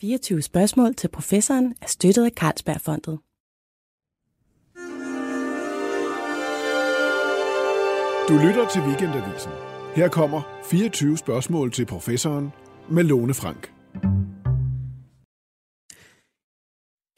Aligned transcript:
24 0.00 0.42
spørgsmål 0.42 0.94
til 0.94 1.08
professoren 1.08 1.74
er 1.82 1.86
støttet 1.86 2.24
af 2.24 2.30
Carlsbergfondet. 2.30 3.18
Du 8.28 8.34
lytter 8.46 8.68
til 8.72 8.80
Weekendavisen. 8.80 9.52
Her 9.94 10.08
kommer 10.08 10.42
24 10.70 11.18
spørgsmål 11.18 11.72
til 11.72 11.86
professoren 11.86 12.50
med 12.90 13.04
Lone 13.04 13.34
Frank. 13.34 13.72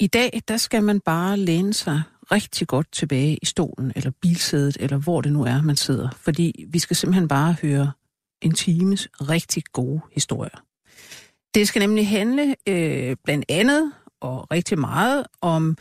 I 0.00 0.06
dag, 0.06 0.42
der 0.48 0.56
skal 0.56 0.82
man 0.82 1.00
bare 1.00 1.36
læne 1.36 1.74
sig 1.74 2.02
rigtig 2.22 2.68
godt 2.68 2.92
tilbage 2.92 3.38
i 3.42 3.46
stolen, 3.46 3.92
eller 3.96 4.10
bilsædet, 4.22 4.76
eller 4.80 4.98
hvor 4.98 5.20
det 5.20 5.32
nu 5.32 5.44
er, 5.44 5.62
man 5.62 5.76
sidder. 5.76 6.10
Fordi 6.16 6.64
vi 6.68 6.78
skal 6.78 6.96
simpelthen 6.96 7.28
bare 7.28 7.56
høre 7.62 7.92
en 8.40 8.52
times 8.52 9.08
rigtig 9.20 9.64
gode 9.72 10.00
historier. 10.12 10.71
Det 11.54 11.68
skal 11.68 11.80
nemlig 11.80 12.08
handle 12.08 12.54
øh, 12.68 13.16
blandt 13.24 13.44
andet 13.48 13.92
og 14.20 14.50
rigtig 14.50 14.78
meget 14.78 15.26
om 15.40 15.76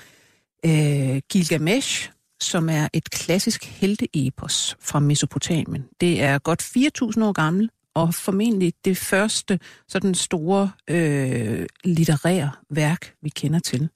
øh, 0.65 1.21
Gilgamesh, 1.31 2.11
som 2.41 2.69
er 2.69 2.87
et 2.93 3.09
klassisk 3.09 3.65
helteepos 3.65 4.77
fra 4.79 4.99
Mesopotamien. 4.99 5.85
Det 6.01 6.21
er 6.21 6.37
godt 6.37 6.61
4.000 6.61 7.23
år 7.23 7.31
gammel, 7.31 7.69
og 7.93 8.13
formentlig 8.13 8.73
det 8.85 8.97
første 8.97 9.59
sådan 9.87 10.15
store 10.15 10.71
øh, 10.87 11.65
litterære 11.83 12.51
værk, 12.69 13.13
vi 13.21 13.29
kender 13.29 13.59
til. 13.59 13.89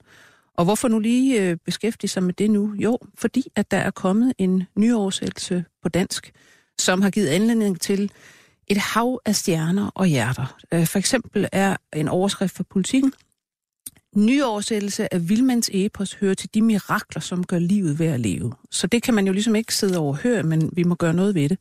Og 0.54 0.64
hvorfor 0.64 0.88
nu 0.88 0.98
lige 0.98 1.42
øh, 1.42 1.56
beskæftige 1.64 2.10
sig 2.10 2.22
med 2.22 2.34
det 2.34 2.50
nu? 2.50 2.74
Jo, 2.74 2.98
fordi 3.14 3.44
at 3.56 3.70
der 3.70 3.76
er 3.76 3.90
kommet 3.90 4.32
en 4.38 4.64
nyoversættelse 4.78 5.64
på 5.82 5.88
dansk, 5.88 6.32
som 6.78 7.02
har 7.02 7.10
givet 7.10 7.28
anledning 7.28 7.80
til 7.80 8.10
et 8.68 8.76
hav 8.76 9.20
af 9.24 9.36
stjerner 9.36 9.90
og 9.94 10.06
hjerter. 10.06 10.56
Øh, 10.72 10.86
for 10.86 10.98
eksempel 10.98 11.48
er 11.52 11.76
en 11.92 12.08
overskrift 12.08 12.56
for 12.56 12.64
politikken, 12.70 13.12
Nyoversættelse 14.16 15.14
af 15.14 15.28
Vilmans 15.28 15.70
epos 15.72 16.12
hører 16.12 16.34
til 16.34 16.54
de 16.54 16.62
mirakler, 16.62 17.20
som 17.20 17.44
gør 17.44 17.58
livet 17.58 17.98
værd 17.98 18.14
at 18.14 18.20
leve. 18.20 18.52
Så 18.70 18.86
det 18.86 19.02
kan 19.02 19.14
man 19.14 19.26
jo 19.26 19.32
ligesom 19.32 19.56
ikke 19.56 19.74
sidde 19.74 19.98
og 19.98 20.16
høre, 20.16 20.42
men 20.42 20.70
vi 20.72 20.82
må 20.82 20.94
gøre 20.94 21.14
noget 21.14 21.34
ved 21.34 21.48
det. 21.48 21.58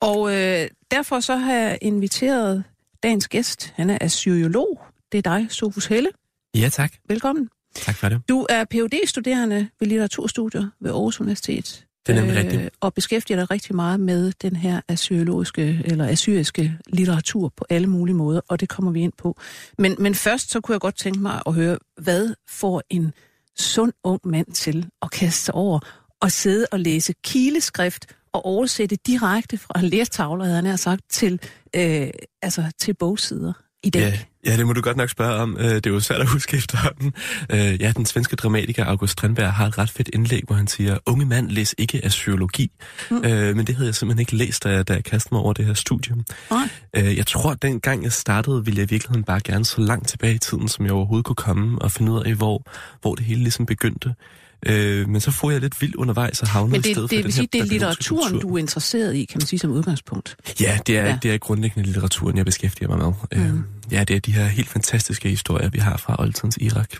Og 0.00 0.34
øh, 0.34 0.68
derfor 0.90 1.20
så 1.20 1.36
har 1.36 1.52
jeg 1.52 1.78
inviteret 1.82 2.64
dagens 3.02 3.28
gæst. 3.28 3.72
Han 3.76 3.90
er 3.90 3.98
assyriolog. 4.00 4.80
Det 5.12 5.18
er 5.18 5.22
dig, 5.22 5.46
Sofus 5.50 5.86
Helle. 5.86 6.10
Ja, 6.54 6.68
tak. 6.68 6.92
Velkommen. 7.08 7.48
Tak 7.74 7.94
for 7.94 8.08
det. 8.08 8.22
Du 8.28 8.46
er 8.48 8.64
phd 8.64 9.06
studerende 9.06 9.68
ved 9.80 9.88
litteraturstudier 9.88 10.66
ved 10.80 10.90
Aarhus 10.90 11.20
Universitet. 11.20 11.86
Det 12.06 12.16
er 12.16 12.20
nemlig 12.20 12.36
øh, 12.36 12.44
rigtigt. 12.44 12.70
Og 12.80 12.94
beskæftiger 12.94 13.38
dig 13.38 13.50
rigtig 13.50 13.76
meget 13.76 14.00
med 14.00 14.32
den 14.42 14.56
her 14.56 14.80
assyriologiske 14.88 15.80
eller 15.84 16.08
assyriske 16.08 16.78
litteratur 16.86 17.52
på 17.56 17.64
alle 17.70 17.86
mulige 17.86 18.16
måder, 18.16 18.40
og 18.48 18.60
det 18.60 18.68
kommer 18.68 18.90
vi 18.90 19.00
ind 19.00 19.12
på. 19.18 19.36
Men, 19.78 19.96
men 19.98 20.14
først 20.14 20.50
så 20.50 20.60
kunne 20.60 20.72
jeg 20.72 20.80
godt 20.80 20.96
tænke 20.96 21.20
mig 21.20 21.42
at 21.46 21.54
høre, 21.54 21.78
hvad 22.02 22.34
får 22.48 22.82
en 22.90 23.12
sund 23.58 23.92
ung 24.04 24.20
mand 24.24 24.46
til 24.46 24.88
at 25.02 25.10
kaste 25.10 25.44
sig 25.44 25.54
over 25.54 25.80
og 26.20 26.32
sidde 26.32 26.66
og 26.72 26.80
læse 26.80 27.14
kileskrift 27.24 28.06
og 28.32 28.46
oversætte 28.46 28.96
direkte 28.96 29.58
fra 29.58 29.80
lertavler, 29.82 30.44
havde 30.44 30.62
han 30.62 30.78
sagt, 30.78 31.02
til, 31.10 31.40
øh, 31.76 32.10
altså, 32.42 32.72
til 32.78 32.94
bogsider 32.94 33.52
i 33.84 33.90
dag? 33.90 34.00
Ja, 34.00 34.50
ja, 34.50 34.56
det 34.56 34.66
må 34.66 34.72
du 34.72 34.80
godt 34.80 34.96
nok 34.96 35.10
spørge 35.10 35.34
om. 35.34 35.56
Øh, 35.60 35.64
det 35.64 35.86
er 35.86 35.90
jo 35.90 36.00
svært 36.00 36.20
at 36.20 36.28
huske 36.28 36.56
efterhånden. 36.56 37.12
Øh, 37.50 37.80
ja, 37.80 37.92
den 37.96 38.06
svenske 38.06 38.36
dramatiker 38.36 38.84
August 38.84 39.12
Strindberg 39.12 39.52
har 39.52 39.66
et 39.66 39.78
ret 39.78 39.90
fedt 39.90 40.10
indlæg, 40.12 40.42
hvor 40.46 40.56
han 40.56 40.66
siger, 40.66 40.98
unge 41.06 41.26
mand, 41.26 41.50
læs 41.50 41.74
ikke 41.78 42.04
assyriologi. 42.04 42.70
Mm. 43.10 43.24
Øh, 43.24 43.56
men 43.56 43.66
det 43.66 43.74
havde 43.74 43.86
jeg 43.86 43.94
simpelthen 43.94 44.20
ikke 44.20 44.36
læst, 44.36 44.64
da 44.64 44.68
jeg, 44.68 44.88
da 44.88 44.92
jeg 44.92 45.04
kastede 45.04 45.34
mig 45.34 45.42
over 45.42 45.52
det 45.52 45.66
her 45.66 45.74
studium. 45.74 46.24
Mm. 46.50 46.56
Jeg 46.94 47.26
tror, 47.26 47.50
at 47.50 47.62
dengang 47.62 48.04
jeg 48.04 48.12
startede, 48.12 48.64
ville 48.64 48.78
jeg 48.78 48.90
i 48.90 48.92
virkeligheden 48.94 49.24
bare 49.24 49.40
gerne 49.44 49.64
så 49.64 49.80
langt 49.80 50.08
tilbage 50.08 50.34
i 50.34 50.38
tiden, 50.38 50.68
som 50.68 50.84
jeg 50.84 50.92
overhovedet 50.92 51.26
kunne 51.26 51.36
komme, 51.36 51.82
og 51.82 51.92
finde 51.92 52.12
ud 52.12 52.22
af, 52.24 52.34
hvor, 52.34 52.62
hvor 53.00 53.14
det 53.14 53.24
hele 53.24 53.40
ligesom 53.40 53.66
begyndte. 53.66 54.14
Øh, 54.66 55.08
men 55.08 55.20
så 55.20 55.30
får 55.30 55.50
jeg 55.50 55.60
lidt 55.60 55.80
vildt 55.80 55.94
undervejs 55.94 56.42
og 56.42 56.48
havner 56.48 56.78
et 56.78 56.84
sted 56.84 57.02
det, 57.02 57.10
det 57.10 57.24
vil 57.24 57.32
sige, 57.32 57.48
det 57.52 57.60
er 57.60 57.64
litteraturen, 57.64 58.32
kultur. 58.32 58.48
du 58.48 58.54
er 58.54 58.58
interesseret 58.58 59.16
i, 59.16 59.24
kan 59.24 59.38
man 59.38 59.46
sige 59.46 59.58
som 59.58 59.70
udgangspunkt? 59.70 60.36
Ja, 60.60 60.78
det 60.86 60.98
er, 60.98 61.06
ja. 61.06 61.18
det 61.22 61.34
er 61.34 61.38
grundlæggende 61.38 61.86
litteraturen, 61.86 62.36
jeg 62.36 62.44
beskæftiger 62.44 62.88
mig 62.88 62.98
med. 62.98 63.40
Mm. 63.44 63.58
Øh, 63.58 63.64
ja, 63.92 64.04
det 64.04 64.16
er 64.16 64.20
de 64.20 64.32
her 64.32 64.46
helt 64.46 64.68
fantastiske 64.68 65.28
historier, 65.28 65.68
vi 65.68 65.78
har 65.78 65.96
fra 65.96 66.16
oldtidens 66.18 66.56
Irak. 66.60 66.94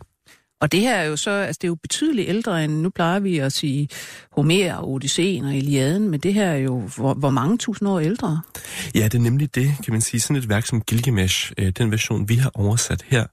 Og 0.61 0.73
det 0.73 0.81
her 0.81 0.95
er 0.95 1.05
jo 1.05 1.17
så, 1.17 1.31
altså 1.31 1.59
det 1.63 1.67
er 1.67 1.69
jo 1.69 1.75
betydeligt 1.75 2.29
ældre 2.29 2.65
end, 2.65 2.73
nu 2.81 2.91
plejer 2.91 3.19
vi 3.21 3.39
at 3.39 3.53
sige 3.53 3.89
Homer 4.33 4.75
og 4.75 4.91
Odysseen 4.91 5.45
og 5.45 5.55
Iliaden, 5.55 6.09
men 6.09 6.21
det 6.21 6.35
her 6.35 6.47
er 6.47 6.57
jo 6.57 6.81
hvor, 6.97 7.15
hvor 7.15 7.31
mange 7.31 7.59
tusind 7.59 7.89
år 7.89 8.01
ældre? 8.01 8.41
Ja, 8.95 9.05
det 9.05 9.15
er 9.15 9.19
nemlig 9.19 9.55
det, 9.55 9.73
kan 9.85 9.93
man 9.93 10.01
sige. 10.01 10.21
Sådan 10.21 10.37
et 10.37 10.49
værk 10.49 10.67
som 10.67 10.81
Gilgamesh, 10.81 11.53
øh, 11.59 11.73
den 11.79 11.91
version, 11.91 12.29
vi 12.29 12.35
har 12.35 12.51
oversat 12.55 13.05
her, 13.09 13.27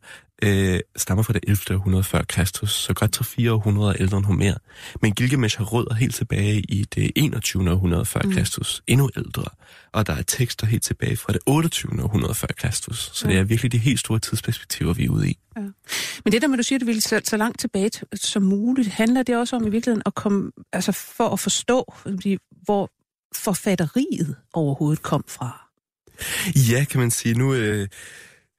øh, 0.44 0.79
stammer 0.96 1.24
fra 1.24 1.34
det 1.34 1.41
11. 1.47 1.75
århundrede 1.75 2.03
før 2.03 2.24
Kristus, 2.24 2.72
så 2.72 2.94
godt 2.94 3.22
3-4 3.22 3.50
århundreder 3.50 3.94
ældre 3.94 4.18
end 4.18 4.25
Homer. 4.25 4.53
Men 5.02 5.13
Gilgamesh 5.13 5.57
har 5.57 5.66
rødder 5.66 5.94
helt 5.94 6.16
tilbage 6.16 6.59
i 6.59 6.85
det 6.96 7.12
21. 7.16 7.72
århundrede 7.72 8.06
før 8.06 8.22
mm. 8.24 8.31
Kristus, 8.31 8.84
endnu 8.88 9.09
ældre. 9.18 9.44
Og 9.91 10.07
der 10.07 10.13
er 10.13 10.22
tekster 10.22 10.68
helt 10.68 10.84
tilbage 10.84 11.18
fra 11.18 11.34
det 11.34 11.41
28. 11.46 12.03
århundrede 12.03 12.35
før 12.35 12.47
Kristus. 12.57 13.12
Så 13.13 13.28
ja. 13.28 13.34
det 13.34 13.40
er 13.40 13.44
virkelig 13.44 13.72
de 13.72 13.78
helt 13.78 14.00
store 14.00 14.19
tidsperspektiver, 14.19 14.94
vi 14.94 15.06
er 15.06 15.09
ude 15.09 15.30
i. 15.30 15.38
Ja. 15.57 15.62
Men 16.24 16.31
det 16.31 16.41
der 16.41 16.47
med, 16.47 16.57
du 16.57 16.63
siger, 16.63 16.78
at 16.78 16.81
du 16.81 16.85
vil 16.85 17.01
så, 17.01 17.22
så 17.24 17.38
langt 17.38 17.59
tilbage 17.59 17.91
som 18.13 18.44
muligt, 18.44 18.88
handler 18.88 19.24
det 19.24 19.38
også 19.38 19.56
om 19.56 19.68
i 19.68 19.69
virkeligheden 19.69 20.03
at 20.06 20.16
komme, 20.16 20.51
altså 20.74 20.91
for 20.91 21.30
at 21.30 21.40
forstå, 21.40 21.94
hvor 22.51 22.91
forfatteriet 23.35 24.35
overhovedet 24.53 25.01
kom 25.01 25.24
fra? 25.28 25.68
Ja, 26.72 26.85
kan 26.85 27.00
man 27.00 27.12
sige. 27.12 27.35
Nu... 27.35 27.53
Øh, 27.53 27.88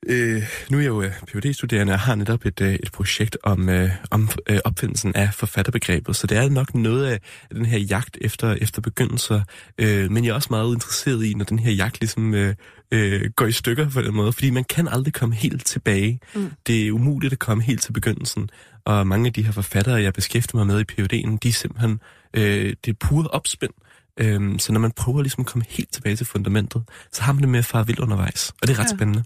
Øh, 0.07 0.43
nu 0.71 0.77
er 0.77 0.83
jeg 0.83 0.89
jo 0.89 1.03
øh, 1.03 1.13
phd 1.27 1.53
studerende 1.53 1.93
og 1.93 1.99
har 1.99 2.15
netop 2.15 2.45
et, 2.45 2.61
øh, 2.61 2.75
et 2.75 2.93
projekt 2.93 3.37
om, 3.43 3.69
øh, 3.69 3.91
om 4.11 4.29
øh, 4.47 4.59
opfindelsen 4.65 5.17
af 5.17 5.35
forfatterbegrebet, 5.35 6.17
så 6.17 6.27
det 6.27 6.39
er 6.39 6.49
nok 6.49 6.75
noget 6.75 7.07
af 7.07 7.21
den 7.53 7.65
her 7.65 7.79
jagt 7.79 8.19
efter, 8.21 8.53
efter 8.53 8.81
begyndelser, 8.81 9.43
øh, 9.79 10.11
men 10.11 10.25
jeg 10.25 10.31
er 10.31 10.35
også 10.35 10.49
meget 10.51 10.75
interesseret 10.75 11.25
i, 11.25 11.35
når 11.35 11.45
den 11.45 11.59
her 11.59 11.73
jagt 11.73 12.01
ligesom 12.01 12.35
øh, 12.35 12.55
øh, 12.93 13.31
går 13.37 13.47
i 13.47 13.53
stykker 13.53 13.91
på 13.91 14.03
den 14.03 14.15
måde, 14.15 14.33
fordi 14.33 14.51
man 14.51 14.65
kan 14.65 14.89
aldrig 14.89 15.15
komme 15.15 15.35
helt 15.35 15.67
tilbage. 15.67 16.21
Mm. 16.35 16.53
Det 16.67 16.87
er 16.87 16.93
umuligt 16.93 17.33
at 17.33 17.39
komme 17.39 17.63
helt 17.63 17.83
til 17.83 17.93
begyndelsen, 17.93 18.51
og 18.85 19.07
mange 19.07 19.27
af 19.27 19.33
de 19.33 19.43
her 19.43 19.53
forfattere, 19.53 20.03
jeg 20.03 20.13
beskæftiger 20.13 20.65
mig 20.65 20.67
med 20.67 20.81
i 20.81 20.93
PhD'en, 20.93 21.39
de 21.43 21.49
er 21.49 21.53
simpelthen, 21.53 22.01
øh, 22.35 22.75
det 22.85 22.91
er 22.91 22.97
pure 23.01 23.29
opspind. 23.29 23.73
Øhm, 24.21 24.59
så 24.59 24.73
når 24.73 24.81
man 24.81 24.91
prøver 24.91 25.23
ligesom 25.23 25.41
at 25.41 25.47
komme 25.47 25.65
helt 25.69 25.93
tilbage 25.93 26.17
til 26.17 26.27
fundamentet, 26.27 26.83
så 27.13 27.23
har 27.23 27.33
man 27.33 27.43
det 27.43 27.49
med 27.49 27.59
at 27.59 27.65
fare 27.65 27.87
vildt 27.87 28.01
undervejs, 28.01 28.53
og 28.63 28.69
det 28.69 28.75
er 28.75 28.79
ret 28.79 28.91
ja. 28.91 28.97
spændende. 28.97 29.25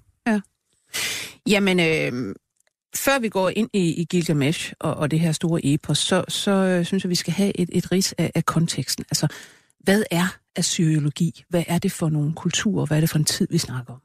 Ja. 1.46 1.52
Jamen, 1.52 1.80
øh, 1.80 2.34
før 2.96 3.18
vi 3.18 3.28
går 3.28 3.50
ind 3.56 3.70
i, 3.72 3.94
i 3.94 4.04
Gilgamesh 4.04 4.72
og, 4.80 4.94
og 4.94 5.10
det 5.10 5.20
her 5.20 5.32
store 5.32 5.60
epos, 5.64 5.98
så, 5.98 6.24
så 6.28 6.50
øh, 6.50 6.84
synes 6.84 7.04
jeg, 7.04 7.10
vi 7.10 7.14
skal 7.14 7.32
have 7.32 7.60
et, 7.60 7.68
et 7.72 7.92
ris 7.92 8.14
af, 8.18 8.32
af 8.34 8.46
konteksten. 8.46 9.04
Altså, 9.10 9.28
hvad 9.80 10.02
er 10.10 10.36
assyriologi? 10.56 11.44
Hvad 11.48 11.64
er 11.66 11.78
det 11.78 11.92
for 11.92 12.08
nogle 12.08 12.32
kulturer? 12.32 12.86
Hvad 12.86 12.96
er 12.96 13.00
det 13.00 13.10
for 13.10 13.18
en 13.18 13.24
tid, 13.24 13.48
vi 13.50 13.58
snakker 13.58 13.92
om? 13.92 14.00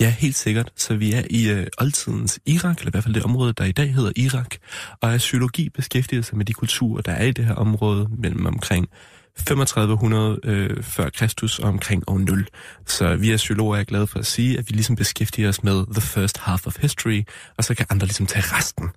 Ja, 0.00 0.10
helt 0.10 0.36
sikkert. 0.36 0.72
Så 0.76 0.96
vi 0.96 1.12
er 1.12 1.22
i 1.30 1.50
øh, 1.50 1.66
oldtidens 1.78 2.40
Irak, 2.46 2.78
eller 2.78 2.90
i 2.90 2.90
hvert 2.90 3.04
fald 3.04 3.14
det 3.14 3.22
område, 3.22 3.52
der 3.52 3.64
i 3.64 3.72
dag 3.72 3.94
hedder 3.94 4.12
Irak. 4.16 4.56
Og 5.00 5.14
assyriologi 5.14 5.68
beskæftiger 5.68 6.22
sig 6.22 6.36
med 6.36 6.44
de 6.44 6.52
kulturer, 6.52 7.02
der 7.02 7.12
er 7.12 7.24
i 7.24 7.32
det 7.32 7.44
her 7.44 7.54
område, 7.54 8.08
mellem 8.18 8.46
omkring 8.46 8.88
3500 9.38 10.38
øh, 10.44 10.82
før 10.82 11.10
Kristus 11.10 11.58
og 11.58 11.68
omkring 11.68 12.04
år 12.06 12.18
0. 12.18 12.46
Så 12.86 13.16
vi 13.16 13.36
psykologer 13.36 13.76
er 13.76 13.84
glade 13.84 14.06
for 14.06 14.18
at 14.18 14.26
sige, 14.26 14.58
at 14.58 14.68
vi 14.68 14.74
ligesom 14.74 14.96
beskæftiger 14.96 15.48
os 15.48 15.62
med 15.62 15.84
the 15.92 16.00
first 16.00 16.38
half 16.38 16.66
of 16.66 16.76
history, 16.80 17.22
og 17.56 17.64
så 17.64 17.74
kan 17.74 17.86
andre 17.90 18.06
ligesom 18.06 18.26
tage 18.26 18.44
resten. 18.56 18.90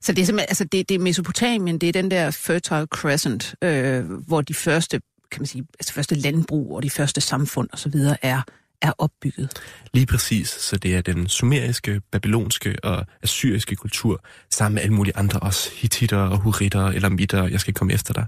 Så 0.00 0.12
det 0.12 0.22
er 0.22 0.26
simpelthen, 0.26 0.48
altså 0.48 0.64
det, 0.64 0.88
det 0.88 0.94
er 0.94 0.98
Mesopotamien, 0.98 1.78
det 1.78 1.88
er 1.88 1.92
den 1.92 2.10
der 2.10 2.30
fertile 2.30 2.86
crescent, 2.86 3.54
øh, 3.62 4.04
hvor 4.10 4.40
de 4.40 4.54
første 4.54 5.00
kan 5.30 5.40
man 5.40 5.46
sige, 5.46 5.64
altså 5.80 5.92
første 5.92 6.14
landbrug 6.14 6.76
og 6.76 6.82
de 6.82 6.90
første 6.90 7.20
samfund 7.20 7.68
osv. 7.72 7.94
er 8.22 8.42
er 8.82 8.92
opbygget. 8.98 9.60
Lige 9.94 10.06
præcis, 10.06 10.48
så 10.48 10.76
det 10.76 10.94
er 10.96 11.00
den 11.00 11.28
sumeriske, 11.28 12.00
babylonske 12.12 12.76
og 12.82 13.06
assyriske 13.22 13.76
kultur, 13.76 14.24
sammen 14.50 14.74
med 14.74 14.82
alle 14.82 14.94
mulige 14.94 15.16
andre, 15.16 15.40
også 15.40 15.70
hititter 15.74 16.18
og 16.18 16.38
huritter 16.38 16.86
eller 16.86 17.08
mitter, 17.08 17.46
jeg 17.46 17.60
skal 17.60 17.74
komme 17.74 17.92
efter 17.92 18.14
dig. 18.14 18.26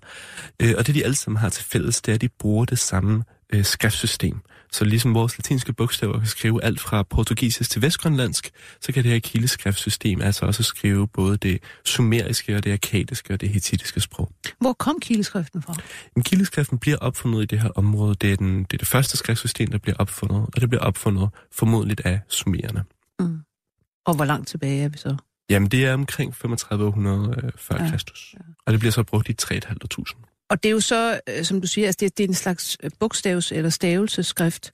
Øh, 0.62 0.74
og 0.78 0.86
det 0.86 0.94
de 0.94 1.04
alle 1.04 1.16
sammen 1.16 1.40
har 1.40 1.48
til 1.48 1.64
fælles, 1.64 2.02
det 2.02 2.12
er, 2.12 2.14
at 2.14 2.20
de 2.20 2.28
bruger 2.28 2.64
det 2.64 2.78
samme 2.78 3.24
øh, 3.52 3.64
skriftsystem. 3.64 4.40
Så 4.72 4.84
ligesom 4.84 5.14
vores 5.14 5.38
latinske 5.38 5.72
bogstaver 5.72 6.18
kan 6.18 6.26
skrive 6.26 6.64
alt 6.64 6.80
fra 6.80 7.02
portugisisk 7.02 7.70
til 7.70 7.82
vestgrønlandsk, 7.82 8.50
så 8.80 8.92
kan 8.92 9.02
det 9.04 9.12
her 9.12 9.18
kildeskriftsystem 9.18 10.20
altså 10.20 10.46
også 10.46 10.62
skrive 10.62 11.08
både 11.08 11.36
det 11.36 11.62
sumeriske 11.84 12.56
og 12.56 12.64
det 12.64 12.72
akkadiske 12.72 13.34
og 13.34 13.40
det 13.40 13.48
hetitiske 13.48 14.00
sprog. 14.00 14.32
Hvor 14.58 14.72
kom 14.72 15.00
kildeskriften 15.00 15.62
fra? 15.62 15.74
En 16.16 16.22
kildeskriften 16.22 16.78
bliver 16.78 16.96
opfundet 16.96 17.42
i 17.42 17.46
det 17.46 17.60
her 17.60 17.68
område. 17.68 18.14
Det 18.14 18.32
er, 18.32 18.36
den, 18.36 18.58
det 18.64 18.72
er 18.72 18.78
det 18.78 18.88
første 18.88 19.16
skriftsystem, 19.16 19.70
der 19.70 19.78
bliver 19.78 19.96
opfundet, 19.96 20.46
og 20.54 20.60
det 20.60 20.68
bliver 20.68 20.82
opfundet 20.82 21.28
formodligt 21.52 22.00
af 22.00 22.20
sumerierne. 22.28 22.84
Mm. 23.20 23.40
Og 24.06 24.14
hvor 24.14 24.24
langt 24.24 24.48
tilbage 24.48 24.82
er 24.82 24.88
vi 24.88 24.98
så? 24.98 25.16
Jamen, 25.50 25.68
det 25.68 25.86
er 25.86 25.94
omkring 25.94 26.34
3500 26.34 27.34
øh, 27.42 27.50
før 27.56 27.84
ja, 27.84 27.90
Kristus. 27.90 28.34
Ja. 28.34 28.38
Og 28.66 28.72
det 28.72 28.80
bliver 28.80 28.92
så 28.92 29.02
brugt 29.02 29.28
i 29.28 29.34
3.500. 29.42 30.29
Og 30.50 30.62
det 30.62 30.68
er 30.68 30.72
jo 30.72 30.80
så, 30.80 31.20
øh, 31.28 31.44
som 31.44 31.60
du 31.60 31.66
siger, 31.66 31.86
altså 31.86 31.98
det, 32.00 32.18
det 32.18 32.24
er 32.24 32.28
en 32.28 32.34
slags 32.34 32.78
øh, 32.82 32.90
bogstavs- 33.04 33.54
eller 33.54 33.70
stavelseskrift, 33.70 34.72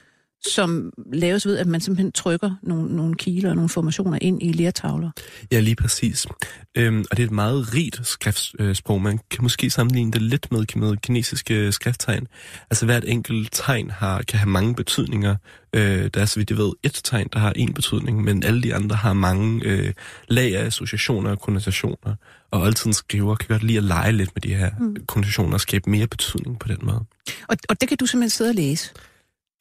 som 0.55 0.93
laves 1.13 1.47
ved, 1.47 1.57
at 1.59 1.67
man 1.67 1.81
simpelthen 1.81 2.13
trykker 2.13 2.51
nogle, 2.63 2.97
nogle 2.97 3.15
kiler 3.15 3.51
og 3.51 3.57
nogle 3.57 3.69
formationer 3.69 4.19
ind 4.23 4.43
i 4.43 4.53
lertavler. 4.53 5.11
Ja, 5.53 5.61
lige 5.61 5.77
præcis. 5.77 6.27
Øhm, 6.75 7.05
og 7.11 7.17
det 7.17 7.23
er 7.23 7.27
et 7.27 7.33
meget 7.33 7.75
rigt 7.75 8.07
skriftsprog. 8.07 9.03
Man 9.03 9.21
kan 9.31 9.43
måske 9.43 9.71
sammenligne 9.71 10.13
det 10.13 10.23
lidt 10.23 10.53
med, 10.53 10.65
med 10.77 10.97
kinesiske 10.97 11.73
skrifttegn. 11.73 12.27
Altså 12.71 12.85
hvert 12.85 13.05
enkelt 13.07 13.49
tegn 13.53 13.91
har, 13.91 14.23
kan 14.23 14.39
have 14.39 14.51
mange 14.51 14.75
betydninger. 14.75 15.37
Øh, 15.73 16.11
der 16.15 16.21
er, 16.21 16.25
så 16.25 16.41
vidt 16.41 16.51
jeg 16.51 16.59
ved, 16.59 16.73
et 16.83 17.01
tegn, 17.05 17.29
der 17.33 17.39
har 17.39 17.53
en 17.57 17.75
betydning, 17.75 18.25
men 18.25 18.45
alle 18.45 18.63
de 18.63 18.75
andre 18.75 18.97
har 18.97 19.13
mange 19.13 19.65
øh, 19.65 19.93
lag 20.29 20.57
af 20.57 20.67
associationer 20.67 21.31
og 21.31 21.41
konnotationer. 21.41 22.15
Og 22.51 22.67
altid 22.67 22.93
skriver 22.93 23.35
kan 23.35 23.49
godt 23.49 23.63
lide 23.63 23.79
at 23.79 23.85
lege 23.85 24.13
lidt 24.13 24.31
med 24.35 24.43
de 24.43 24.55
her 24.55 24.71
mm. 24.81 24.97
konnotationer 25.07 25.55
og 25.55 25.61
skabe 25.61 25.91
mere 25.91 26.07
betydning 26.07 26.59
på 26.59 26.69
den 26.69 26.79
måde. 26.83 27.05
Og, 27.49 27.57
og 27.69 27.81
det 27.81 27.89
kan 27.89 27.99
du 27.99 28.07
simpelthen 28.07 28.31
sidde 28.31 28.51
og 28.51 28.55
læse? 28.55 28.91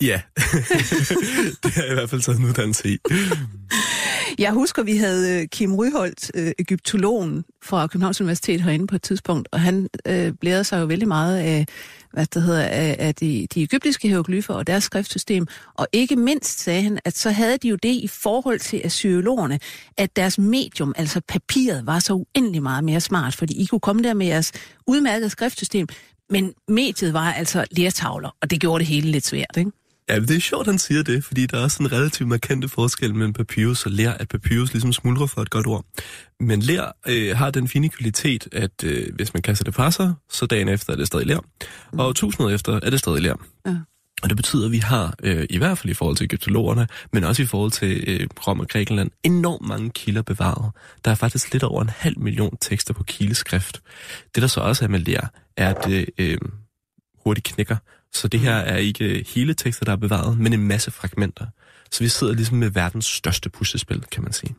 Ja, 0.02 0.22
det 1.64 1.74
har 1.74 1.84
jeg 1.84 1.92
i 1.92 1.94
hvert 1.94 2.10
fald 2.10 2.22
taget 2.22 2.40
en 2.40 2.46
uddannelse 2.46 2.90
i. 2.90 2.98
Jeg 4.40 4.52
husker, 4.52 4.84
vi 4.84 4.98
havde 4.98 5.42
øh, 5.42 5.48
Kim 5.48 5.76
Ryholt, 5.76 6.32
øh, 6.36 6.52
egyptologen 6.60 7.46
fra 7.64 7.88
Københavns 7.88 8.22
Universitet 8.22 8.62
herinde 8.62 8.88
på 8.88 8.96
et 8.96 9.02
tidspunkt, 9.02 9.48
og 9.52 9.62
han 9.62 9.90
øh, 10.08 10.34
blærede 10.42 10.64
sig 10.64 10.82
jo 10.82 10.86
vældig 10.86 11.08
meget 11.08 11.38
af, 11.38 11.66
hvad 12.14 12.26
det 12.26 12.44
hedder, 12.44 12.64
af, 12.64 12.96
af 13.00 13.16
de, 13.16 13.48
de 13.54 13.64
egyptiske 13.64 14.08
hieroglyfer 14.08 14.54
og 14.54 14.68
deres 14.68 14.84
skriftsystem. 14.84 15.48
Og 15.74 15.88
ikke 15.94 16.16
mindst 16.16 16.60
sagde 16.60 16.82
han, 16.82 17.00
at 17.06 17.18
så 17.18 17.32
havde 17.32 17.58
de 17.58 17.68
jo 17.68 17.76
det 17.76 17.94
i 17.94 18.08
forhold 18.08 18.60
til 18.60 18.82
assyologerne, 18.84 19.60
at 19.98 20.16
deres 20.16 20.38
medium, 20.38 20.94
altså 20.98 21.22
papiret, 21.28 21.86
var 21.86 22.00
så 22.00 22.14
uendelig 22.14 22.64
meget 22.64 22.84
mere 22.84 23.02
smart, 23.02 23.36
fordi 23.36 23.62
I 23.62 23.66
kunne 23.66 23.80
komme 23.80 24.04
der 24.04 24.14
med 24.14 24.28
jeres 24.28 24.52
udmærkede 24.88 25.30
skriftsystem, 25.30 25.88
men 26.30 26.54
mediet 26.68 27.14
var 27.14 27.34
altså 27.34 27.66
lertavler, 27.72 28.36
og 28.42 28.50
det 28.50 28.60
gjorde 28.60 28.80
det 28.80 28.88
hele 28.88 29.12
lidt 29.12 29.26
svært, 29.26 29.58
ikke? 29.58 29.72
Ja, 30.10 30.20
det 30.20 30.36
er 30.36 30.40
sjovt, 30.40 30.68
han 30.68 30.78
siger 30.78 31.04
det, 31.04 31.24
fordi 31.24 31.46
der 31.46 31.58
er 31.58 31.64
også 31.64 31.84
en 31.84 31.92
relativt 31.92 32.30
markante 32.30 32.70
forskel 32.70 33.16
mellem 33.16 33.34
papyrus 33.34 33.86
og 33.86 33.92
lær, 33.92 34.12
at 34.12 34.28
papyrus 34.28 34.74
ligesom 34.74 34.94
smuldrer 34.94 35.26
for 35.26 35.42
et 35.42 35.50
godt 35.50 35.68
ord. 35.68 35.86
Men 36.40 36.62
lær 36.62 36.98
øh, 37.08 37.38
har 37.38 37.52
den 37.52 37.68
fine 37.68 37.90
kvalitet, 37.90 38.48
at 38.52 38.84
øh, 38.84 39.16
hvis 39.16 39.34
man 39.34 39.42
kaster 39.44 39.64
det 39.64 39.76
fra 39.76 39.92
sig, 39.92 40.14
så 40.30 40.46
dagen 40.46 40.70
efter 40.70 40.94
er 40.94 40.98
det 40.98 41.08
stadig 41.08 41.28
lær, 41.28 41.40
mm. 41.94 42.00
og 42.00 42.16
tusind 42.16 42.46
år 42.46 42.50
efter 42.50 42.80
er 42.84 42.90
det 42.90 43.00
stadig 43.00 43.22
lær. 43.22 43.36
Ja. 43.66 43.76
Og 44.24 44.30
det 44.30 44.38
betyder, 44.38 44.66
at 44.66 44.72
vi 44.72 44.78
har, 44.78 45.16
øh, 45.24 45.48
i 45.50 45.58
hvert 45.58 45.78
fald 45.78 45.92
i 45.92 45.94
forhold 45.94 46.18
til 46.18 46.26
egyptologerne, 46.26 46.88
men 47.14 47.24
også 47.24 47.42
i 47.42 47.46
forhold 47.46 47.72
til 47.72 48.04
øh, 48.08 48.28
Rom 48.48 48.60
og 48.60 48.68
Grækenland, 48.68 49.12
enormt 49.24 49.68
mange 49.68 49.90
kilder 49.90 50.22
bevaret. 50.22 50.72
Der 51.06 51.12
er 51.12 51.16
faktisk 51.16 51.54
lidt 51.54 51.64
over 51.64 51.82
en 51.82 51.90
halv 51.90 52.20
million 52.20 52.58
tekster 52.62 52.94
på 52.94 53.04
kildeskrift. 53.04 53.82
Det, 54.36 54.42
der 54.42 54.48
så 54.48 54.62
også 54.62 54.86
er 54.86 54.90
med 54.90 55.00
lær, 55.00 55.32
er, 55.58 55.70
at 55.70 55.86
det 55.86 56.10
øh, 56.18 56.38
hurtigt 57.26 57.48
knækker. 57.48 57.76
Så 58.16 58.28
det 58.28 58.40
her 58.40 58.56
er 58.56 58.78
ikke 58.78 59.26
hele 59.36 59.54
tekster, 59.54 59.86
der 59.86 59.92
er 59.92 59.96
bevaret, 59.98 60.40
men 60.40 60.54
en 60.54 60.68
masse 60.68 60.92
fragmenter. 60.92 61.46
Så 61.92 62.04
vi 62.04 62.10
sidder 62.10 62.34
ligesom 62.34 62.58
med 62.58 62.70
verdens 62.70 63.06
største 63.06 63.50
puslespil, 63.50 64.04
kan 64.12 64.24
man 64.24 64.34
sige. 64.34 64.56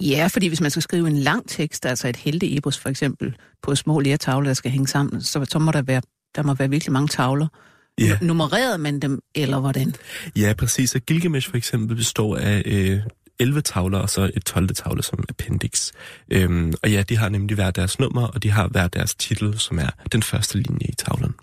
Ja, 0.00 0.26
fordi 0.26 0.48
hvis 0.48 0.60
man 0.60 0.70
skal 0.70 0.82
skrive 0.82 1.08
en 1.08 1.18
lang 1.18 1.48
tekst, 1.48 1.86
altså 1.86 2.08
et 2.08 2.16
helteepos 2.16 2.78
for 2.78 2.88
eksempel, 2.88 3.36
på 3.62 3.74
små 3.74 4.00
lærtavler, 4.00 4.48
der 4.48 4.54
skal 4.54 4.70
hænge 4.70 4.88
sammen, 4.88 5.22
så, 5.22 5.44
så 5.48 5.58
må 5.58 5.70
der 5.70 5.82
være, 5.82 6.02
der 6.36 6.42
må 6.42 6.54
være 6.54 6.70
virkelig 6.70 6.92
mange 6.92 7.08
tavler. 7.08 7.46
Ja. 7.98 8.18
Nummererede 8.22 8.78
man 8.78 9.00
dem, 9.00 9.20
eller 9.34 9.60
hvordan? 9.60 9.94
Ja, 10.36 10.52
præcis. 10.58 10.94
Og 10.94 11.00
Gilgamesh 11.00 11.50
for 11.50 11.56
eksempel 11.56 11.96
består 11.96 12.36
af 12.36 12.62
øh, 12.66 13.00
11 13.38 13.60
tavler 13.60 13.98
og 13.98 14.10
så 14.10 14.30
et 14.34 14.44
12. 14.44 14.68
tavle 14.68 15.02
som 15.02 15.24
appendix. 15.28 15.92
Øhm, 16.30 16.72
og 16.82 16.90
ja, 16.90 17.02
de 17.02 17.16
har 17.16 17.28
nemlig 17.28 17.54
hver 17.54 17.70
deres 17.70 17.98
nummer, 17.98 18.26
og 18.26 18.42
de 18.42 18.50
har 18.50 18.68
hver 18.68 18.88
deres 18.88 19.14
titel, 19.14 19.58
som 19.58 19.78
er 19.78 19.90
den 20.12 20.22
første 20.22 20.58
linje 20.58 20.86
i 20.88 20.94
tavlen. 20.94 21.34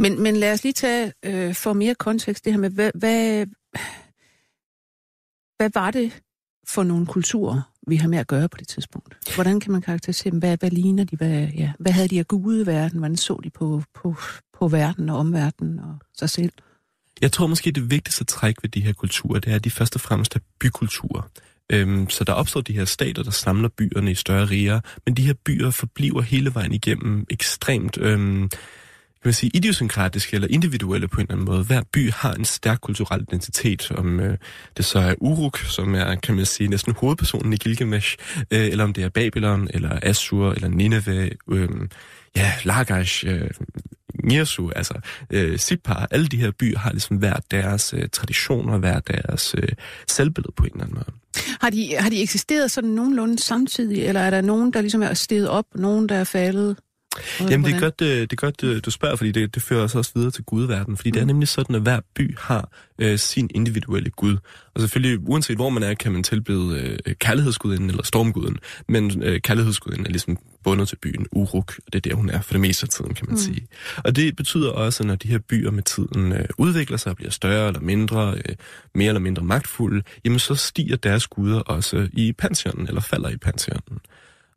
Men, 0.00 0.22
men 0.22 0.36
lad 0.36 0.52
os 0.52 0.62
lige 0.62 0.72
tage 0.72 1.12
øh, 1.24 1.54
for 1.54 1.72
mere 1.72 1.94
kontekst 1.94 2.44
det 2.44 2.52
her 2.52 2.60
med, 2.60 2.70
hvad, 2.70 2.90
hvad, 2.94 3.46
hvad 5.56 5.70
var 5.74 5.90
det 5.90 6.22
for 6.68 6.82
nogle 6.82 7.06
kulturer, 7.06 7.72
vi 7.86 7.96
har 7.96 8.08
med 8.08 8.18
at 8.18 8.26
gøre 8.26 8.48
på 8.48 8.56
det 8.56 8.68
tidspunkt? 8.68 9.34
Hvordan 9.34 9.60
kan 9.60 9.72
man 9.72 9.82
karakterisere 9.82 10.30
dem? 10.30 10.38
Hvad, 10.38 10.56
hvad 10.56 10.70
ligner 10.70 11.04
de? 11.04 11.16
Hvad, 11.16 11.48
ja, 11.48 11.72
hvad 11.78 11.92
havde 11.92 12.08
de 12.08 12.18
af 12.18 12.28
gude 12.28 12.62
i 12.62 12.66
verden? 12.66 12.98
Hvordan 12.98 13.16
så 13.16 13.40
de 13.44 13.50
på, 13.50 13.82
på, 13.94 14.14
på 14.58 14.68
verden 14.68 15.08
og 15.08 15.18
omverdenen 15.18 15.78
og 15.78 15.98
sig 16.18 16.30
selv? 16.30 16.52
Jeg 17.20 17.32
tror 17.32 17.46
måske, 17.46 17.70
det 17.70 17.90
vigtigste 17.90 18.24
træk 18.24 18.62
ved 18.62 18.70
de 18.70 18.80
her 18.80 18.92
kulturer, 18.92 19.40
det 19.40 19.50
er, 19.50 19.56
at 19.56 19.64
de 19.64 19.70
først 19.70 19.94
og 19.94 20.00
fremmest 20.00 20.36
er 20.36 20.40
bykulturer. 20.60 21.22
Øhm, 21.72 22.10
så 22.10 22.24
der 22.24 22.32
opstår 22.32 22.60
de 22.60 22.72
her 22.72 22.84
stater, 22.84 23.22
der 23.22 23.30
samler 23.30 23.68
byerne 23.68 24.10
i 24.10 24.14
større 24.14 24.44
riger, 24.44 24.80
men 25.06 25.16
de 25.16 25.22
her 25.22 25.34
byer 25.44 25.70
forbliver 25.70 26.22
hele 26.22 26.54
vejen 26.54 26.72
igennem 26.72 27.26
ekstremt 27.30 27.98
øhm, 27.98 28.50
man 29.24 29.34
sige, 29.34 29.50
idiosynkratiske 29.54 30.34
eller 30.34 30.48
individuelle 30.50 31.08
på 31.08 31.20
en 31.20 31.22
eller 31.22 31.34
anden 31.34 31.46
måde. 31.46 31.64
Hver 31.64 31.82
by 31.92 32.10
har 32.10 32.32
en 32.32 32.44
stærk 32.44 32.80
kulturel 32.80 33.20
identitet, 33.20 33.90
om 33.90 34.20
øh, 34.20 34.38
det 34.76 34.84
så 34.84 34.98
er 34.98 35.14
Uruk, 35.20 35.58
som 35.58 35.94
er, 35.94 36.14
kan 36.14 36.34
man 36.34 36.46
sige, 36.46 36.68
næsten 36.68 36.94
hovedpersonen 36.96 37.52
i 37.52 37.56
Gilgamesh, 37.56 38.16
øh, 38.50 38.66
eller 38.66 38.84
om 38.84 38.92
det 38.92 39.04
er 39.04 39.08
Babylon, 39.08 39.68
eller 39.74 39.98
Assur, 40.02 40.52
eller 40.52 40.68
Nineveh, 40.68 41.30
øh, 41.50 41.68
ja, 42.36 42.52
Lagash, 42.64 43.24
øh, 43.26 43.50
Nirsu, 44.24 44.70
altså 44.76 44.94
øh, 45.30 45.58
Sipar, 45.58 46.08
alle 46.10 46.26
de 46.26 46.36
her 46.36 46.50
byer 46.50 46.78
har 46.78 46.90
ligesom 46.90 47.16
hver 47.16 47.36
deres 47.50 47.94
øh, 47.96 48.08
traditioner, 48.12 48.78
hver 48.78 49.00
deres 49.00 49.54
øh, 49.58 49.68
selvbillede 50.08 50.52
på 50.56 50.64
en 50.64 50.70
eller 50.72 50.84
anden 50.84 50.94
måde. 50.94 51.16
Har 51.60 51.70
de, 51.70 51.96
har 51.98 52.10
de 52.10 52.22
eksisteret 52.22 52.70
sådan 52.70 52.90
nogenlunde 52.90 53.38
samtidig, 53.38 54.04
eller 54.04 54.20
er 54.20 54.30
der 54.30 54.40
nogen, 54.40 54.72
der 54.72 54.80
ligesom 54.80 55.02
er 55.02 55.14
steget 55.14 55.48
op, 55.48 55.64
nogen, 55.74 56.08
der 56.08 56.14
er 56.14 56.24
faldet? 56.24 56.76
Jamen, 57.40 57.64
det 57.64 57.74
er, 57.74 57.80
godt, 57.80 58.00
øh, 58.00 58.20
det 58.20 58.32
er 58.32 58.36
godt, 58.36 58.64
øh, 58.64 58.80
du 58.84 58.90
spørger, 58.90 59.16
fordi 59.16 59.32
det, 59.32 59.54
det 59.54 59.62
fører 59.62 59.84
os 59.84 59.94
også 59.94 60.10
videre 60.14 60.30
til 60.30 60.44
gudverden. 60.44 60.96
Fordi 60.96 61.10
mm. 61.10 61.12
det 61.12 61.20
er 61.20 61.24
mm. 61.24 61.26
nemlig 61.26 61.48
sådan, 61.48 61.76
at 61.76 61.82
hver 61.82 62.00
by 62.14 62.36
har 62.38 62.68
øh, 62.98 63.18
sin 63.18 63.50
individuelle 63.54 64.10
gud. 64.10 64.36
Og 64.74 64.80
selvfølgelig, 64.80 65.28
uanset 65.28 65.56
hvor 65.56 65.70
man 65.70 65.82
er, 65.82 65.94
kan 65.94 66.12
man 66.12 66.22
tilbede 66.22 66.98
øh, 67.06 67.14
kærlighedsguden 67.14 67.90
eller 67.90 68.02
stormguden. 68.02 68.58
Men 68.88 69.22
øh, 69.22 69.40
kærlighedsguden 69.40 70.06
er 70.06 70.10
ligesom 70.10 70.38
bundet 70.64 70.88
til 70.88 70.96
byen 70.96 71.26
Uruk, 71.32 71.74
og 71.86 71.92
det 71.92 72.06
er 72.06 72.10
der, 72.10 72.16
hun 72.16 72.30
er 72.30 72.40
for 72.40 72.52
det 72.52 72.60
meste 72.60 72.84
af 72.84 72.88
tiden, 72.88 73.14
kan 73.14 73.26
man 73.26 73.34
mm. 73.34 73.40
sige. 73.40 73.66
Og 73.96 74.16
det 74.16 74.36
betyder 74.36 74.70
også, 74.70 75.02
at 75.02 75.06
når 75.06 75.14
de 75.14 75.28
her 75.28 75.38
byer 75.38 75.70
med 75.70 75.82
tiden 75.82 76.32
øh, 76.32 76.48
udvikler 76.58 76.96
sig 76.96 77.10
og 77.10 77.16
bliver 77.16 77.30
større 77.30 77.66
eller 77.66 77.80
mindre, 77.80 78.34
øh, 78.36 78.56
mere 78.94 79.08
eller 79.08 79.20
mindre 79.20 79.42
magtfulde, 79.42 80.02
jamen 80.24 80.38
så 80.38 80.54
stiger 80.54 80.96
deres 80.96 81.26
guder 81.26 81.60
også 81.60 82.08
i 82.12 82.32
pantheonen, 82.32 82.88
eller 82.88 83.00
falder 83.00 83.28
i 83.28 83.36
pantheonen. 83.36 83.98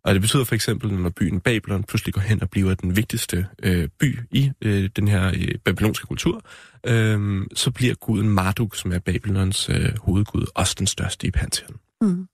Og 0.05 0.13
det 0.13 0.21
betyder 0.21 0.43
for 0.43 0.55
eksempel, 0.55 0.93
når 0.93 1.09
byen 1.09 1.39
Babylon 1.39 1.83
pludselig 1.83 2.13
går 2.13 2.21
hen 2.21 2.41
og 2.41 2.49
bliver 2.49 2.73
den 2.73 2.95
vigtigste 2.95 3.47
øh, 3.63 3.89
by 3.99 4.19
i 4.31 4.51
øh, 4.61 4.89
den 4.95 5.07
her 5.07 5.27
øh, 5.27 5.55
babylonske 5.65 6.07
kultur, 6.07 6.41
øh, 6.87 7.41
så 7.55 7.71
bliver 7.71 7.95
guden 7.95 8.29
Marduk, 8.29 8.75
som 8.75 8.91
er 8.91 8.99
Babylons 8.99 9.69
øh, 9.69 9.97
hovedgud, 9.97 10.45
også 10.55 10.75
den 10.79 10.87
største 10.87 11.27
i 11.27 11.31
Pantheon. 11.31 11.77
Mm. 12.01 12.27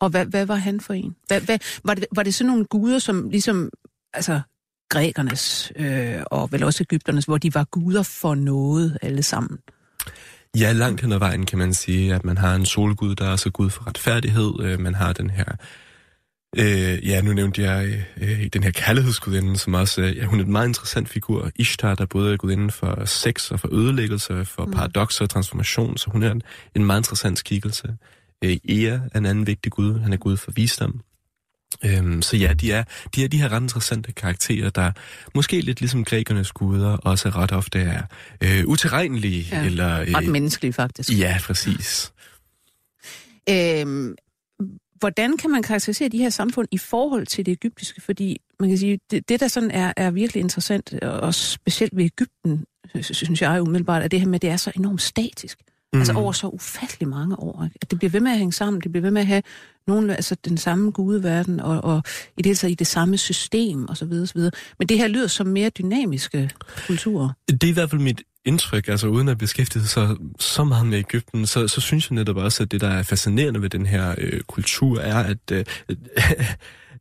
Og 0.00 0.08
hvad, 0.10 0.26
hvad 0.26 0.46
var 0.46 0.54
han 0.54 0.80
for 0.80 0.94
en? 0.94 1.16
Hvad, 1.26 1.40
hvad, 1.40 1.58
var, 1.84 1.94
det, 1.94 2.06
var 2.14 2.22
det 2.22 2.34
sådan 2.34 2.48
nogle 2.48 2.64
guder, 2.64 2.98
som 2.98 3.28
ligesom, 3.28 3.70
altså 4.14 4.40
grækernes 4.90 5.72
øh, 5.76 6.22
og 6.26 6.52
vel 6.52 6.62
også 6.62 6.82
Ægypternes, 6.82 7.24
hvor 7.24 7.38
de 7.38 7.54
var 7.54 7.64
guder 7.64 8.02
for 8.02 8.34
noget 8.34 8.98
alle 9.02 9.22
sammen? 9.22 9.58
Ja, 10.56 10.72
langt 10.72 11.00
hen 11.00 11.12
ad 11.12 11.18
vejen 11.18 11.46
kan 11.46 11.58
man 11.58 11.74
sige, 11.74 12.14
at 12.14 12.24
man 12.24 12.38
har 12.38 12.54
en 12.54 12.66
solgud, 12.66 13.14
der 13.14 13.24
er 13.24 13.36
så 13.36 13.50
gud 13.50 13.70
for 13.70 13.86
retfærdighed. 13.86 14.52
Øh, 14.60 14.80
man 14.80 14.94
har 14.94 15.12
den 15.12 15.30
her 15.30 15.44
Øh, 16.56 17.08
ja, 17.08 17.20
nu 17.20 17.32
nævnte 17.32 17.62
jeg 17.62 18.04
øh, 18.20 18.46
den 18.52 18.62
her 18.62 18.70
kærlighedsgudinde, 18.70 19.58
som 19.58 19.74
også 19.74 20.02
øh, 20.02 20.16
ja, 20.16 20.24
hun 20.24 20.40
er 20.40 20.44
en 20.44 20.52
meget 20.52 20.68
interessant 20.68 21.08
figur. 21.08 21.50
Ishtar, 21.56 21.94
der 21.94 22.06
både 22.06 22.32
er 22.32 22.36
gudinde 22.36 22.70
for 22.70 23.04
sex 23.04 23.50
og 23.50 23.60
for 23.60 23.68
ødelæggelse, 23.74 24.44
for 24.44 24.64
mm. 24.64 24.72
paradoxer 24.72 25.24
og 25.24 25.30
transformation, 25.30 25.96
så 25.96 26.10
hun 26.10 26.22
er 26.22 26.30
en, 26.30 26.42
en 26.74 26.84
meget 26.84 27.00
interessant 27.00 27.38
skikkelse. 27.38 27.96
Øh, 28.44 28.56
Ea 28.68 28.98
er 29.12 29.18
en 29.18 29.26
anden 29.26 29.46
vigtig 29.46 29.72
gud. 29.72 30.00
Han 30.00 30.12
er 30.12 30.16
gud 30.16 30.36
for 30.36 30.52
visdom. 30.52 31.00
Øhm, 31.84 32.22
så 32.22 32.36
ja, 32.36 32.52
de 32.52 32.72
er, 32.72 32.84
de 33.14 33.24
er 33.24 33.28
de 33.28 33.40
her 33.40 33.52
ret 33.52 33.62
interessante 33.62 34.12
karakterer, 34.12 34.70
der 34.70 34.92
måske 35.34 35.60
lidt 35.60 35.80
ligesom 35.80 36.04
grækernes 36.04 36.52
guder 36.52 36.96
også 36.96 37.28
ret 37.28 37.52
ofte 37.52 37.78
er 37.78 38.02
øh, 38.40 38.66
uterrenlige. 38.66 39.48
Ja, 39.52 39.64
eller, 39.64 40.00
øh, 40.00 40.06
ret 40.14 40.28
menneskelige 40.28 40.72
faktisk. 40.72 41.10
Ja, 41.18 41.38
præcis. 41.42 42.12
Øhm, 43.50 44.14
hvordan 44.98 45.36
kan 45.36 45.50
man 45.50 45.62
karakterisere 45.62 46.08
de 46.08 46.18
her 46.18 46.30
samfund 46.30 46.68
i 46.70 46.78
forhold 46.78 47.26
til 47.26 47.46
det 47.46 47.52
egyptiske? 47.52 48.00
Fordi 48.00 48.40
man 48.60 48.68
kan 48.68 48.78
sige, 48.78 49.00
det, 49.10 49.28
det 49.28 49.40
der 49.40 49.48
sådan 49.48 49.70
er, 49.70 49.92
er 49.96 50.10
virkelig 50.10 50.40
interessant, 50.40 50.94
og 51.02 51.34
specielt 51.34 51.96
ved 51.96 52.04
Ægypten, 52.04 52.64
øh, 52.94 53.02
synes 53.02 53.42
jeg 53.42 53.62
umiddelbart, 53.62 54.02
at 54.02 54.10
det 54.10 54.20
her 54.20 54.26
med, 54.26 54.34
at 54.34 54.42
det 54.42 54.50
er 54.50 54.56
så 54.56 54.72
enormt 54.76 55.02
statisk. 55.02 55.58
Mm. 55.92 55.98
Altså 55.98 56.12
over 56.12 56.32
så 56.32 56.46
ufattelig 56.46 57.08
mange 57.08 57.40
år. 57.40 57.64
Ikke? 57.64 57.78
At 57.82 57.90
det 57.90 57.98
bliver 57.98 58.10
ved 58.10 58.20
med 58.20 58.32
at 58.32 58.38
hænge 58.38 58.52
sammen, 58.52 58.80
det 58.80 58.92
bliver 58.92 59.02
ved 59.02 59.10
med 59.10 59.20
at 59.20 59.26
have 59.26 59.42
nogen, 59.86 60.10
altså 60.10 60.36
den 60.44 60.58
samme 60.58 60.90
gudeverden, 60.90 61.60
og, 61.60 61.84
og 61.84 62.02
i 62.36 62.42
det 62.42 62.46
hele 62.46 62.56
taget 62.56 62.72
i 62.72 62.74
det 62.74 62.86
samme 62.86 63.16
system, 63.16 63.88
osv. 63.88 64.12
osv. 64.12 64.40
Men 64.78 64.88
det 64.88 64.98
her 64.98 65.08
lyder 65.08 65.26
som 65.26 65.46
mere 65.46 65.68
dynamiske 65.70 66.50
kulturer. 66.86 67.30
Det 67.48 67.64
er 67.64 67.68
i 67.68 67.72
hvert 67.72 67.90
fald 67.90 68.00
mit 68.00 68.22
indtryk, 68.44 68.88
altså 68.88 69.06
uden 69.06 69.28
at 69.28 69.38
beskæftige 69.38 69.86
sig 69.86 70.16
så 70.38 70.64
meget 70.64 70.86
med 70.86 70.98
Ægypten, 70.98 71.46
så, 71.46 71.68
så 71.68 71.80
synes 71.80 72.10
jeg 72.10 72.14
netop 72.14 72.36
også, 72.36 72.62
at 72.62 72.72
det, 72.72 72.80
der 72.80 72.88
er 72.88 73.02
fascinerende 73.02 73.62
ved 73.62 73.70
den 73.70 73.86
her 73.86 74.14
øh, 74.18 74.40
kultur, 74.40 75.00
er, 75.00 75.16
at, 75.16 75.50
øh, 75.52 75.64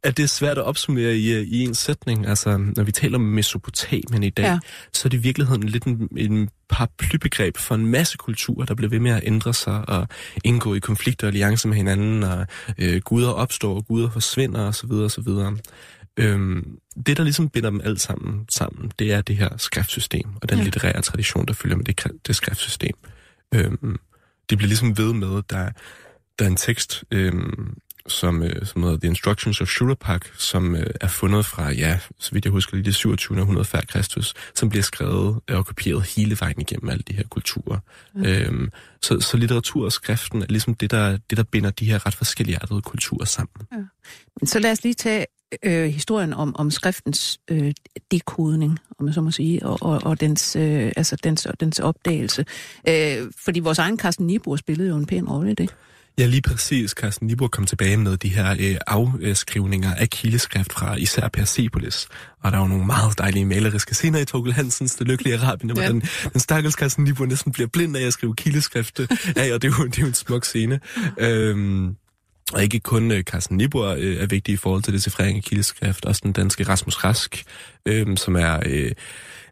at 0.08 0.18
det 0.18 0.24
er 0.24 0.28
svært 0.28 0.58
at 0.58 0.64
opsummere 0.64 1.16
i, 1.18 1.34
øh, 1.34 1.42
i 1.42 1.64
en 1.64 1.76
sætning. 1.76 2.28
Altså, 2.28 2.58
når 2.58 2.84
vi 2.84 2.92
taler 2.92 3.18
om 3.18 3.22
Mesopotamien 3.24 4.24
i 4.24 4.30
dag, 4.30 4.44
Ja. 4.44 4.60
så 4.94 5.08
er 5.08 5.10
det 5.10 5.18
i 5.18 5.22
virkeligheden 5.22 5.64
lidt 5.64 5.84
en, 5.84 6.08
en 6.18 6.50
paraplybegreb 6.70 7.58
for 7.58 7.76
en 7.76 7.86
masse 7.86 8.18
kulturer, 8.18 8.66
der 8.66 8.76
bliver 8.76 8.90
ved 8.90 9.00
med 9.00 9.12
at 9.12 9.22
ændre 9.26 9.54
sig 9.54 9.90
og 9.90 10.08
indgå 10.44 10.74
i 10.74 10.80
konflikter 10.80 11.28
og 11.28 11.30
alliancer 11.30 11.70
med 11.70 11.78
hinanden, 11.78 12.24
og 12.24 12.48
øh, 12.78 13.02
guder 13.02 13.30
opstår, 13.30 13.76
og 13.76 13.86
guder 13.88 14.10
forsvinder 14.10 14.68
osv. 14.68 14.92
osv. 14.92 15.28
Øhm, 16.20 16.78
det, 17.06 17.18
der 17.18 17.24
ligesom 17.24 17.50
binder 17.50 17.70
dem 17.70 17.82
alt 17.84 18.02
sammen 18.02 18.46
sammen, 18.50 18.92
det 19.00 19.14
er 19.14 19.22
det 19.22 19.38
her 19.38 19.50
skriftsystem, 19.58 20.30
og 20.42 20.50
den 20.50 20.58
Ja. 20.58 20.64
litterære 20.64 21.02
tradition, 21.02 21.46
der 21.46 21.54
følger 21.54 21.78
med 21.78 21.86
det, 21.86 22.04
det 22.28 22.36
skriftsystem. 22.36 22.96
Øhm, 23.56 23.98
det 24.50 24.58
bliver 24.58 24.68
ligesom 24.68 24.98
ved 24.98 25.14
med, 25.14 25.28
der, 25.50 25.70
der 26.40 26.46
er 26.46 26.50
en 26.50 26.56
tekst, 26.56 27.04
øhm, 27.12 27.78
som, 28.08 28.44
øh, 28.44 28.66
som 28.66 28.84
hedder 28.84 28.98
The 28.98 29.08
Instructions 29.08 29.62
of 29.62 29.68
Shurupak, 29.68 30.26
som 30.38 30.76
øh, 30.76 30.88
er 31.02 31.08
fundet 31.08 31.46
fra, 31.46 31.72
ja, 31.72 32.00
så 32.20 32.32
vidt 32.32 32.46
jeg 32.46 32.52
husker 32.52 32.76
lige 32.76 32.86
det 32.86 32.96
27. 32.96 33.40
århundrede 33.40 33.66
før 33.66 33.82
Kristus, 33.82 34.34
som 34.56 34.70
bliver 34.70 34.84
skrevet 34.84 35.40
og 35.50 35.66
kopieret 35.66 36.04
hele 36.04 36.38
vejen 36.40 36.62
igennem 36.62 36.90
alle 36.90 37.04
de 37.08 37.14
her 37.14 37.24
kulturer. 37.30 37.80
Mm. 38.16 38.26
Øhm, 38.26 38.72
så, 39.02 39.20
så 39.20 39.38
litteratur 39.38 39.86
og 39.86 39.92
skriften 39.92 40.42
er 40.42 40.46
ligesom 40.50 40.74
det 40.74 40.92
der, 40.92 41.18
det, 41.30 41.38
der 41.38 41.44
binder 41.44 41.70
de 41.70 41.86
her 41.86 42.06
ret 42.06 42.16
forskelligartede 42.16 42.82
kulturer 42.82 43.26
sammen. 43.26 43.68
Men 44.40 44.48
så 44.48 44.60
lad 44.60 44.72
os 44.72 44.84
lige 44.84 44.94
tage 44.94 45.26
øh, 45.64 45.86
historien 45.86 46.34
om, 46.34 46.56
om 46.56 46.72
skriftens 46.72 47.40
øh, 47.48 47.74
dekodning, 48.12 48.80
om 49.00 49.06
man 49.06 49.14
så 49.14 49.22
må 49.22 49.32
sige, 49.32 49.66
og, 49.66 49.78
og, 49.82 50.02
og 50.04 50.22
dens, 50.22 50.56
øh, 50.56 50.92
altså 50.98 51.16
dens, 51.16 51.46
og 51.46 51.60
dens 51.60 51.80
opdagelse. 51.80 52.46
Øh, 52.90 53.32
fordi 53.46 53.60
vores 53.60 53.80
egen 53.80 54.00
Carsten 54.00 54.28
Niebuhr 54.28 54.56
spillede 54.56 54.90
jo 54.90 54.96
en 54.96 55.06
pæn 55.06 55.30
rolle 55.30 55.52
i 55.52 55.56
det. 55.56 55.76
Ja, 56.20 56.26
lige 56.26 56.42
præcis. 56.42 56.92
Carsten 56.92 57.28
Niebuhr 57.28 57.48
kom 57.48 57.66
tilbage 57.66 57.98
med 57.98 58.18
de 58.18 58.30
her 58.30 58.56
øh, 58.60 58.76
afskrivninger 58.88 59.94
af 59.96 60.10
kildeskrift 60.10 60.74
fra 60.74 60.96
især 60.96 61.28
Persepolis. 61.28 62.08
Og 62.44 62.52
der 62.52 62.58
var 62.58 62.68
nogle 62.68 62.86
meget 62.86 63.18
dejlige 63.18 63.46
maleriske 63.46 63.96
scener 63.96 64.20
i 64.20 64.26
Torkel 64.26 64.54
Hansens 64.54 64.96
Det 64.96 65.08
Lykkelige 65.08 65.38
Arabien, 65.38 65.72
hvor 65.72 65.82
Ja. 65.82 65.88
ja. 65.88 65.94
den, 65.94 66.04
den 66.34 66.40
stakkels 66.40 66.76
Carsten 66.76 67.04
Niebuhr 67.04 67.26
næsten 67.26 67.52
bliver 67.52 67.68
blind 67.68 67.98
af 67.98 68.02
at 68.02 68.14
skrive 68.14 68.36
kildeskrift 68.36 69.00
af, 69.36 69.54
og 69.54 69.62
det 69.62 69.68
er 69.68 69.74
jo, 69.80 69.86
det 69.86 69.98
er 69.98 70.02
jo 70.02 70.08
en 70.08 70.14
smuk 70.14 70.46
scene. 70.46 70.80
Øhm, 71.18 71.96
og 72.54 72.64
ikke 72.64 72.80
kun 72.80 73.12
øh, 73.12 73.24
Carsten 73.24 73.58
Niebuhr 73.58 73.86
øh, 73.88 74.16
er 74.18 74.26
vigtig 74.26 74.54
i 74.54 74.58
forhold 74.58 74.84
til 74.84 74.94
decifrering 74.94 75.38
af 75.38 75.44
kildeskrift, 75.44 76.06
også 76.06 76.22
den 76.24 76.32
danske 76.34 76.64
Rasmus 76.64 77.04
Rask, 77.04 77.44
øh, 77.86 78.18
som 78.18 78.36
er, 78.36 78.60
øh, 78.66 78.92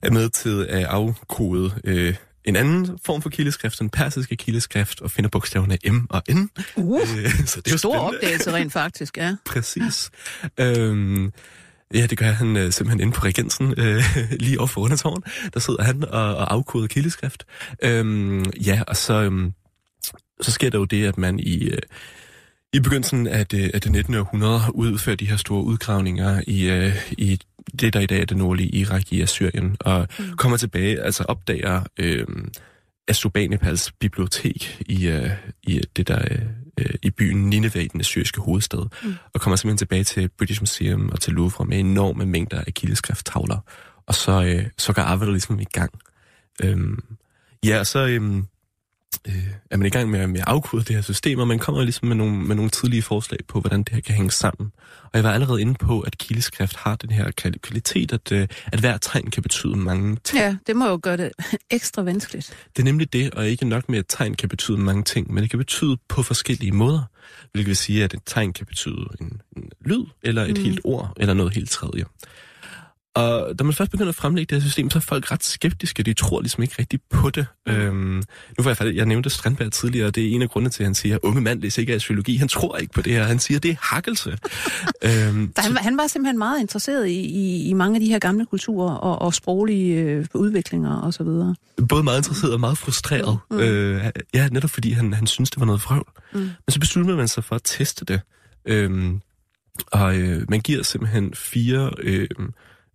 er 0.02 0.12
med 0.12 0.30
til 0.30 0.66
at 0.70 0.84
afkode 0.84 1.72
øh, 1.84 2.16
en 2.46 2.56
anden 2.56 3.00
form 3.06 3.22
for 3.22 3.30
kildeskrift, 3.30 3.80
den 3.80 3.90
persiske 3.90 4.36
kildeskrift, 4.36 5.02
og 5.02 5.12
finder 5.12 5.30
bogstaverne 5.30 5.78
M 5.92 6.06
og 6.10 6.24
N. 6.30 6.50
Uh, 6.76 7.02
Øh, 7.02 7.32
så 7.46 7.62
det 7.62 7.74
er 7.74 7.78
stor 7.78 7.94
spændende. 7.94 8.00
opdagelse 8.18 8.54
rent 8.54 8.74
faktisk, 8.74 9.18
ja. 9.18 9.36
Præcis. 9.52 10.12
øhm, 10.60 11.32
ja, 11.94 12.06
det 12.06 12.18
gør 12.18 12.32
han 12.32 12.58
øh, 12.58 12.72
simpelthen 12.72 13.00
inde 13.00 13.14
på 13.14 13.22
Regensen, 13.26 13.74
øh, 13.78 14.04
lige 14.46 14.60
over 14.60 14.68
for 14.68 14.82
Rundetårn. 14.82 15.24
Der 15.54 15.60
sidder 15.60 15.84
han 15.84 16.04
og, 16.06 16.36
og 16.36 16.54
afkoder 16.54 16.88
kildeskrift. 16.88 17.46
Øhm, 17.84 18.44
ja, 18.66 18.82
og 18.88 18.96
så, 18.96 19.14
øhm, 19.14 19.54
så 20.42 20.52
sker 20.52 20.70
der 20.70 20.78
jo 20.78 20.86
det, 20.86 21.06
at 21.06 21.18
man 21.18 21.40
i... 21.40 21.70
Øh, 21.70 21.80
i 22.74 22.80
begyndelsen 22.80 23.28
af 23.28 23.48
det, 23.48 23.72
af 23.74 23.82
det 23.82 23.92
19. 23.92 24.16
århundrede 24.16 24.62
udfører 24.74 25.16
de 25.16 25.26
her 25.26 25.38
store 25.38 25.64
udgravninger 25.64 26.42
i, 26.48 26.70
øh, 26.70 27.12
i 27.12 27.40
det, 27.80 27.94
der 27.94 28.00
i 28.00 28.06
dag 28.06 28.22
er 28.22 28.26
det 28.26 28.38
nordlige 28.38 28.70
Irak 28.70 29.12
i 29.12 29.22
Assyrien, 29.22 29.78
og 29.80 30.08
mm. 30.20 30.38
kommer 30.38 30.58
tilbage, 30.58 31.02
altså 31.02 31.24
opdager 31.24 31.84
øh, 31.98 32.28
Assurbanipals 33.08 33.92
bibliotek 33.92 34.82
i, 34.86 35.08
øh, 35.08 35.30
i 35.64 35.82
det 35.96 36.08
der 36.08 36.22
øh, 36.78 36.90
i 37.04 37.10
byen 37.10 37.50
Nineveh 37.50 37.88
den 37.92 38.00
assyriske 38.00 38.42
hovedstad, 38.42 38.80
mm. 39.04 39.14
og 39.34 39.42
kommer 39.42 39.56
simpelthen 39.56 39.78
tilbage 39.78 40.04
til 40.04 40.30
British 40.38 40.62
Museum 40.62 41.10
og 41.10 41.22
til 41.22 41.34
Louvre 41.34 41.66
med 41.66 41.80
enorme 41.80 42.26
mængder 42.26 42.64
af 42.68 42.74
kildeskrifttavler, 42.74 43.60
og 44.08 44.16
så, 44.16 44.44
øh, 44.44 44.66
så 44.78 44.94
går 44.94 45.02
arbejdet 45.02 45.34
ligesom 45.34 45.60
i 45.60 45.66
gang. 45.74 45.92
Øhm, 46.64 47.04
ja, 47.66 47.84
så 47.84 48.08
øhm, 48.08 48.46
øh, 49.28 49.48
er 49.72 49.78
man 49.78 49.88
i 49.88 49.90
gang 49.90 50.10
med, 50.10 50.28
med 50.28 50.40
at 50.40 50.48
afkode 50.48 50.84
det 50.84 50.96
her 50.96 51.02
system, 51.02 51.40
og 51.40 51.48
man 51.48 51.60
kommer 51.60 51.84
ligesom 51.84 52.08
med 52.08 52.16
nogle, 52.16 52.36
med 52.38 52.56
nogle 52.56 52.72
tidlige 52.72 53.02
forslag 53.02 53.40
på, 53.48 53.60
hvordan 53.60 53.84
det 53.84 53.94
her 53.94 54.02
kan 54.02 54.16
hænge 54.16 54.32
sammen. 54.32 54.72
Og 55.04 55.12
jeg 55.14 55.24
var 55.24 55.32
allerede 55.32 55.62
inde 55.62 55.74
på, 55.74 56.00
at 56.00 56.18
kildeskrift 56.18 56.76
har 56.76 56.96
den 56.96 57.10
her 57.10 57.32
kvali- 57.42 57.58
kvalitet, 57.58 58.14
at, 58.14 58.32
øh, 58.32 58.48
at 58.66 58.80
hver 58.80 58.98
tegn 58.98 59.30
kan 59.32 59.44
betyde 59.44 59.76
mange 59.76 60.18
ting. 60.24 60.40
Ja, 60.40 60.56
det 60.68 60.76
må 60.76 60.88
jo 60.90 61.00
gøre 61.04 61.18
det 61.18 61.32
ekstra 61.70 62.02
vanskeligt. 62.02 62.54
Det 62.76 62.82
er 62.82 62.86
nemlig 62.86 63.14
det, 63.14 63.34
og 63.34 63.48
ikke 63.48 63.66
nok 63.66 63.90
med, 63.90 64.00
at 64.00 64.06
tegn 64.10 64.36
kan 64.36 64.50
betyde 64.50 64.78
mange 64.78 65.04
ting, 65.04 65.34
men 65.34 65.42
det 65.42 65.50
kan 65.50 65.60
betyde 65.60 65.98
på 66.08 66.24
forskellige 66.24 66.72
måder. 66.72 67.04
Hvilket 67.52 67.68
vil 67.68 67.78
sige, 67.78 68.04
at 68.04 68.14
et 68.14 68.20
tegn 68.26 68.54
kan 68.54 68.66
betyde 68.66 69.08
en, 69.22 69.42
en 69.58 69.70
lyd, 69.86 70.06
eller 70.24 70.44
et 70.44 70.58
mm. 70.58 70.64
helt 70.64 70.82
ord, 70.84 71.14
eller 71.18 71.34
noget 71.34 71.54
helt 71.54 71.70
tredje. 71.70 72.06
Og 73.16 73.60
da 73.60 73.64
man 73.64 73.74
først 73.74 73.92
begynder 73.92 74.10
at 74.10 74.16
fremlægge 74.16 74.56
det 74.56 74.62
her 74.62 74.68
system, 74.70 74.90
så 74.90 74.98
er 74.98 75.02
folk 75.02 75.32
ret 75.32 75.44
skeptiske. 75.44 76.04
De 76.04 76.14
tror 76.14 76.42
ligesom 76.42 76.64
ikke 76.64 76.76
rigtig 76.80 77.00
på 77.10 77.30
det. 77.30 77.46
Øhm, 77.68 77.96
nu 77.98 78.24
var 78.58 78.70
jeg 78.70 78.78
faktisk, 78.78 78.98
jeg 78.98 79.06
nævnte 79.06 79.30
Strandberg 79.30 79.72
tidligere, 79.72 80.08
og 80.08 80.16
det 80.16 80.28
er 80.28 80.36
en 80.36 80.42
af 80.42 80.50
grundene 80.50 80.70
til, 80.70 80.84
at 80.84 80.88
han 80.88 80.96
siger, 80.96 81.18
unge 81.24 81.42
mand 81.42 81.62
læser 81.62 81.82
ikke 81.82 81.94
astrologi. 81.94 82.36
Han 82.36 82.48
tror 82.48 82.78
ikke 82.78 82.94
på 82.94 83.02
det 83.02 83.14
her. 83.14 83.24
Han 83.24 83.40
siger, 83.40 83.60
det 83.60 83.72
er 83.72 83.76
hakkelse. 83.82 84.30
øhm, 85.04 85.52
Så 85.56 85.62
han, 85.62 85.78
han 85.78 85.98
var 85.98 86.08
simpelthen 86.08 86.38
meget 86.38 86.60
interesseret 86.62 87.08
i, 87.08 87.20
i, 87.20 87.70
i 87.70 87.74
mange 87.74 87.96
af 87.96 88.00
de 88.00 88.08
her 88.08 88.20
gamle 88.20 88.46
kulturer 88.46 88.96
og, 88.96 89.22
og 89.22 89.34
sproglige 89.34 90.02
øh, 90.02 90.26
udviklinger 90.34 90.96
og 90.96 91.14
så 91.14 91.24
videre. 91.24 91.56
både 91.90 92.04
meget 92.04 92.18
interesseret 92.20 92.54
og 92.54 92.60
meget 92.60 92.78
frustreret. 92.78 93.40
Mm. 93.52 93.60
Øh, 93.60 94.12
ja, 94.34 94.48
netop 94.50 94.70
fordi 94.70 94.92
han, 94.92 95.14
han 95.14 95.28
synes, 95.28 95.50
det 95.50 95.60
var 95.60 95.66
noget 95.66 95.82
vrøvl. 95.86 96.10
Mm. 96.34 96.40
Men 96.40 96.54
så 96.70 96.80
besluttede 96.80 97.18
man 97.18 97.28
sig 97.28 97.44
for 97.44 97.56
at 97.56 97.62
teste 97.64 98.06
det. 98.06 98.22
Øhm, 98.66 99.22
og 99.92 100.18
øh, 100.18 100.46
man 100.50 100.60
giver 100.62 100.84
simpelthen 100.84 101.34
fire 101.34 101.92
øh, 101.98 102.28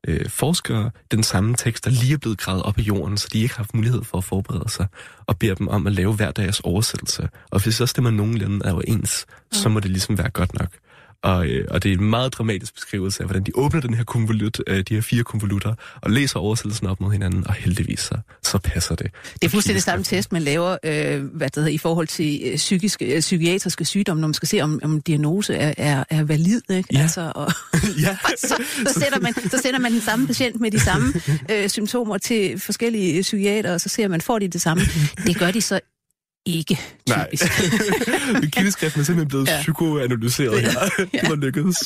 øh, 0.08 0.28
forskere 0.28 0.90
den 1.10 1.22
samme 1.22 1.54
tekst, 1.54 1.84
der 1.84 1.90
lige 1.90 2.12
er 2.12 2.18
blevet 2.18 2.38
gravet 2.38 2.62
op 2.62 2.78
i 2.78 2.82
jorden, 2.82 3.16
så 3.16 3.28
de 3.32 3.40
ikke 3.40 3.54
har 3.54 3.62
haft 3.62 3.74
mulighed 3.74 4.04
for 4.04 4.18
at 4.18 4.24
forberede 4.24 4.68
sig, 4.68 4.86
og 5.26 5.38
beder 5.38 5.54
dem 5.54 5.68
om 5.68 5.86
at 5.86 5.92
lave 5.92 6.14
hver 6.14 6.30
deres 6.30 6.60
oversættelse. 6.60 7.28
Og 7.50 7.62
hvis 7.62 7.74
så 7.74 7.86
stemmer 7.86 8.10
nogenlunde 8.10 8.66
er 8.66 8.80
ens, 8.88 9.26
så 9.52 9.68
må 9.68 9.80
det 9.80 9.90
ligesom 9.90 10.18
være 10.18 10.30
godt 10.30 10.54
nok. 10.54 10.68
Og, 11.22 11.46
øh, 11.46 11.66
og 11.70 11.82
det 11.82 11.92
er 11.92 11.96
en 11.96 12.10
meget 12.10 12.32
dramatisk 12.32 12.74
beskrivelse 12.74 13.22
af, 13.22 13.26
hvordan 13.26 13.42
de 13.42 13.50
åbner 13.54 13.80
den 13.80 13.94
her 13.94 14.04
konvolut, 14.04 14.60
øh, 14.66 14.84
de 14.88 14.94
her 14.94 15.00
fire 15.00 15.22
konvolutter, 15.22 15.74
og 16.02 16.10
læser 16.10 16.38
oversættelsen 16.38 16.86
op 16.86 17.00
mod 17.00 17.12
hinanden, 17.12 17.46
og 17.46 17.54
heldigvis 17.54 18.00
så, 18.00 18.14
så 18.42 18.58
passer 18.58 18.94
det. 18.94 19.06
Det 19.34 19.44
er 19.44 19.48
fuldstændig 19.48 19.82
samme 19.82 20.04
test, 20.04 20.32
man 20.32 20.42
laver 20.42 20.76
øh, 20.84 21.24
hvad 21.24 21.48
det 21.48 21.56
hedder, 21.56 21.68
i 21.68 21.78
forhold 21.78 22.06
til 22.06 22.40
øh, 22.44 22.56
psykiske, 22.56 23.14
øh, 23.14 23.20
psykiatriske 23.20 23.84
sygdomme, 23.84 24.20
når 24.20 24.28
man 24.28 24.34
skal 24.34 24.48
se, 24.48 24.60
om, 24.60 24.80
om 24.82 25.00
diagnose 25.00 25.54
er, 25.54 25.74
er, 25.76 26.04
er 26.10 26.24
valid. 26.24 26.60
Ikke? 26.70 26.88
Ja. 26.92 27.00
Altså, 27.00 27.32
og, 27.34 27.52
ja. 28.04 28.16
så, 28.48 28.62
så, 28.86 29.00
sætter 29.00 29.20
man, 29.20 29.34
så 29.34 29.58
sender 29.62 29.78
man 29.78 29.92
den 29.92 30.00
samme 30.00 30.26
patient 30.26 30.60
med 30.60 30.70
de 30.70 30.80
samme 30.80 31.12
øh, 31.50 31.68
symptomer 31.68 32.18
til 32.18 32.60
forskellige 32.60 33.22
psykiater, 33.22 33.72
og 33.72 33.80
så 33.80 33.88
ser 33.88 34.08
man, 34.08 34.20
får 34.20 34.38
de 34.38 34.48
det 34.48 34.60
samme. 34.60 34.82
Det 35.26 35.38
gør 35.38 35.50
de 35.50 35.60
så 35.60 35.80
ikke, 36.46 36.80
Nej. 37.08 37.30
typisk. 37.30 37.52
Kildeskriften 38.54 39.00
er 39.00 39.04
simpelthen 39.04 39.28
blevet 39.28 39.48
Ja. 39.48 39.60
psykoanalyseret 39.60 40.60
her. 40.60 40.80
Det 41.20 41.28
var 41.28 41.34
lykkedes. 41.36 41.76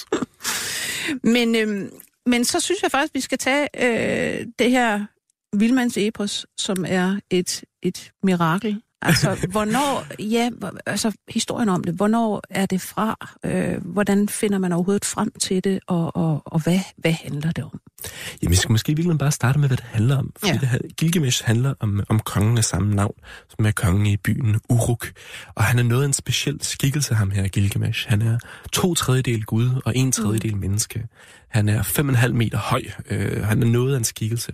Men, 1.34 1.54
øhm, 1.54 1.90
men 2.26 2.44
så 2.44 2.60
synes 2.60 2.82
jeg 2.82 2.90
faktisk, 2.90 3.14
vi 3.14 3.20
skal 3.20 3.38
tage 3.38 3.68
øh, 3.78 4.46
det 4.58 4.70
her 4.70 5.04
Vilmans 5.56 5.96
epos, 5.98 6.46
som 6.58 6.84
er 6.88 7.20
et, 7.30 7.64
et 7.82 8.10
mirakel. 8.22 8.80
Altså, 9.04 9.46
hvornår, 9.50 10.06
ja, 10.18 10.50
altså 10.86 11.12
historien 11.28 11.68
om 11.68 11.84
det, 11.84 11.94
hvornår 11.94 12.42
er 12.50 12.66
det 12.66 12.80
fra? 12.80 13.36
Øh, 13.44 13.84
hvordan 13.84 14.28
finder 14.28 14.58
man 14.58 14.72
overhovedet 14.72 15.04
frem 15.04 15.32
til 15.40 15.64
det, 15.64 15.80
og, 15.86 16.16
og, 16.16 16.42
og 16.44 16.62
hvad, 16.62 16.78
hvad 16.96 17.12
handler 17.12 17.52
det 17.52 17.64
om? 17.64 17.80
Jamen, 18.42 18.50
vi 18.50 18.56
skal 18.56 18.72
måske 18.72 18.92
i 18.92 18.94
virkeligheden 18.94 19.18
bare 19.18 19.30
starte 19.32 19.58
med, 19.58 19.68
hvad 19.68 19.76
det 19.76 19.86
handler 19.88 20.16
om. 20.18 20.32
Fordi 20.36 20.50
Ja. 20.50 20.54
ja. 20.54 20.60
det 20.60 20.68
her, 20.68 20.78
Gilgamesh 20.96 21.44
handler 21.44 21.74
om, 21.80 22.00
om 22.08 22.20
kongen 22.20 22.58
af 22.58 22.64
samme 22.64 22.94
navn, 22.94 23.14
som 23.56 23.66
er 23.66 23.70
kongen 23.70 24.06
i 24.06 24.16
byen 24.16 24.60
Uruk. 24.68 25.06
Og 25.54 25.64
han 25.64 25.78
er 25.78 25.82
noget 25.82 26.02
af 26.02 26.06
en 26.06 26.12
speciel 26.12 26.58
skikkelse, 26.62 27.14
ham 27.14 27.30
her, 27.30 27.48
Gilgamesh. 27.48 28.08
Han 28.08 28.22
er 28.22 28.38
to 28.72 28.94
tredjedel 28.94 29.44
Gud 29.44 29.70
og 29.84 29.96
en 29.96 30.12
tredjedel 30.12 30.54
mm. 30.54 30.60
menneske. 30.60 31.06
Han 31.54 31.68
er 31.68 31.82
fem 31.82 32.08
og 32.08 32.12
en 32.12 32.16
halv 32.16 32.34
meter 32.34 32.58
høj. 32.58 32.82
Øh, 33.10 33.44
han 33.44 33.62
er 33.62 33.66
noget 33.66 33.94
af 33.94 33.98
en 33.98 34.04
skikkelse. 34.04 34.52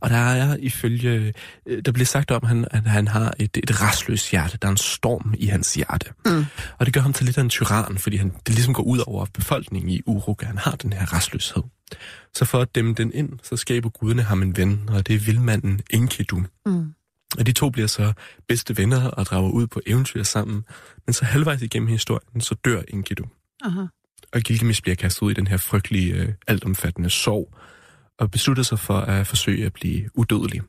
Og 0.00 0.10
der 0.10 0.16
er 0.16 0.56
ifølge... 0.60 1.34
Øh, 1.66 1.82
der 1.84 1.92
bliver 1.92 2.06
sagt 2.06 2.30
om, 2.30 2.44
han, 2.44 2.66
at 2.70 2.82
han 2.82 3.08
har 3.08 3.34
et, 3.38 3.56
et 3.56 3.82
restløst 3.82 4.30
hjerte. 4.30 4.58
Der 4.62 4.68
er 4.68 4.72
en 4.72 4.76
storm 4.76 5.34
i 5.38 5.46
hans 5.46 5.74
hjerte. 5.74 6.06
Mm. 6.26 6.44
Og 6.78 6.86
det 6.86 6.94
gør 6.94 7.00
ham 7.00 7.12
til 7.12 7.26
lidt 7.26 7.38
af 7.38 7.42
en 7.42 7.48
tyran, 7.48 7.98
fordi 7.98 8.16
han, 8.16 8.32
det 8.46 8.54
ligesom 8.54 8.74
går 8.74 8.82
ud 8.82 8.98
over 9.06 9.26
befolkningen 9.34 9.90
i 9.90 10.00
Uruk, 10.06 10.42
at 10.42 10.48
han 10.48 10.58
har 10.58 10.76
den 10.76 10.92
her 10.92 11.16
restløshed. 11.16 11.62
Så 12.34 12.44
for 12.44 12.58
at 12.58 12.74
dæmme 12.74 12.94
den 12.94 13.10
ind, 13.14 13.30
så 13.42 13.56
skaber 13.56 13.88
guderne 13.88 14.22
ham 14.22 14.42
en 14.42 14.56
ven, 14.56 14.88
og 14.88 15.06
det 15.06 15.14
er 15.14 15.18
vildmanden 15.18 15.80
Enkidu. 15.90 16.42
Mm. 16.66 16.94
Og 17.38 17.46
de 17.46 17.52
to 17.52 17.70
bliver 17.70 17.88
så 17.88 18.12
bedste 18.48 18.76
venner 18.76 19.08
og 19.10 19.26
drager 19.26 19.50
ud 19.50 19.66
på 19.66 19.80
eventyr 19.86 20.22
sammen. 20.22 20.64
Men 21.06 21.12
så 21.12 21.24
halvvejs 21.24 21.62
igennem 21.62 21.88
historien, 21.88 22.40
så 22.40 22.54
dør 22.64 22.82
Enkidu. 22.88 23.24
Aha. 23.64 23.80
Og 24.32 24.40
Gilgamesh 24.40 24.82
bliver 24.82 24.94
kastet 24.96 25.22
ud 25.22 25.30
i 25.30 25.34
den 25.34 25.46
her 25.46 25.56
frygtelige, 25.56 26.14
øh, 26.14 26.28
altomfattende 26.48 27.10
sorg, 27.10 27.54
og 28.18 28.30
beslutter 28.30 28.62
sig 28.62 28.78
for 28.78 28.98
at 28.98 29.26
forsøge 29.26 29.66
at 29.66 29.72
blive 29.72 30.08
udødelig. 30.14 30.60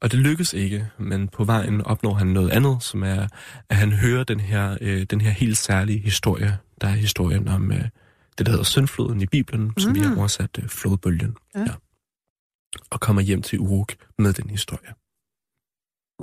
Og 0.00 0.12
det 0.12 0.18
lykkes 0.18 0.52
ikke, 0.52 0.88
men 0.98 1.28
på 1.28 1.44
vejen 1.44 1.80
opnår 1.82 2.14
han 2.14 2.26
noget 2.26 2.50
andet, 2.50 2.82
som 2.82 3.02
er, 3.02 3.26
at 3.68 3.76
han 3.76 3.92
hører 3.92 4.24
den 4.24 4.40
her, 4.40 4.76
øh, 4.80 5.02
den 5.10 5.20
her 5.20 5.30
helt 5.30 5.58
særlige 5.58 5.98
historie, 5.98 6.58
der 6.80 6.88
er 6.88 6.92
historien 6.94 7.48
om 7.48 7.72
øh, 7.72 7.84
det, 8.38 8.46
der 8.46 8.50
hedder 8.50 8.64
syndfloden 8.64 9.20
i 9.20 9.26
Bibelen, 9.26 9.62
mm. 9.64 9.78
som 9.78 9.94
vi 9.94 10.00
har 10.00 10.08
Mhm. 10.10 10.18
oversat 10.18 10.58
øh, 10.62 10.68
flodbølgen. 10.68 11.36
Ja. 11.54 11.60
Ja. 11.60 11.66
Og 12.90 13.00
kommer 13.00 13.22
hjem 13.22 13.42
til 13.42 13.58
Uruk 13.60 13.92
med 14.18 14.32
den 14.32 14.50
historie. 14.50 14.92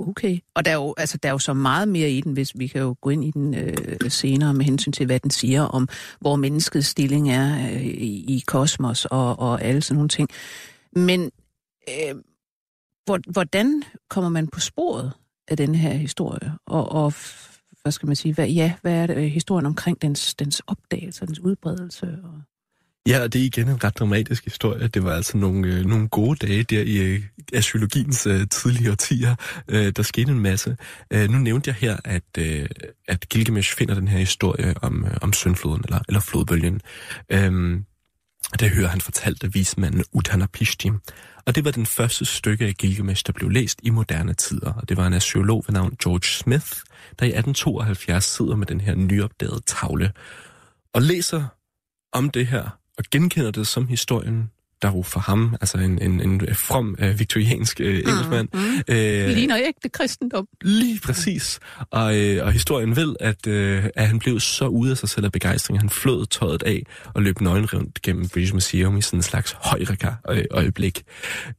Okay. 0.08 0.38
Og 0.54 0.64
der 0.64 0.70
er, 0.70 0.74
jo, 0.74 0.94
altså, 0.96 1.18
der 1.22 1.28
er 1.28 1.32
jo 1.32 1.38
så 1.38 1.54
meget 1.54 1.88
mere 1.88 2.10
i 2.10 2.20
den, 2.20 2.32
hvis 2.32 2.58
vi 2.58 2.66
kan 2.66 2.80
jo 2.80 2.96
gå 3.00 3.10
ind 3.10 3.24
i 3.24 3.30
den 3.30 3.54
øh, 3.54 4.10
senere 4.10 4.54
med 4.54 4.64
hensyn 4.64 4.92
til, 4.92 5.06
hvad 5.06 5.20
den 5.20 5.30
siger 5.30 5.62
om, 5.62 5.88
hvor 6.20 6.36
menneskets 6.36 6.86
stilling 6.86 7.30
er 7.30 7.70
øh, 7.72 7.82
i, 7.82 8.36
i 8.36 8.42
kosmos 8.46 9.04
og, 9.04 9.38
og 9.38 9.62
alle 9.62 9.82
sådan 9.82 9.96
nogle 9.96 10.08
ting. 10.08 10.28
Men 10.92 11.30
øh, 11.88 12.14
hvor, 13.04 13.32
hvordan 13.32 13.82
kommer 14.08 14.30
man 14.30 14.48
på 14.48 14.60
sporet 14.60 15.12
af 15.48 15.56
den 15.56 15.74
her 15.74 15.92
historie? 15.92 16.52
Og, 16.66 16.92
og 16.92 17.14
hvad 17.82 17.92
skal 17.92 18.06
man 18.06 18.16
sige, 18.16 18.34
hvad, 18.34 18.48
ja, 18.48 18.74
hvad 18.82 18.92
er 18.92 19.06
det, 19.06 19.16
øh, 19.16 19.22
historien 19.22 19.66
omkring 19.66 20.02
dens, 20.02 20.34
dens 20.34 20.62
opdagelse, 20.66 21.26
dens 21.26 21.40
udbredelse? 21.40 22.06
Og... 22.06 22.40
Ja, 23.08 23.22
og 23.22 23.32
det 23.32 23.40
er 23.40 23.44
igen 23.44 23.68
en 23.68 23.84
ret 23.84 23.98
dramatisk 23.98 24.44
historie. 24.44 24.88
Det 24.88 25.04
var 25.04 25.12
altså 25.12 25.36
nogle, 25.36 25.68
øh, 25.68 25.84
nogle 25.84 26.08
gode 26.08 26.46
dage 26.46 26.62
der 26.62 26.80
i 26.82 26.96
øh, 26.96 27.22
astrologiens 27.52 28.26
øh, 28.26 28.48
tidlige 28.50 28.90
årtier. 28.90 29.34
Øh, 29.68 29.92
der 29.96 30.02
skete 30.02 30.32
en 30.32 30.40
masse. 30.40 30.76
Øh, 31.10 31.30
nu 31.30 31.38
nævnte 31.38 31.68
jeg 31.68 31.74
her, 31.74 31.96
at, 32.04 32.22
øh, 32.38 32.68
at 33.08 33.28
Gilgamesh 33.28 33.76
finder 33.76 33.94
den 33.94 34.08
her 34.08 34.18
historie 34.18 34.74
om, 34.82 35.04
øh, 35.04 35.16
om 35.22 35.32
syndfloden, 35.32 35.82
eller, 35.84 36.00
eller 36.08 36.20
flodbølgen. 36.20 36.80
Øh, 37.32 37.80
det 38.60 38.70
hører 38.70 38.88
han 38.88 39.00
fortalt 39.00 39.44
af 39.44 39.54
vismanden 39.54 40.04
Utanapishtim. 40.12 41.00
Og 41.46 41.54
det 41.54 41.64
var 41.64 41.70
den 41.70 41.86
første 41.86 42.24
stykke 42.24 42.66
af 42.66 42.74
Gilgamesh, 42.74 43.22
der 43.26 43.32
blev 43.32 43.50
læst 43.50 43.80
i 43.82 43.90
moderne 43.90 44.34
tider. 44.34 44.72
Og 44.72 44.88
det 44.88 44.96
var 44.96 45.06
en 45.06 45.12
astrolog 45.12 45.64
ved 45.66 45.72
navn 45.72 45.96
George 46.02 46.28
Smith, 46.28 46.66
der 47.18 47.26
i 47.26 47.32
1872 47.32 48.24
sidder 48.24 48.56
med 48.56 48.66
den 48.66 48.80
her 48.80 48.94
nyopdagede 48.94 49.60
tavle 49.66 50.12
og 50.94 51.02
læser 51.02 51.44
om 52.12 52.30
det 52.30 52.46
her, 52.46 52.79
og 53.00 53.04
genkender 53.10 53.50
det 53.50 53.66
som 53.66 53.88
historien, 53.88 54.50
der 54.82 54.88
jo 54.88 55.02
for 55.02 55.20
ham, 55.20 55.56
altså 55.60 55.78
en, 55.78 56.02
en, 56.02 56.20
en 56.20 56.54
from 56.54 56.96
uh, 57.02 57.18
viktoriansk 57.18 57.80
uh, 57.80 57.86
engelskmand. 57.86 58.48
Mm. 58.52 58.60
Øh, 58.88 58.96
Det 58.96 59.34
ligner 59.34 59.58
ægte 59.58 59.88
kristendom. 59.88 60.48
Lige 60.62 61.00
præcis. 61.00 61.60
Og, 61.90 62.18
øh, 62.18 62.46
og 62.46 62.52
historien 62.52 62.96
vil, 62.96 63.16
at, 63.20 63.46
øh, 63.46 63.84
at 63.94 64.06
han 64.06 64.18
blev 64.18 64.40
så 64.40 64.66
ude 64.66 64.90
af 64.90 64.96
sig 64.96 65.08
selv 65.08 65.24
af 65.24 65.32
begejstring, 65.32 65.76
at 65.76 65.82
han 65.82 65.90
flød 65.90 66.26
tøjet 66.26 66.62
af 66.62 66.82
og 67.14 67.22
løb 67.22 67.40
nøgen 67.40 67.66
rundt 67.66 68.02
gennem 68.02 68.28
British 68.28 68.54
Museum 68.54 68.96
i 68.96 69.02
sådan 69.02 69.18
en 69.18 69.22
slags 69.22 69.56
højreka-øjeblik. 69.60 71.02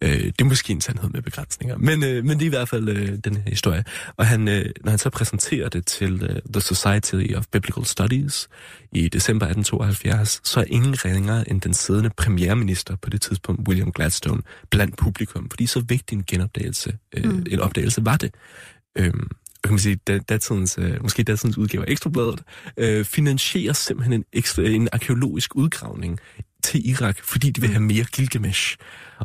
Øh, 0.02 0.10
det 0.10 0.42
er 0.42 0.46
måske 0.46 0.74
en 0.74 0.82
sandhed 0.82 1.10
med 1.10 1.22
begrænsninger, 1.22 1.78
men, 1.78 2.04
øh, 2.04 2.26
men 2.26 2.40
det 2.40 2.42
er 2.42 2.46
i 2.46 2.50
hvert 2.50 2.70
fald 2.70 2.90
øh, 2.90 3.18
den 3.24 3.36
her 3.36 3.44
historie. 3.48 3.84
Og 4.18 4.28
han, 4.28 4.48
øh, 4.48 4.66
når 4.84 4.90
han 4.90 5.00
så 5.00 5.10
præsenterer 5.10 5.70
det 5.70 5.86
til 5.86 6.24
øh, 6.24 6.36
The 6.54 6.62
Society 6.62 7.34
of 7.36 7.46
Biblical 7.52 7.86
Studies 7.86 8.48
i 8.92 9.10
december 9.10 9.46
1872, 9.46 10.42
så 10.44 10.60
er 10.60 10.64
ingen 10.68 11.06
ringere 11.06 11.50
end 11.50 11.62
den 11.62 11.74
siddende 11.74 12.10
premierminister 12.18 12.96
på 12.96 13.10
det 13.10 13.22
tidspunkt, 13.22 13.68
William 13.68 13.92
Gladstone, 13.92 14.42
blandt 14.70 14.98
publikum, 14.98 15.50
fordi 15.50 15.66
så 15.66 15.80
vigtig 15.80 16.16
en 16.16 16.24
genopdagelse, 16.28 16.98
øh, 17.18 17.32
mm. 17.32 17.46
en 17.52 17.60
opdagelse 17.60 18.06
var 18.06 18.18
det. 18.18 18.34
Øhm, 18.98 19.28
kan 19.64 19.72
man 19.72 19.80
sige, 19.80 20.00
dat, 20.08 20.30
datidens, 20.30 20.78
øh, 20.78 21.02
måske 21.02 21.24
datidens 21.24 21.58
udgave 21.58 21.88
af 21.88 21.92
Ekstrabladet, 21.92 22.44
øh, 22.78 23.06
finansierer 23.06 23.74
simpelthen 23.74 24.14
en, 24.14 24.26
ekstra, 24.34 24.64
en 24.64 24.90
arkeologisk 24.92 25.56
udgravning 25.56 26.20
til 26.64 26.90
Irak, 26.90 27.18
fordi 27.24 27.50
de 27.50 27.62
vil 27.62 27.70
have 27.70 27.82
mere 27.82 28.04
Gilgamesh. 28.04 28.76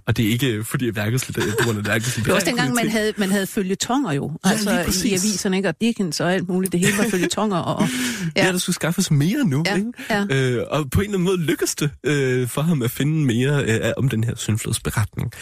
Og 0.06 0.16
det 0.16 0.24
er 0.26 0.28
ikke 0.30 0.64
fordi 0.64 0.90
værkets 0.94 1.24
på 1.24 1.32
grund 1.64 1.78
af 1.78 1.86
værkets 1.86 2.14
Det 2.14 2.28
var 2.28 2.34
også 2.34 2.46
dengang, 2.46 2.74
man 2.74 2.88
havde, 2.88 3.12
man 3.16 3.30
havde 3.30 3.46
følgetonger 3.46 4.12
jo. 4.12 4.32
Ja, 4.44 4.50
altså 4.50 4.70
lige 5.02 5.10
i 5.10 5.12
aviserne, 5.14 5.56
ikke? 5.56 5.68
Og 5.68 5.80
Dickens 5.80 6.20
og 6.20 6.34
alt 6.34 6.48
muligt. 6.48 6.72
Det 6.72 6.80
hele 6.80 6.92
var 6.98 7.04
følgetonger. 7.10 7.56
Og, 7.56 7.76
og, 7.76 7.88
Ja, 8.36 8.46
ja. 8.46 8.52
der 8.52 8.58
skulle 8.58 8.74
skaffes 8.74 9.10
mere 9.10 9.44
nu, 9.44 9.62
Ja, 9.66 9.76
ikke? 9.76 9.92
ja. 10.10 10.24
Øh, 10.30 10.64
og 10.70 10.90
på 10.90 11.00
en 11.00 11.04
eller 11.04 11.18
anden 11.18 11.24
måde 11.24 11.38
lykkedes 11.40 11.74
det 11.74 11.90
øh, 12.04 12.48
for 12.48 12.62
ham 12.62 12.82
at 12.82 12.90
finde 12.90 13.24
mere 13.26 13.64
øh, 13.64 13.92
om 13.96 14.08
den 14.08 14.24
her 14.24 14.34
syndflodsberetning. 14.36 15.32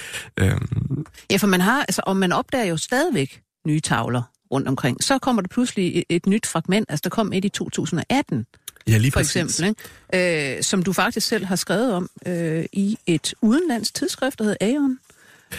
Øhm, 0.40 1.04
ja, 1.30 1.36
for 1.36 1.46
man 1.46 1.60
har, 1.60 1.80
altså, 1.80 2.02
og 2.06 2.16
man 2.16 2.32
opdager 2.32 2.64
jo 2.64 2.76
stadigvæk 2.76 3.40
nye 3.66 3.80
tavler 3.80 4.22
rundt 4.52 4.68
omkring. 4.68 5.04
Så 5.04 5.18
kommer 5.18 5.42
der 5.42 5.48
pludselig 5.48 5.96
et, 5.98 6.04
et 6.08 6.26
nyt 6.26 6.46
fragment. 6.46 6.86
Altså, 6.88 7.00
der 7.04 7.10
kom 7.10 7.32
et 7.32 7.44
i 7.44 7.48
2018, 7.48 8.46
ja, 8.88 8.98
lige 8.98 9.12
for 9.12 9.20
præcis. 9.20 9.36
eksempel, 9.36 9.76
ikke? 10.12 10.56
Øh, 10.56 10.62
som 10.62 10.82
du 10.82 10.92
faktisk 10.92 11.26
selv 11.26 11.44
har 11.44 11.56
skrevet 11.56 11.92
om 11.92 12.08
øh, 12.26 12.64
i 12.72 12.98
et 13.06 13.34
udenlands 13.42 13.92
tidsskrift, 13.92 14.38
der 14.38 14.44
hedder 14.44 14.56
Aeon. 14.60 14.98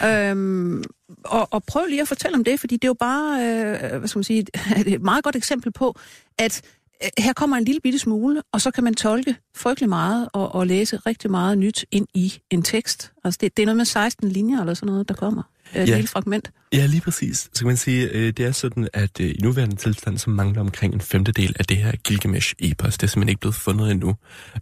Øhm, 0.04 0.84
og, 1.24 1.48
og 1.50 1.64
prøv 1.64 1.86
lige 1.86 2.02
at 2.02 2.08
fortælle 2.08 2.36
om 2.36 2.44
det, 2.44 2.60
fordi 2.60 2.74
det 2.74 2.84
er 2.84 2.88
jo 2.88 2.94
bare, 2.94 3.40
øh, 3.42 3.98
hvad 3.98 4.08
skal 4.08 4.18
man 4.18 4.24
sige, 4.24 4.46
et 4.86 5.02
meget 5.02 5.24
godt 5.24 5.36
eksempel 5.36 5.72
på, 5.72 5.98
at 6.38 6.62
øh, 7.04 7.24
her 7.24 7.32
kommer 7.32 7.56
en 7.56 7.64
lille 7.64 7.80
bitte 7.80 7.98
smule, 7.98 8.42
og 8.52 8.60
så 8.60 8.70
kan 8.70 8.84
man 8.84 8.94
tolke 8.94 9.36
frygtelig 9.56 9.88
meget 9.88 10.28
og, 10.32 10.54
og 10.54 10.66
læse 10.66 10.96
rigtig 10.96 11.30
meget 11.30 11.58
nyt 11.58 11.84
ind 11.90 12.06
i 12.14 12.34
en 12.50 12.62
tekst. 12.62 13.12
Altså 13.24 13.38
det, 13.40 13.56
det 13.56 13.62
er 13.62 13.66
noget 13.66 13.76
med 13.76 13.84
16 13.84 14.28
linjer 14.28 14.60
eller 14.60 14.74
sådan 14.74 14.92
noget, 14.92 15.08
der 15.08 15.14
kommer. 15.14 15.42
Et 15.74 15.88
Ja. 15.88 15.94
lille 15.94 16.08
fragment. 16.08 16.50
Ja, 16.72 16.86
lige 16.86 17.00
præcis. 17.00 17.38
Så 17.38 17.58
kan 17.58 17.66
man 17.66 17.76
sige, 17.76 18.08
øh, 18.10 18.26
det 18.32 18.40
er 18.40 18.52
sådan, 18.52 18.88
at 18.92 19.20
øh, 19.20 19.26
i 19.30 19.38
nuværende 19.42 19.76
tilstand, 19.76 20.18
så 20.18 20.30
mangler 20.30 20.60
omkring 20.60 20.94
en 20.94 21.00
femtedel 21.00 21.56
af 21.58 21.64
det 21.64 21.76
her 21.76 21.92
Gilgamesh-epos. 22.08 22.90
Det 22.96 23.02
er 23.02 23.06
simpelthen 23.06 23.28
ikke 23.28 23.40
blevet 23.40 23.54
fundet 23.54 23.90
endnu. 23.90 24.16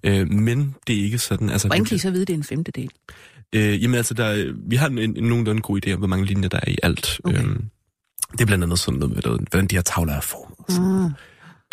Øh, 0.04 0.30
men 0.30 0.74
det 0.86 0.98
er 0.98 1.04
ikke 1.04 1.18
sådan... 1.18 1.50
Altså, 1.50 1.68
Hvordan 1.68 1.84
kan 1.84 1.94
I 1.94 1.98
så 1.98 2.10
vide, 2.10 2.24
det 2.24 2.32
er 2.32 2.36
en 2.36 2.44
femtedel? 2.44 2.90
Øh, 3.54 3.82
jamen 3.82 3.94
altså, 3.94 4.14
der, 4.14 4.24
er- 4.24 4.52
vi 4.68 4.76
har 4.76 4.88
en, 4.88 4.98
en, 4.98 5.16
en 5.16 5.24
nogenlunde 5.24 5.62
god 5.62 5.86
idé 5.86 5.92
om, 5.92 5.98
hvor 5.98 6.08
mange 6.08 6.26
linjer 6.26 6.48
der 6.48 6.60
er 6.62 6.70
i 6.70 6.76
alt. 6.82 7.20
Okay. 7.24 7.38
Øhm, 7.38 7.64
det 8.32 8.40
er 8.40 8.46
blandt 8.46 8.64
andet 8.64 8.78
sådan 8.78 8.98
noget 9.00 9.14
med, 9.14 9.22
hvordan- 9.22 9.46
hvordan 9.50 9.66
de 9.66 9.74
her 9.76 9.82
tavler 9.82 10.12
er 10.12 10.20
formet. 10.20 10.80
Mm. 11.08 11.10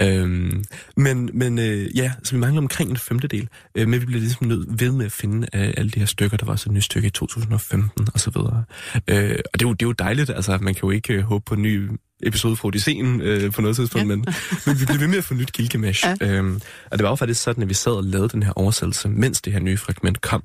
Øhm, 0.02 0.64
men 0.98 1.30
men 1.34 1.60
øh, 1.60 1.98
ja, 1.98 2.12
så 2.24 2.32
vi 2.36 2.40
mangler 2.40 2.62
omkring 2.62 2.90
en 2.90 2.98
femtedel. 2.98 3.48
Øh, 3.76 3.88
men 3.88 4.02
vi 4.02 4.06
bliver 4.06 4.20
ligesom 4.20 4.48
nødt 4.48 4.82
ved 4.82 4.92
med 4.92 5.06
at 5.06 5.12
finde 5.12 5.48
øh, 5.56 5.74
alle 5.78 5.92
de 5.92 6.00
her 6.00 6.06
stykker. 6.06 6.38
Der 6.38 6.46
var 6.46 6.54
også 6.54 6.70
et 6.70 6.74
nyt 6.74 6.84
stykke 6.84 7.08
i 7.08 7.12
2015 7.12 8.08
og 8.14 8.20
så 8.20 8.30
videre. 8.30 8.64
Øh, 9.08 9.40
og 9.54 9.60
det 9.60 9.66
er, 9.66 9.70
jo, 9.70 9.74
det 9.74 9.82
er 9.82 9.88
jo 9.88 9.92
dejligt. 9.92 10.30
Altså, 10.30 10.58
man 10.62 10.74
kan 10.74 10.82
jo 10.84 10.90
ikke 10.92 11.14
øh, 11.14 11.22
håbe 11.22 11.44
på 11.46 11.54
en 11.56 11.62
ny 11.62 11.90
episode 12.24 12.56
fra 12.56 12.68
Odysseen 12.68 13.22
øh, 13.22 13.52
på 13.52 13.62
noget 13.62 13.76
tidspunkt, 13.78 14.10
Ja. 14.10 14.16
men, 14.16 14.26
men 14.66 14.80
vi 14.80 14.86
bliver 14.86 15.00
ved 15.00 15.08
med 15.08 15.18
at 15.18 15.24
få 15.24 15.34
nyt 15.34 15.52
Gilgamesh. 15.54 16.06
Ja. 16.06 16.16
Øhm, 16.22 16.62
og 16.92 16.98
det 16.98 17.04
var 17.04 17.10
jo 17.10 17.16
faktisk 17.16 17.42
sådan, 17.42 17.64
at 17.64 17.70
vi 17.70 17.74
sad 17.74 17.92
og 17.92 18.04
lavede 18.04 18.30
den 18.30 18.44
her 18.44 18.52
oversættelse, 18.56 19.10
mens 19.10 19.42
det 19.42 19.54
her 19.54 19.60
nye 19.60 19.78
fragment 19.78 20.22
kom. 20.22 20.44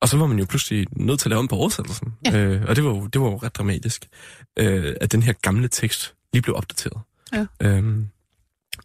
Og 0.00 0.08
så 0.08 0.16
var 0.16 0.26
man 0.26 0.38
jo 0.38 0.44
pludselig 0.48 0.86
nødt 0.96 1.20
til 1.20 1.28
at 1.28 1.30
lave 1.30 1.38
om 1.38 1.48
på 1.48 1.56
oversættelsen. 1.56 2.12
Ja. 2.26 2.38
Øh, 2.44 2.62
og 2.68 2.76
det 2.76 2.84
var, 2.84 2.90
jo, 2.90 3.06
det 3.06 3.20
var 3.20 3.26
jo 3.26 3.36
ret 3.36 3.56
dramatisk, 3.56 4.06
øh, 4.58 4.94
at 5.00 5.12
den 5.12 5.22
her 5.22 5.32
gamle 5.42 5.68
tekst 5.68 6.14
lige 6.32 6.42
blev 6.42 6.56
opdateret. 6.56 6.98
Ja. 7.32 7.46
Øhm, 7.62 8.06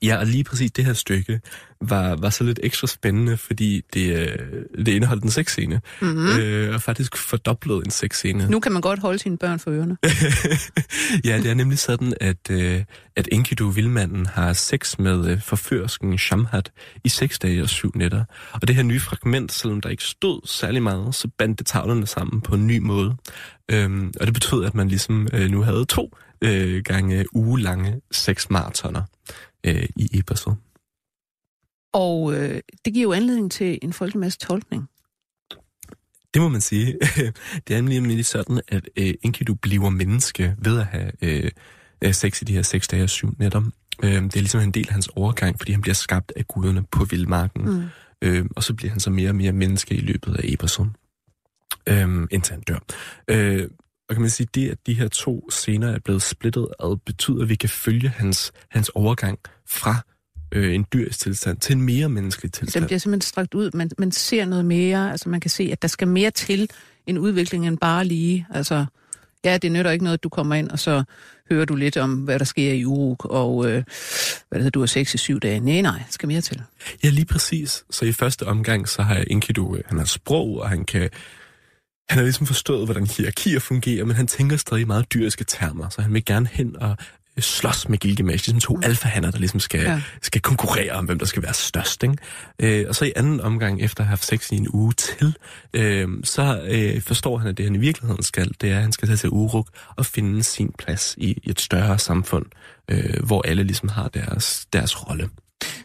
ja, 0.02 0.18
og 0.18 0.26
lige 0.26 0.44
præcis 0.44 0.72
det 0.72 0.86
her 0.86 0.94
stykke 0.94 1.42
var, 1.82 2.15
var 2.15 2.30
så 2.30 2.44
lidt 2.44 2.60
ekstra 2.63 2.88
spændende, 2.88 3.38
fordi 3.38 3.82
det, 3.94 4.17
øh, 4.17 4.38
det 4.86 4.88
indeholdt 4.88 5.24
en 5.24 5.32
sexscene. 5.32 5.82
Mm-hmm. 6.02 6.39
Øh, 6.39 6.74
og 6.76 6.82
faktisk 6.82 7.17
fordoblet 7.17 7.86
en 7.86 7.91
sexscene. 7.91 8.48
Nu 8.50 8.60
kan 8.60 8.72
man 8.72 8.82
godt 8.82 9.00
holde 9.00 9.20
sine 9.20 9.38
børn 9.38 9.60
for 9.60 9.72
ørerne. 9.72 9.98
ja, 11.30 11.38
det 11.38 11.52
er 11.52 11.54
nemlig 11.54 11.80
sådan, 11.80 12.13
at, 12.22 12.52
øh, 12.52 12.84
at 13.15 13.30
Enkidu, 13.32 13.70
vildmanden, 13.70 14.26
har 14.26 14.54
sex 14.54 15.00
med 15.00 15.32
øh, 15.32 15.41
forførsken 15.41 16.17
Shamhat 16.17 16.72
i 17.04 17.10
seks 17.10 17.39
dage 17.39 17.62
og 17.62 17.70
syv 17.70 17.91
nætter. 17.96 18.24
Og 18.54 18.67
det 18.67 18.76
her 18.76 18.84
nye 18.84 19.00
fragment, 19.00 19.52
selvom 19.52 19.82
der 19.82 19.89
ikke 19.89 20.04
stod 20.04 20.41
særlig 20.46 20.84
meget, 20.84 21.15
så 21.15 21.28
bandt 21.38 21.60
det 21.60 21.67
tavlerne 21.67 22.08
sammen 22.08 22.41
på 22.41 22.56
en 22.56 22.67
ny 22.67 22.78
måde. 22.78 23.15
Øhm, 23.72 24.13
og 24.20 24.26
det 24.26 24.34
betød, 24.34 24.65
at 24.65 24.76
man 24.76 24.88
ligesom 24.88 25.28
øh, 25.34 25.50
nu 25.50 25.62
havde 25.62 25.86
to 25.86 26.17
øh, 26.41 26.84
gange 26.84 27.26
ugelange 27.34 28.02
seks 28.12 28.50
maratoner 28.50 29.02
øh, 29.63 29.86
i 29.96 30.20
eposet. 30.20 30.56
Og 31.94 32.34
øh, 32.34 32.62
det 32.86 32.94
giver 32.94 33.04
jo 33.04 33.14
anledning 33.14 33.52
til 33.52 33.80
en 33.82 33.94
frygtelig 33.94 34.20
masse 34.20 34.40
tolkning. 34.40 34.90
Det 36.34 36.42
må 36.42 36.50
man 36.50 36.62
sige. 36.62 36.98
det 37.68 37.76
er 37.76 37.82
nemlig 37.82 38.26
sådan, 38.26 38.62
at 38.68 38.90
øh, 38.96 39.14
Enkidu 39.22 39.54
bliver 39.54 39.90
menneske 39.90 40.56
ved 40.58 40.80
at 40.80 40.86
have 40.86 41.12
øh, 41.22 41.52
øh, 42.02 42.14
sex 42.14 42.42
i 42.42 42.46
de 42.46 42.54
her 42.54 42.62
seks 42.62 42.88
dage 42.88 43.04
og 43.04 43.10
syv 43.10 43.36
nætter. 43.40 43.62
Øh, 44.04 44.24
det 44.24 44.36
er 44.36 44.40
ligesom 44.40 44.62
en 44.62 44.72
del 44.72 44.88
af 44.88 44.94
hans 44.94 45.10
overgang, 45.16 45.60
fordi 45.60 45.72
han 45.72 45.82
bliver 45.82 45.96
skabt 45.96 46.34
af 46.36 46.48
guderne 46.48 46.84
på 46.92 47.06
vildmarken. 47.06 47.66
Mm. 47.66 47.84
Øh, 48.22 48.46
og 48.56 48.64
så 48.64 48.74
bliver 48.74 48.92
han 48.92 49.00
så 49.00 49.10
mere 49.10 49.30
og 49.30 49.36
mere 49.36 49.52
menneske 49.52 49.96
i 49.96 50.00
løbet 50.00 50.36
af 50.36 50.42
episoden, 50.44 50.96
øh, 51.88 52.28
indtil 52.32 52.54
han 52.54 52.62
dør. 52.62 52.80
Øh, 53.28 53.68
og 54.10 54.16
kan 54.16 54.22
man 54.22 54.30
sige, 54.30 54.48
det 54.56 54.70
at 54.70 54.78
de 54.88 54.94
her 54.94 55.08
to 55.08 55.50
scener 55.50 55.88
er 55.92 56.00
blevet 56.00 56.22
splittet 56.22 56.68
ad, 56.80 56.98
betyder, 57.06 57.42
at 57.42 57.50
vi 57.50 57.56
kan 57.56 57.70
følge 57.70 58.10
hans, 58.10 58.52
hans 58.70 58.90
overgang 58.90 59.40
fra 59.68 59.96
øh, 60.52 60.76
en 60.76 60.86
dyrisk 60.94 61.20
tilstand 61.20 61.58
til 61.58 61.76
en 61.76 61.82
mere 61.82 62.10
menneskelig 62.10 62.52
Den 62.56 62.60
tilstand. 62.60 62.86
bliver 62.86 63.00
simpelthen 63.00 63.28
strakt 63.28 63.54
ud. 63.54 63.72
Man, 63.74 63.90
man 63.98 64.12
ser 64.12 64.46
noget 64.46 64.66
mere. 64.66 65.12
Altså 65.12 65.30
man 65.30 65.40
kan 65.40 65.52
se, 65.52 65.70
at 65.72 65.82
der 65.82 65.88
skal 65.88 66.08
mere 66.08 66.32
til 66.32 66.70
en 67.08 67.18
udvikling 67.18 67.68
end 67.68 67.78
bare 67.78 68.06
lige. 68.06 68.48
Altså, 68.54 68.86
ja, 69.46 69.58
det 69.58 69.72
nytter 69.72 69.92
ikke 69.92 70.04
noget, 70.04 70.18
at 70.18 70.24
du 70.24 70.30
kommer 70.30 70.56
ind, 70.56 70.70
og 70.70 70.80
så 70.80 71.04
hører 71.50 71.66
du 71.66 71.76
lidt 71.76 71.98
om, 71.98 72.14
hvad 72.14 72.40
der 72.40 72.46
sker 72.46 72.74
i 72.74 72.86
Uruk, 72.86 73.26
og 73.26 73.66
øh, 73.66 73.72
hvad 73.72 73.84
det 74.52 74.58
hedder, 74.58 74.70
du 74.70 74.80
har 74.80 74.88
sex 74.88 75.14
i 75.14 75.18
syv 75.18 75.40
dage. 75.40 75.60
Nej, 75.60 75.82
nej, 75.82 76.04
skal 76.10 76.28
mere 76.28 76.42
til. 76.42 76.62
Ja, 77.04 77.10
lige 77.10 77.26
præcis. 77.26 77.84
Så 77.90 78.06
i 78.06 78.12
første 78.12 78.48
omgang, 78.48 78.90
så 78.90 79.02
har 79.02 79.24
Enkidu, 79.28 79.76
øh, 79.76 79.84
han 79.86 79.98
har 79.98 80.06
sprog, 80.06 80.60
og 80.60 80.70
han 80.70 80.86
kan... 80.86 81.10
Han 82.10 82.18
har 82.18 82.24
ligesom 82.24 82.48
forstået, 82.48 82.88
hvordan 82.88 83.08
hierarkier 83.08 83.60
fungerer, 83.60 84.06
men 84.06 84.16
han 84.16 84.28
tænker 84.28 84.58
stadig 84.58 84.82
i 84.82 84.86
meget 84.86 85.14
dyriske 85.14 85.44
termer, 85.44 85.90
så 85.90 86.02
han 86.02 86.14
vil 86.14 86.26
gerne 86.26 86.50
hen 86.52 86.76
og 86.76 86.98
slås 87.39 87.89
med 87.89 87.98
Gilgamesh, 87.98 88.48
ligesom 88.48 88.60
to 88.60 88.80
alfahander, 88.84 89.32
der 89.32 89.39
ligesom 89.39 89.60
skal. 89.60 89.82
Ja. 89.82 90.02
skal 90.22 90.41
konkurrere 90.41 90.91
om, 90.91 91.06
hvem 91.06 91.20
der 91.20 91.26
skal 91.26 91.44
være 91.44 91.54
størst. 91.54 92.04
Ikke? 92.04 92.17
Øh, 92.60 92.86
og 92.89 92.96
så 92.96 93.06
i 93.06 93.12
anden 93.15 93.41
omgang, 93.41 93.82
efter 93.82 94.02
at 94.02 94.06
have 94.06 94.12
haft 94.12 94.26
sex 94.26 94.52
i 94.52 94.56
en 94.56 94.67
uge 94.74 94.94
til, 94.94 95.38
øh, 95.74 96.08
så 96.24 96.62
øh, 96.70 97.02
forstår 97.02 97.38
han, 97.38 97.48
at 97.48 97.58
det 97.58 97.65
han 97.65 97.76
i 97.76 97.78
virkeligheden 97.78 98.24
skal, 98.24 98.52
det 98.62 98.72
er, 98.72 98.76
at 98.76 98.82
han 98.82 98.91
skal 98.91 99.08
tage 99.08 99.17
til 99.17 99.30
Uruk 99.30 99.70
og 99.96 100.06
finde 100.06 100.44
sin 100.44 100.74
plads 100.78 101.15
i, 101.17 101.32
i 101.44 101.50
et 101.50 101.62
større 101.62 102.00
samfund, 102.00 102.46
øh, 102.91 103.26
hvor 103.26 103.41
alle 103.48 103.63
ligesom 103.63 103.89
har 103.89 104.08
deres, 104.08 104.67
deres 104.74 105.10
rolle. 105.10 105.30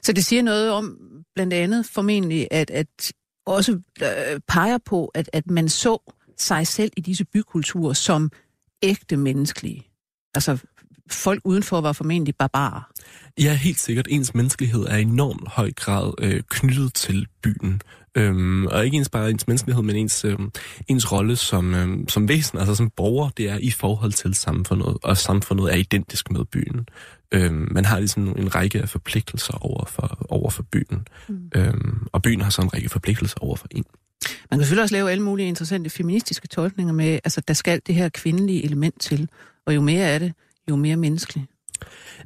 Så 0.03 0.13
det 0.13 0.25
siger 0.25 0.43
noget 0.43 0.71
om, 0.71 0.99
blandt 1.35 1.53
andet 1.53 1.87
formentlig, 1.87 2.49
at, 2.51 2.71
at 2.71 3.13
også 3.47 3.73
øh, 4.03 4.41
peger 4.49 4.79
på, 4.79 5.07
at, 5.07 5.31
at 5.33 5.51
man 5.51 5.69
så 5.69 6.13
sig 6.39 6.67
selv 6.67 6.93
i 6.97 7.01
disse 7.01 7.25
bykulturer 7.25 7.93
som 7.93 8.31
ægte 8.83 9.17
menneskelige. 9.17 9.83
Altså, 10.35 10.59
folk 11.11 11.41
udenfor 11.45 11.81
var 11.81 11.93
formentlig 11.93 12.35
barbarer. 12.37 12.91
Ja, 13.39 13.55
helt 13.55 13.81
sikkert. 13.81 14.07
Ens 14.11 14.35
menneskelighed 14.35 14.87
er 14.87 14.97
i 14.97 15.03
enormt 15.03 15.49
høj 15.49 15.73
grad 15.73 16.13
øh, 16.19 16.43
knyttet 16.51 16.95
til 16.95 17.27
byen. 17.43 17.83
Øhm, 18.17 18.67
og 18.67 18.85
ikke 18.85 18.97
ens 18.97 19.09
bare 19.09 19.31
ens 19.31 19.47
menneskelighed, 19.47 19.83
men 19.83 19.97
ens, 19.97 20.25
øh, 20.25 20.39
ens 20.89 21.13
rolle 21.13 21.37
som, 21.37 21.75
øh, 21.75 21.99
som 22.09 22.29
væsen, 22.29 22.59
altså 22.59 22.75
som 22.75 22.91
borger, 22.91 23.31
det 23.37 23.51
er 23.51 23.59
i 23.59 23.71
forhold 23.71 24.13
til 24.13 24.35
samfundet, 24.35 24.97
og 25.03 25.17
samfundet 25.17 25.73
er 25.73 25.77
identisk 25.77 26.31
med 26.31 26.45
byen. 26.45 26.89
Øhm, 27.33 27.69
man 27.71 27.85
har 27.85 27.99
ligesom 27.99 28.29
en 28.39 28.55
række 28.55 28.83
af 28.83 28.89
forpligtelser 28.89 29.65
over 29.65 29.85
for, 29.85 30.27
over 30.29 30.51
for 30.51 30.63
byen, 30.63 31.09
mm. 31.29 31.51
øhm, 31.55 32.07
og 32.13 32.23
byen 32.23 32.41
har 32.41 32.51
så 32.51 32.63
en 32.63 32.75
række 32.75 32.89
forpligtelser 32.89 33.39
over 33.41 33.57
for 33.57 33.69
en. 33.71 33.85
Man 34.51 34.59
kan 34.59 34.67
selvfølgelig 34.67 34.83
også 34.83 34.95
lave 34.95 35.11
alle 35.11 35.23
mulige 35.23 35.49
interessante 35.49 35.91
feministiske 35.91 36.49
tolkninger 36.49 36.93
med, 36.93 37.19
altså 37.25 37.41
der 37.49 37.55
skal 37.55 37.81
det 37.87 37.95
her 37.95 38.09
kvindelige 38.09 38.65
element 38.65 39.01
til, 39.01 39.29
og 39.67 39.75
jo 39.75 39.81
mere 39.81 40.07
af 40.07 40.21
det, 40.21 40.33
jo 40.71 40.77
mere 40.77 40.97
menneskelig. 40.97 41.47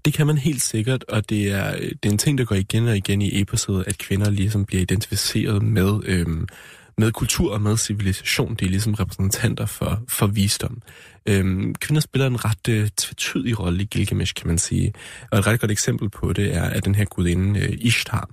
Det 0.05 0.13
kan 0.13 0.27
man 0.27 0.39
helt 0.39 0.63
sikkert, 0.63 1.05
og 1.09 1.31
det 1.31 1.51
er, 1.51 1.77
det 1.77 2.07
er 2.07 2.11
en 2.11 2.19
ting, 2.19 2.39
der 2.39 2.45
går 2.45 2.55
igen 2.55 2.89
og 2.89 2.97
igen 2.97 3.23
i 3.23 3.41
episodet, 3.41 3.85
at 3.87 3.99
kvinder 3.99 4.31
ligesom 4.31 4.65
bliver 4.65 4.83
identificeret 4.83 5.63
med, 5.63 6.01
øhm, 6.05 6.47
med 6.99 7.13
kultur 7.13 7.53
og 7.53 7.63
med 7.63 7.77
civilisation. 7.77 8.55
De 8.55 8.65
er 8.65 8.69
ligesom 8.69 8.95
repræsentanter 8.95 9.67
for, 9.67 10.03
for 10.09 10.27
visdom. 10.27 10.83
Øhm, 11.27 11.75
kvinder 11.75 12.01
spiller 12.01 12.27
en 12.27 12.45
ret 12.45 12.69
øh, 12.69 12.89
tvetydig 12.89 13.61
rolle 13.61 13.83
i 13.83 13.87
Gilgamesh, 13.87 14.35
kan 14.35 14.47
man 14.47 14.59
sige. 14.59 14.93
Og 15.31 15.39
et 15.39 15.47
ret 15.47 15.61
godt 15.61 15.71
eksempel 15.71 16.11
på 16.11 16.33
det 16.33 16.55
er, 16.55 16.63
at 16.63 16.85
den 16.85 16.95
her 16.95 17.05
gudinde 17.05 17.61
øh, 17.61 17.77
Ishtar, 17.81 18.31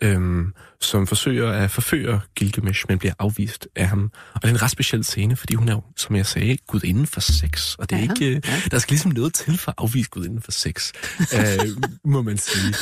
øhm, 0.00 0.52
som 0.80 1.06
forsøger 1.06 1.50
at 1.50 1.70
forføre 1.70 2.20
Gilgamesh, 2.34 2.84
men 2.88 2.98
bliver 2.98 3.14
afvist 3.18 3.68
af 3.76 3.88
ham. 3.88 4.10
Og 4.34 4.42
det 4.42 4.48
er 4.48 4.52
en 4.54 4.62
ret 4.62 4.70
speciel 4.70 5.04
scene, 5.04 5.36
fordi 5.36 5.54
hun 5.54 5.68
er 5.68 5.72
jo, 5.72 5.82
som 5.96 6.16
jeg 6.16 6.26
sagde, 6.26 6.56
gudinden 6.66 7.06
for 7.06 7.20
sex. 7.20 7.74
Og 7.74 7.90
det 7.90 7.96
er 7.96 8.02
Ja, 8.04 8.10
ikke, 8.12 8.36
øh, 8.36 8.42
ja. 8.46 8.62
der 8.70 8.78
skal 8.78 8.92
ligesom 8.92 9.12
noget 9.12 9.34
til 9.34 9.58
for 9.58 9.70
at 9.70 9.74
afvise 9.78 10.10
gudinden 10.10 10.42
for 10.42 10.52
sex, 10.52 10.92
øh, 11.20 11.66
må 12.04 12.22
man 12.22 12.38
sige. 12.38 12.74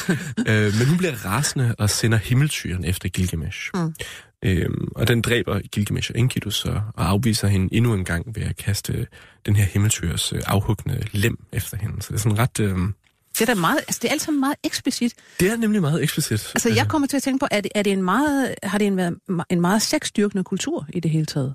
øh, 0.48 0.74
men 0.78 0.86
hun 0.88 0.98
bliver 0.98 1.26
rasende 1.26 1.74
og 1.78 1.90
sender 1.90 2.18
himmeltyren 2.18 2.84
efter 2.84 3.08
Gilgamesh. 3.08 3.70
Mm. 3.74 3.94
Øhm, 4.44 4.88
og 4.96 5.08
den 5.08 5.22
dræber 5.22 5.60
Gilgamesh 5.72 6.10
og 6.14 6.18
Enkidu 6.18 6.50
så, 6.50 6.80
og 6.94 7.08
afviser 7.08 7.48
hende 7.48 7.74
endnu 7.74 7.94
en 7.94 8.04
gang 8.04 8.26
ved 8.34 8.42
at 8.42 8.56
kaste 8.56 9.06
den 9.46 9.56
her 9.56 9.64
himmeltyrs 9.64 10.32
øh, 10.32 10.40
afhuggende 10.46 11.02
lem 11.12 11.36
efter 11.52 11.76
hende. 11.76 12.02
Så 12.02 12.08
det 12.08 12.14
er 12.18 12.22
sådan 12.22 12.38
ret... 12.38 12.60
Øh, 12.60 12.78
Det 13.40 13.48
er 13.48 13.54
da 13.54 13.60
meget, 13.60 13.78
altså 13.78 13.98
det 14.02 14.08
er 14.08 14.12
alt 14.12 14.22
sammen 14.22 14.40
meget 14.40 14.56
eksplicit. 14.64 15.14
det 15.40 15.50
er 15.50 15.56
nemlig 15.56 15.80
meget 15.80 16.02
eksplicit. 16.02 16.50
Altså 16.54 16.68
jeg 16.68 16.88
kommer 16.88 17.08
til 17.08 17.16
at 17.16 17.22
tænke 17.22 17.38
på, 17.38 17.46
er 17.50 17.60
det, 17.60 17.72
er 17.74 17.82
det 17.82 17.92
en 17.92 18.02
meget, 18.02 18.54
har 18.62 18.78
det 18.78 18.86
en, 18.86 18.96
været 18.96 19.18
en 19.50 19.60
meget 19.60 19.82
sexstyrkende 19.82 20.44
kultur 20.44 20.86
i 20.92 21.00
det 21.00 21.10
hele 21.10 21.26
taget? 21.26 21.54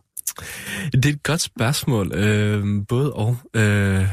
Det 0.93 1.05
er 1.05 1.09
et 1.09 1.23
godt 1.23 1.41
spørgsmål. 1.41 2.11
Øh, 2.15 2.85
både 2.87 3.13
og. 3.13 3.37
Øh, 3.53 4.05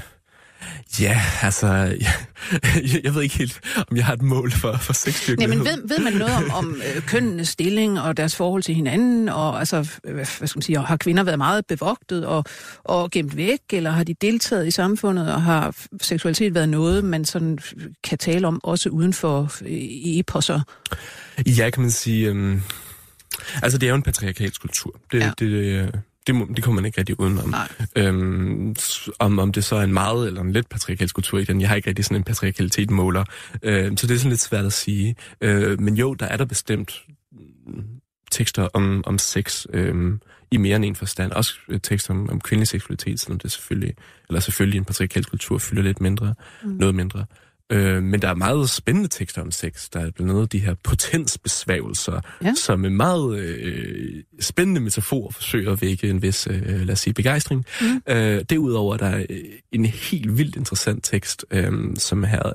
ja, 1.00 1.20
altså... 1.42 1.66
Jeg, 2.74 3.04
jeg 3.04 3.14
ved 3.14 3.22
ikke 3.22 3.38
helt, 3.38 3.60
om 3.90 3.96
jeg 3.96 4.06
har 4.06 4.12
et 4.12 4.22
mål 4.22 4.52
for, 4.52 4.76
for 4.76 4.92
sexstyrkelighed. 4.92 5.56
men 5.56 5.66
ved, 5.66 5.88
ved 5.88 5.98
man 5.98 6.12
noget 6.12 6.34
om, 6.34 6.50
om 6.50 6.82
øh, 6.96 7.02
kønnenes 7.02 7.48
stilling 7.48 8.00
og 8.00 8.16
deres 8.16 8.36
forhold 8.36 8.62
til 8.62 8.74
hinanden? 8.74 9.28
Og 9.28 9.58
altså, 9.58 9.90
øh, 10.04 10.14
hvad 10.14 10.24
skal 10.24 10.58
man 10.58 10.62
sige, 10.62 10.78
har 10.78 10.96
kvinder 10.96 11.22
været 11.22 11.38
meget 11.38 11.66
bevogtet 11.66 12.26
og, 12.26 12.44
og 12.84 13.10
gemt 13.10 13.36
væk, 13.36 13.60
eller 13.72 13.90
har 13.90 14.04
de 14.04 14.14
deltaget 14.14 14.66
i 14.66 14.70
samfundet, 14.70 15.32
og 15.32 15.42
har 15.42 15.76
seksualitet 16.02 16.54
været 16.54 16.68
noget, 16.68 17.04
man 17.04 17.24
sådan 17.24 17.58
kan 18.04 18.18
tale 18.18 18.46
om 18.46 18.60
også 18.64 18.88
uden 18.88 19.12
for 19.12 19.52
øh, 19.62 20.18
eposser? 20.18 20.60
Ja, 21.46 21.70
kan 21.70 21.80
man 21.82 21.90
sige... 21.90 22.28
Øh, 22.28 22.58
altså, 23.62 23.78
det 23.78 23.86
er 23.86 23.90
jo 23.90 23.96
en 23.96 24.02
patriarkalsk 24.02 24.60
kultur. 24.60 25.00
Det, 25.12 25.20
ja. 25.20 25.30
det, 25.38 25.50
det, 25.50 26.02
det, 26.26 26.34
må, 26.34 26.48
det 26.56 26.64
kommer 26.64 26.80
man 26.80 26.86
ikke 26.86 26.98
rigtig 26.98 27.20
udenom. 27.20 27.48
Nej. 27.48 27.68
Øhm, 27.96 28.76
om, 29.18 29.38
om 29.38 29.52
det 29.52 29.64
så 29.64 29.76
er 29.76 29.82
en 29.82 29.92
meget 29.92 30.26
eller 30.26 30.40
en 30.40 30.52
let 30.52 30.66
patriarkalsk 30.66 31.14
kultur 31.14 31.38
i 31.38 31.44
den. 31.44 31.60
Jeg 31.60 31.68
har 31.68 31.76
ikke 31.76 31.88
rigtig 31.88 32.04
sådan 32.04 32.16
en 32.16 32.24
patriarkalitet 32.24 32.90
måler. 32.90 33.24
Øh, 33.62 33.96
så 33.96 34.06
det 34.06 34.14
er 34.14 34.18
sådan 34.18 34.30
lidt 34.30 34.40
svært 34.40 34.64
at 34.64 34.72
sige. 34.72 35.16
Øh, 35.40 35.80
men 35.80 35.94
jo, 35.94 36.14
der 36.14 36.26
er 36.26 36.36
der 36.36 36.44
bestemt 36.44 37.04
tekster 38.30 38.68
om, 38.74 39.04
om 39.06 39.18
sex 39.18 39.66
øh, 39.72 40.18
i 40.50 40.56
mere 40.56 40.76
end 40.76 40.84
en 40.84 40.96
forstand. 40.96 41.32
Også 41.32 41.54
øh, 41.68 41.80
tekster 41.80 42.14
om, 42.14 42.30
om 42.30 42.40
kvindelig 42.40 42.68
seksualitet, 42.68 43.20
selvom 43.20 43.38
det 43.38 43.52
selvfølgelig, 43.52 43.94
eller 44.28 44.40
selvfølgelig 44.40 44.78
en 44.78 44.84
patriarkalsk 44.84 45.30
kultur 45.30 45.58
fylder 45.58 45.82
lidt 45.82 46.00
mindre, 46.00 46.34
mm. 46.64 46.70
noget 46.70 46.94
mindre. 46.94 47.24
Øh, 47.72 48.02
men 48.02 48.22
der 48.22 48.28
er 48.28 48.34
meget 48.34 48.70
spændende 48.70 49.08
tekster 49.08 49.42
om 49.42 49.50
sex. 49.50 49.88
Der 49.92 50.00
er 50.00 50.10
blandt 50.10 50.32
andet 50.32 50.52
de 50.52 50.58
her 50.58 50.74
potensbesvægelser, 50.84 52.20
Ja. 52.42 52.54
som 52.54 52.80
med 52.80 52.90
meget 52.90 53.38
øh, 53.38 54.22
spændende 54.40 54.80
metaforer 54.80 55.30
forsøger 55.30 55.72
at 55.72 55.82
vække 55.82 56.08
en 56.10 56.22
vis, 56.22 56.46
øh, 56.50 56.80
lad 56.80 56.90
os 56.92 57.00
sige, 57.00 57.14
begejstring. 57.14 57.64
Mm. 57.80 58.02
Øh, 58.08 58.44
derudover 58.50 58.96
der 58.96 59.06
er 59.06 59.24
øh, 59.30 59.38
en 59.72 59.84
helt 59.86 60.38
vildt 60.38 60.56
interessant 60.56 61.04
tekst, 61.04 61.44
øh, 61.50 61.72
som 61.96 62.24
her 62.24 62.52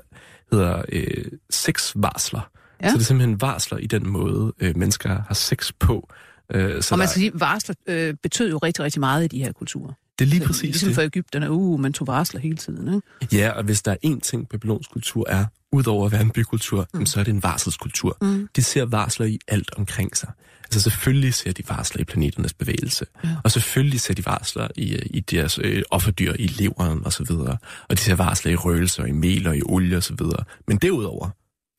hedder 0.52 0.82
øh, 0.92 1.24
sexvarsler. 1.50 2.50
Ja. 2.82 2.88
Så 2.88 2.94
det 2.94 3.00
er 3.00 3.04
simpelthen 3.04 3.40
varsler 3.40 3.78
i 3.78 3.86
den 3.86 4.08
måde, 4.08 4.52
øh, 4.60 4.76
mennesker 4.76 5.08
har 5.26 5.34
sex 5.34 5.72
på. 5.80 6.08
Øh, 6.54 6.82
så 6.82 6.94
Og 6.94 6.98
man 6.98 7.08
skal 7.08 7.20
sige, 7.20 7.30
varsler 7.34 7.74
øh, 7.86 8.14
betød 8.22 8.50
jo 8.50 8.58
rigtig, 8.58 8.84
rigtig 8.84 9.00
meget 9.00 9.24
i 9.24 9.28
de 9.28 9.44
her 9.44 9.52
kulturer. 9.52 9.92
Det 10.18 10.24
er 10.24 10.28
lige 10.28 10.46
præcis 10.46 10.62
ligesom 10.62 10.86
det. 10.86 10.94
for 10.94 11.02
Ægypterne, 11.02 11.50
uh, 11.50 11.80
man 11.80 11.92
tog 11.92 12.06
varsler 12.06 12.40
hele 12.40 12.56
tiden, 12.56 12.94
ikke? 12.94 13.36
Ja, 13.36 13.50
og 13.50 13.64
hvis 13.64 13.82
der 13.82 13.92
er 13.92 13.96
én 14.06 14.20
ting, 14.20 14.48
babylonsk 14.48 14.90
kultur 14.90 15.28
er, 15.28 15.44
udover 15.72 16.06
at 16.06 16.12
være 16.12 16.20
en 16.20 16.30
bykultur, 16.30 16.88
mm. 16.94 17.06
så 17.06 17.20
er 17.20 17.24
det 17.24 17.34
en 17.34 17.42
varselskultur. 17.42 18.16
Mm. 18.20 18.48
De 18.56 18.62
ser 18.62 18.84
varsler 18.84 19.26
i 19.26 19.38
alt 19.48 19.70
omkring 19.76 20.16
sig. 20.16 20.32
Altså 20.64 20.80
selvfølgelig 20.80 21.34
ser 21.34 21.52
de 21.52 21.62
varsler 21.68 22.00
i 22.00 22.04
planeternes 22.04 22.54
bevægelse, 22.54 23.06
ja. 23.24 23.28
og 23.44 23.50
selvfølgelig 23.50 24.00
ser 24.00 24.14
de 24.14 24.26
varsler 24.26 24.68
i, 24.76 24.94
øh, 24.94 25.02
i 25.04 25.20
deres 25.20 25.58
øh, 25.62 25.82
offerdyr, 25.90 26.32
i 26.38 26.46
leveren 26.46 27.04
og 27.04 27.12
så 27.12 27.24
videre. 27.24 27.56
Og 27.88 27.96
de 27.96 28.02
ser 28.02 28.14
varsler 28.14 28.52
i 28.52 28.56
røgelser, 28.56 29.04
i 29.04 29.12
mel 29.12 29.46
og 29.46 29.56
i 29.56 29.62
olie 29.64 29.96
og 29.96 30.02
videre. 30.18 30.44
Men 30.68 30.76
derudover, 30.76 31.30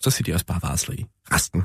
så 0.02 0.10
ser 0.10 0.23
de 0.23 0.34
også 0.34 0.45
bare 0.45 0.60
varsler 0.63 0.95
i 0.95 1.06
resten. 1.34 1.63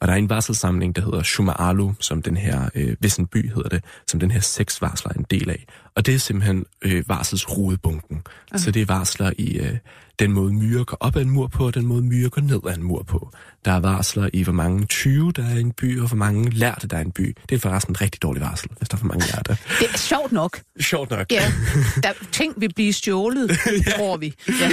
Og 0.00 0.08
der 0.08 0.14
er 0.14 0.18
en 0.18 0.30
varselsamling, 0.30 0.96
der 0.96 1.02
hedder 1.02 1.22
Shuma'alu, 1.22 1.94
som 2.00 2.22
den 2.22 2.36
her, 2.36 2.68
øh, 2.74 2.96
hvis 3.00 3.16
en 3.16 3.26
by 3.26 3.52
hedder 3.54 3.68
det, 3.68 3.84
som 4.08 4.20
den 4.20 4.30
her 4.30 4.40
seks 4.40 4.82
varsler 4.82 5.12
er 5.12 5.18
en 5.18 5.26
del 5.30 5.50
af. 5.50 5.64
Og 5.94 6.06
det 6.06 6.14
er 6.14 6.18
simpelthen 6.18 6.64
øh, 6.82 7.08
varselsrodebunken. 7.08 8.22
Okay. 8.50 8.58
Så 8.58 8.70
det 8.70 8.82
er 8.82 8.86
varsler 8.86 9.32
i 9.38 9.58
øh, 9.58 9.78
den 10.18 10.32
måde 10.32 10.52
myrer 10.52 10.84
går 10.84 10.96
op 11.00 11.16
ad 11.16 11.22
en 11.22 11.30
mur 11.30 11.46
på, 11.46 11.66
og 11.66 11.74
den 11.74 11.86
måde 11.86 12.02
myrer 12.02 12.28
går 12.28 12.42
ned 12.42 12.60
ad 12.68 12.76
en 12.76 12.82
mur 12.82 13.02
på. 13.02 13.30
Der 13.66 13.72
er 13.72 13.80
varsler 13.80 14.28
i, 14.32 14.42
hvor 14.42 14.52
mange 14.52 14.86
20 14.86 15.32
der 15.32 15.44
er 15.44 15.56
i 15.56 15.60
en 15.60 15.72
by, 15.72 16.00
og 16.00 16.08
hvor 16.08 16.16
mange 16.16 16.50
lærte 16.50 16.88
der 16.88 16.96
er 16.96 17.00
i 17.00 17.04
en 17.04 17.12
by. 17.12 17.36
Det 17.48 17.54
er 17.54 17.58
forresten 17.58 17.92
en 17.92 18.00
rigtig 18.00 18.22
dårlig 18.22 18.42
varsel, 18.42 18.68
hvis 18.78 18.88
der 18.88 18.96
er 18.96 18.98
for 18.98 19.06
mange 19.06 19.26
lærte. 19.26 19.56
Det 19.80 19.88
er 19.94 19.98
sjovt 19.98 20.32
nok. 20.32 20.60
Sjovt 20.80 21.10
nok. 21.10 21.32
Ja, 21.32 21.52
der, 22.02 22.12
ting 22.32 22.54
vil 22.56 22.74
blive 22.74 22.92
stjålet, 22.92 23.50
tror 23.96 24.16
vi. 24.16 24.34
Ja. 24.48 24.70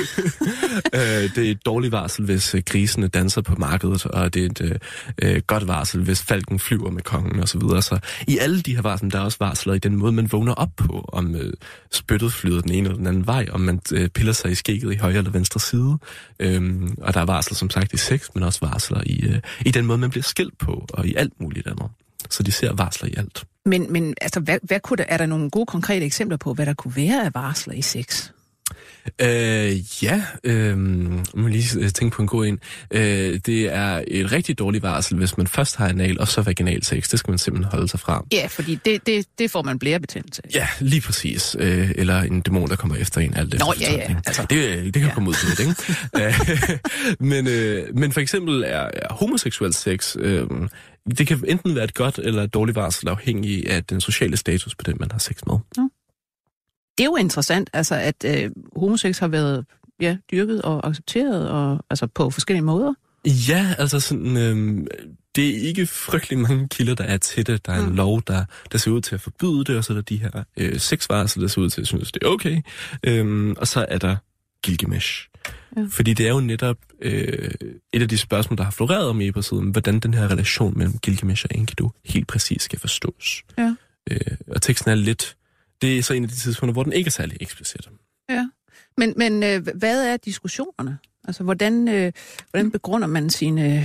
øh, 0.94 1.36
det 1.36 1.48
er 1.48 1.52
et 1.52 1.66
dårligt 1.66 1.92
varsel, 1.92 2.26
hvis 2.26 2.56
øh, 2.56 2.62
grisene 2.66 3.08
danser 3.08 3.42
på 3.42 3.56
markedet, 3.58 4.06
og 4.06 4.34
det 4.34 4.42
er 4.42 4.46
et 4.46 4.62
øh, 4.62 4.76
øh, 5.22 5.42
godt 5.48 5.68
varsel, 5.68 6.04
hvis 6.04 6.22
falken 6.22 6.60
flyver 6.60 6.92
med 6.92 7.02
kongen 7.02 7.40
og 7.40 7.50
så 7.50 7.60
videre. 7.60 7.82
Så 7.82 8.00
i 8.28 8.38
alle 8.38 8.62
de 8.62 8.76
her 8.76 8.82
varsler, 8.82 9.10
der 9.10 9.20
er 9.20 9.24
også 9.24 9.38
varsler 9.40 9.74
i 9.74 9.80
den 9.80 9.96
måde, 9.96 10.12
man 10.12 10.32
vågner 10.32 10.54
op 10.54 10.70
på, 10.78 11.10
om 11.14 11.36
øh, 11.36 11.54
spyttet 11.92 12.34
flyder 12.34 12.62
den 12.62 12.72
ene 12.72 12.88
eller 12.88 12.98
den 12.98 13.08
anden 13.08 13.28
vej, 13.28 13.48
om 13.52 13.62
man 13.62 13.82
øh, 13.94 14.10
piller 14.10 14.34
sig 14.34 14.52
i 14.52 14.56
skægget 14.56 14.94
i 14.94 14.98
højre 14.98 15.18
eller 15.18 15.32
venstre 15.32 15.60
side. 15.60 15.98
Øhm, 16.40 16.96
og 17.02 17.14
der 17.14 17.22
er 17.22 17.26
varsler, 17.26 17.56
som 17.56 17.70
sagt, 17.70 17.94
i 17.94 17.98
sex, 17.98 18.28
men 18.34 18.44
også 18.44 18.60
varsler 18.62 18.83
i, 19.06 19.26
øh, 19.26 19.40
i 19.66 19.72
den 19.72 19.86
måde, 19.86 19.98
man 19.98 20.10
bliver 20.10 20.24
skilt 20.24 20.58
på, 20.58 20.86
og 20.94 21.08
i 21.08 21.16
alt 21.16 21.34
muligt 21.42 21.68
andet. 21.68 21.90
Så 22.30 22.44
de 22.44 22.52
ser 22.52 22.74
varsler 22.74 23.10
i 23.10 23.14
alt. 23.18 23.46
Men, 23.66 23.92
men 23.94 24.14
altså, 24.22 24.40
hvad, 24.40 24.60
hvad 24.64 24.80
kunne 24.80 24.98
der, 24.98 25.06
er 25.08 25.18
der 25.18 25.26
nogle 25.26 25.50
gode 25.50 25.66
konkrete 25.66 26.06
eksempler 26.06 26.38
på, 26.38 26.54
hvad 26.54 26.66
der 26.66 26.74
kunne 26.74 26.96
være 26.96 27.26
af 27.26 27.34
varsler 27.34 27.74
i 27.74 27.82
sex? 27.82 28.30
Øh, 29.22 30.04
ja, 30.04 30.24
øh, 30.44 30.78
må 30.78 31.48
lige 31.48 31.80
øh, 31.80 31.90
tænke 31.90 32.16
på 32.16 32.22
en 32.22 32.28
god 32.28 32.46
en. 32.46 32.60
Øh, 32.92 33.40
det 33.46 33.74
er 33.74 34.04
et 34.08 34.32
rigtig 34.32 34.60
dårligt 34.60 34.84
varsel, 34.84 35.18
hvis 35.18 35.38
man 35.38 35.48
først 35.48 35.76
har 35.76 35.88
anal 35.88 36.20
og 36.20 36.28
så 36.28 36.42
vaginal 36.42 36.84
sex. 36.84 37.10
Det 37.10 37.20
skal 37.20 37.32
man 37.32 37.38
simpelthen 37.38 37.72
holde 37.72 37.88
sig 37.88 38.00
fra. 38.00 38.26
Ja, 38.34 38.48
fordi 38.48 38.80
det, 38.86 39.08
det, 39.08 39.26
det 39.40 39.52
får 39.52 39.62
man 39.62 39.80
blærebetændelse. 39.80 40.42
Ja, 40.56 40.68
lige 40.80 41.02
præcis. 41.02 41.56
Øh, 41.60 41.92
eller 41.96 42.22
en 42.22 42.42
dæmon, 42.42 42.70
der 42.70 42.76
kommer 42.76 42.96
efter 42.96 43.22
en. 43.22 43.34
Alt 43.34 43.60
Nå, 43.60 43.72
efter 43.74 43.92
ja, 43.92 43.98
ja, 44.10 44.16
altså. 44.26 44.46
Det, 44.50 44.58
øh, 44.58 44.84
det 44.86 44.94
kan 44.94 45.02
Ja. 45.02 45.08
ja. 45.08 45.14
komme 45.14 45.30
ud 45.30 45.34
til 45.34 45.48
lidt, 45.50 45.60
ikke? 45.60 45.76
Øh, 46.26 46.70
men, 47.20 47.48
øh, 47.48 47.96
men 47.98 48.12
for 48.12 48.22
eksempel 48.22 48.64
er, 48.64 48.90
er 48.94 49.14
homoseksuel 49.14 49.74
sex... 49.74 50.16
Øh, 50.20 50.48
det 51.18 51.28
kan 51.28 51.44
enten 51.48 51.76
være 51.76 51.84
et 51.84 51.94
godt 51.94 52.20
eller 52.24 52.44
et 52.44 52.54
dårligt 52.54 52.76
varsel, 52.76 53.08
afhængig 53.08 53.70
af 53.70 53.84
den 53.84 54.02
sociale 54.02 54.38
status 54.38 54.76
på 54.76 54.84
den, 54.86 54.96
man 55.00 55.12
har 55.12 55.20
sex 55.20 55.36
med. 55.48 55.56
Det 56.98 57.04
er 57.04 57.06
jo 57.08 57.16
interessant, 57.16 57.70
altså, 57.74 57.96
at 57.96 58.26
øh, 58.26 58.52
homosex 58.76 59.20
har 59.20 59.28
været 59.28 59.66
ja, 60.02 60.18
dyrket 60.32 60.62
og 60.62 60.88
accepteret, 60.88 61.50
og, 61.50 61.86
altså 61.90 62.08
på 62.08 62.30
forskellige 62.30 62.64
måder. 62.66 62.94
Ja, 63.50 63.76
altså 63.78 64.00
sådan, 64.00 64.38
øhm, 64.38 64.88
det 65.36 65.50
er 65.50 65.68
ikke 65.68 65.86
frygtelig 65.88 66.40
mange 66.40 66.68
kilder, 66.68 66.96
der 66.96 67.04
er 67.04 67.18
til 67.18 67.48
det. 67.48 67.66
Der 67.66 67.74
er 67.74 67.80
en 67.80 67.90
Mm. 67.90 67.96
lov, 67.96 68.22
der, 68.28 68.46
der 68.72 68.78
ser 68.78 68.92
ud 68.92 69.02
til 69.02 69.16
at 69.16 69.22
forbyde 69.22 69.64
det, 69.64 69.78
og 69.78 69.84
så 69.84 69.94
er 69.94 69.96
der 69.96 70.02
de 70.02 70.18
her 70.18 70.44
øh, 70.58 70.80
seks 70.80 71.10
varsel, 71.10 71.42
der 71.42 71.48
ser 71.48 71.62
ud 71.62 71.70
til 71.70 71.82
at 71.82 71.88
synes, 71.88 72.12
det 72.12 72.24
er 72.24 72.28
okay. 72.28 72.62
Øhm, 73.04 73.52
og 73.58 73.68
så 73.68 73.86
er 73.90 73.98
der 73.98 74.16
Gilgamesh. 74.64 75.28
Ja. 75.78 75.82
Fordi 75.90 76.14
det 76.14 76.26
er 76.28 76.30
jo 76.32 76.40
netop 76.40 76.78
øh, 77.02 77.52
et 77.94 78.02
af 78.02 78.10
de 78.10 78.18
spørgsmål, 78.18 78.58
der 78.58 78.64
har 78.64 78.72
floreret 78.72 79.08
om 79.10 79.22
i 79.22 79.28
episode, 79.28 79.72
hvordan 79.72 80.00
den 80.00 80.14
her 80.14 80.28
relation 80.32 80.78
mellem 80.78 80.98
Gilgamesh 80.98 81.46
og 81.50 81.58
Enkidu 81.58 81.92
helt 82.06 82.28
præcis 82.28 82.62
skal 82.62 82.80
forstås. 82.80 83.44
Ja. 83.58 83.76
Øh, 84.12 84.20
og 84.48 84.62
teksten 84.62 84.92
er 84.92 84.96
lidt... 84.96 85.36
Det 85.84 85.98
er 85.98 86.04
så 86.04 86.14
en 86.14 86.24
af 86.24 86.30
de 86.30 86.36
tidspunkter, 86.36 86.74
hvor 86.74 86.84
den 86.84 86.94
ikke 86.94 87.08
er 87.08 87.12
særlig 87.12 87.38
eksplicit. 87.42 87.90
Ja. 88.30 88.48
Men, 88.98 89.14
men 89.18 89.44
øh, 89.44 89.68
hvad 89.76 90.14
er 90.14 90.18
diskussionerne? 90.18 90.98
Altså, 91.28 91.44
hvordan, 91.44 91.88
øh, 91.88 92.12
hvordan 92.52 92.72
begrunder 92.72 93.08
man 93.08 93.30
sin 93.30 93.58
øh, 93.60 93.84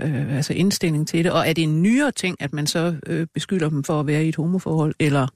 øh, 0.00 0.36
altså 0.36 0.52
indstilling 0.52 1.08
til 1.08 1.24
det? 1.24 1.32
Og 1.32 1.48
er 1.48 1.52
det 1.52 1.62
en 1.62 1.82
nyere 1.82 2.12
ting, 2.12 2.36
at 2.40 2.52
man 2.52 2.66
så 2.66 2.94
øh, 3.06 3.26
beskylder 3.34 3.68
dem 3.68 3.84
for 3.84 4.00
at 4.00 4.06
være 4.06 4.24
i 4.24 4.28
et 4.28 4.36
homoforhold, 4.36 4.94
eller 4.98 5.26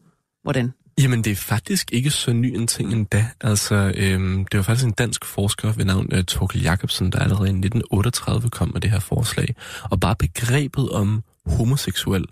hvordan? 0.42 0.72
Jamen, 1.00 1.24
det 1.24 1.30
er 1.30 1.36
faktisk 1.36 1.92
ikke 1.92 2.10
så 2.10 2.32
ny 2.32 2.46
en 2.46 2.66
ting 2.66 2.92
endda. 2.92 3.26
Altså, 3.40 3.92
øhm, 3.96 4.46
det 4.46 4.58
var 4.58 4.62
faktisk 4.62 4.86
en 4.86 4.92
dansk 4.92 5.24
forsker 5.24 5.72
ved 5.72 5.84
navn 5.84 6.08
uh, 6.14 6.22
Torkel 6.22 6.62
Jacobsen, 6.62 7.12
der 7.12 7.18
allerede 7.18 7.48
i 7.48 7.50
1938 7.50 8.50
kom 8.50 8.70
med 8.72 8.80
det 8.80 8.90
her 8.90 9.00
forslag. 9.00 9.54
Og 9.82 10.00
bare 10.00 10.16
begrebet 10.16 10.90
om 10.90 11.22
homoseksuel 11.46 12.24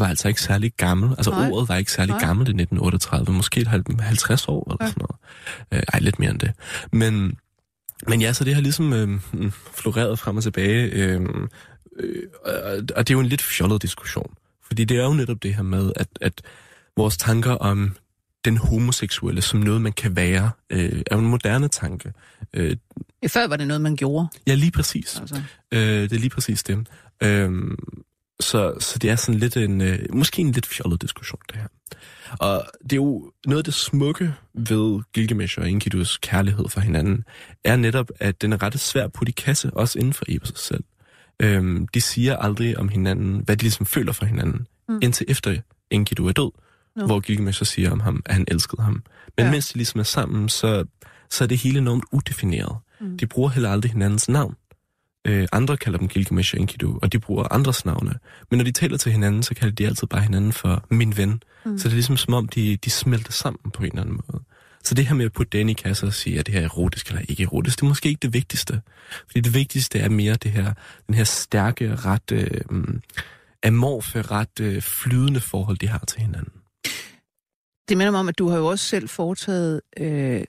var 0.00 0.06
altså 0.06 0.28
ikke 0.28 0.42
særlig 0.42 0.72
gammel. 0.76 1.10
Altså, 1.10 1.30
Nej. 1.30 1.50
ordet 1.50 1.68
var 1.68 1.76
ikke 1.76 1.92
særlig 1.92 2.12
Nej. 2.14 2.20
gammelt 2.24 2.48
i 2.48 2.52
1938. 2.52 3.32
Måske 3.32 3.60
et 3.60 3.66
halv- 3.68 4.00
50 4.00 4.48
år 4.48 4.70
eller 4.70 4.84
Ja. 4.86 4.86
sådan 4.92 5.00
noget. 5.08 5.16
Øh, 5.72 5.82
ej, 5.92 6.00
lidt 6.00 6.18
mere 6.18 6.30
end 6.30 6.38
det. 6.40 6.52
Men, 6.92 7.36
men 8.08 8.20
ja, 8.20 8.32
så 8.32 8.44
det 8.44 8.54
har 8.54 8.62
ligesom 8.62 8.92
øh, 8.92 9.08
mm, 9.08 9.52
floreret 9.76 10.18
frem 10.18 10.36
og 10.36 10.42
tilbage. 10.42 10.90
Øh, 10.92 11.20
øh, 12.00 12.22
og, 12.96 13.08
det 13.08 13.10
er 13.10 13.14
jo 13.14 13.20
en 13.20 13.26
lidt 13.26 13.42
fjollet 13.42 13.82
diskussion. 13.82 14.34
Fordi 14.66 14.84
det 14.84 14.96
er 14.98 15.04
jo 15.04 15.12
netop 15.12 15.42
det 15.42 15.54
her 15.54 15.62
med, 15.62 15.92
at, 15.96 16.08
at 16.20 16.42
vores 16.96 17.16
tanker 17.16 17.52
om 17.52 17.96
den 18.44 18.56
homoseksuelle 18.56 19.42
som 19.42 19.60
noget, 19.60 19.80
man 19.82 19.92
kan 19.92 20.16
være, 20.16 20.50
øh, 20.70 21.02
er 21.06 21.16
jo 21.16 21.18
en 21.18 21.26
moderne 21.28 21.68
tanke. 21.68 22.12
Øh, 22.54 22.76
før 23.28 23.46
var 23.48 23.56
det 23.56 23.66
noget, 23.66 23.80
man 23.80 23.96
gjorde. 23.96 24.28
ja, 24.46 24.54
lige 24.54 24.70
præcis. 24.70 25.20
Altså. 25.20 25.42
Øh, 25.72 25.80
det 25.80 26.12
er 26.12 26.18
lige 26.18 26.30
præcis 26.30 26.62
det. 26.62 26.86
Øh, 27.22 27.52
så, 28.40 28.74
så 28.80 28.98
det 28.98 29.10
er 29.10 29.16
sådan 29.16 29.40
lidt 29.40 29.56
en, 29.56 29.80
øh, 29.80 29.98
måske 30.12 30.42
en 30.42 30.52
lidt 30.52 30.66
fjollet 30.66 31.02
diskussion, 31.02 31.40
det 31.52 31.56
her. 31.56 31.66
Og 32.38 32.64
det 32.82 32.92
er 32.92 32.96
jo 32.96 33.32
noget 33.46 33.58
af 33.58 33.64
det 33.64 33.74
smukke 33.74 34.34
ved 34.54 35.00
Gilgamesh 35.12 35.58
og 35.58 35.70
Enkidus 35.70 36.18
kærlighed 36.22 36.68
for 36.68 36.80
hinanden, 36.80 37.24
er 37.64 37.76
netop, 37.76 38.10
at 38.20 38.42
den 38.42 38.52
er 38.52 38.62
ret 38.62 38.80
svær 38.80 39.04
at 39.04 39.12
putte 39.12 39.30
i 39.30 39.34
kasse, 39.38 39.70
også 39.70 39.98
inden 39.98 40.12
for 40.12 40.24
eposet 40.28 40.58
selv. 40.58 40.84
Øhm, 41.42 41.88
de 41.94 42.00
siger 42.00 42.36
aldrig 42.36 42.78
om 42.78 42.88
hinanden, 42.88 43.42
hvad 43.44 43.56
de 43.56 43.62
ligesom 43.62 43.86
føler 43.86 44.12
for 44.12 44.24
hinanden, 44.26 44.66
Mm. 44.88 44.98
indtil 45.02 45.26
efter 45.28 45.56
Enkidu 45.90 46.26
er 46.28 46.32
død, 46.32 46.50
no. 46.96 47.06
hvor 47.06 47.20
Gilgamesh 47.20 47.58
så 47.58 47.64
siger 47.64 47.90
om 47.90 48.00
ham, 48.00 48.22
at 48.26 48.34
han 48.34 48.44
elskede 48.48 48.82
ham. 48.82 49.02
Men 49.36 49.46
Ja. 49.46 49.50
mens 49.52 49.68
de 49.68 49.74
ligesom 49.78 49.98
er 50.00 50.04
sammen, 50.04 50.48
så, 50.48 50.84
så 51.30 51.44
er 51.44 51.48
det 51.48 51.58
hele 51.58 51.78
enormt 51.78 52.04
udefineret. 52.12 52.76
Mm. 53.00 53.18
De 53.18 53.26
bruger 53.26 53.48
heller 53.50 53.70
aldrig 53.70 53.92
hinandens 53.92 54.28
navn. 54.28 54.54
Øh, 55.26 55.48
andre 55.52 55.76
kalder 55.76 55.98
dem 55.98 56.08
Gilgamesh 56.08 56.54
og 56.54 56.60
Enkidu, 56.60 56.98
og 57.02 57.12
de 57.12 57.18
bruger 57.18 57.52
andres 57.52 57.84
navne. 57.84 58.14
Men 58.50 58.58
når 58.58 58.64
de 58.64 58.72
taler 58.72 58.96
til 58.96 59.12
hinanden, 59.12 59.42
så 59.42 59.54
kalder 59.54 59.74
de 59.74 59.86
altid 59.86 60.06
bare 60.06 60.22
hinanden 60.22 60.52
for 60.52 60.84
min 60.90 61.16
ven. 61.16 61.42
Mm. 61.64 61.70
Mm. 61.70 61.78
Så 61.78 61.84
det 61.84 61.92
er 61.92 61.96
ligesom 61.96 62.16
som 62.16 62.34
om, 62.34 62.48
de, 62.48 62.76
de 62.76 62.90
smelter 62.90 63.32
sammen 63.32 63.70
på 63.70 63.82
en 63.82 63.88
eller 63.88 64.02
anden 64.02 64.20
måde. 64.28 64.42
Så 64.84 64.94
det 64.94 65.06
her 65.06 65.14
med 65.14 65.24
at 65.24 65.32
putte 65.32 65.58
den 65.58 65.68
i 65.68 65.72
kasse 65.72 66.06
og 66.06 66.12
sige, 66.12 66.38
at 66.38 66.46
det 66.46 66.54
her 66.54 66.60
er 66.60 66.64
erotisk 66.64 67.08
eller 67.08 67.22
ikke 67.28 67.42
erotisk, 67.42 67.78
det 67.78 67.82
er 67.82 67.88
måske 67.88 68.08
ikke 68.08 68.20
det 68.22 68.32
vigtigste. 68.32 68.80
Fordi 69.26 69.40
det 69.40 69.54
vigtigste 69.54 69.98
er 69.98 70.08
mere 70.08 70.34
det 70.34 70.50
her, 70.50 70.72
den 71.06 71.14
her 71.14 71.24
stærke, 71.24 71.94
ret 71.94 72.32
øh, 72.32 72.60
amorfe, 73.62 74.22
ret 74.22 74.60
øh, 74.60 74.82
flydende 74.82 75.40
forhold, 75.40 75.78
de 75.78 75.88
har 75.88 76.04
til 76.08 76.20
hinanden. 76.20 76.52
Det 77.88 77.96
minder 77.96 78.10
mig 78.10 78.20
om, 78.20 78.28
at 78.28 78.38
du 78.38 78.48
har 78.48 78.58
jo 78.58 78.66
også 78.66 78.84
selv 78.84 79.08
foretaget 79.08 79.80
øh, 79.96 80.44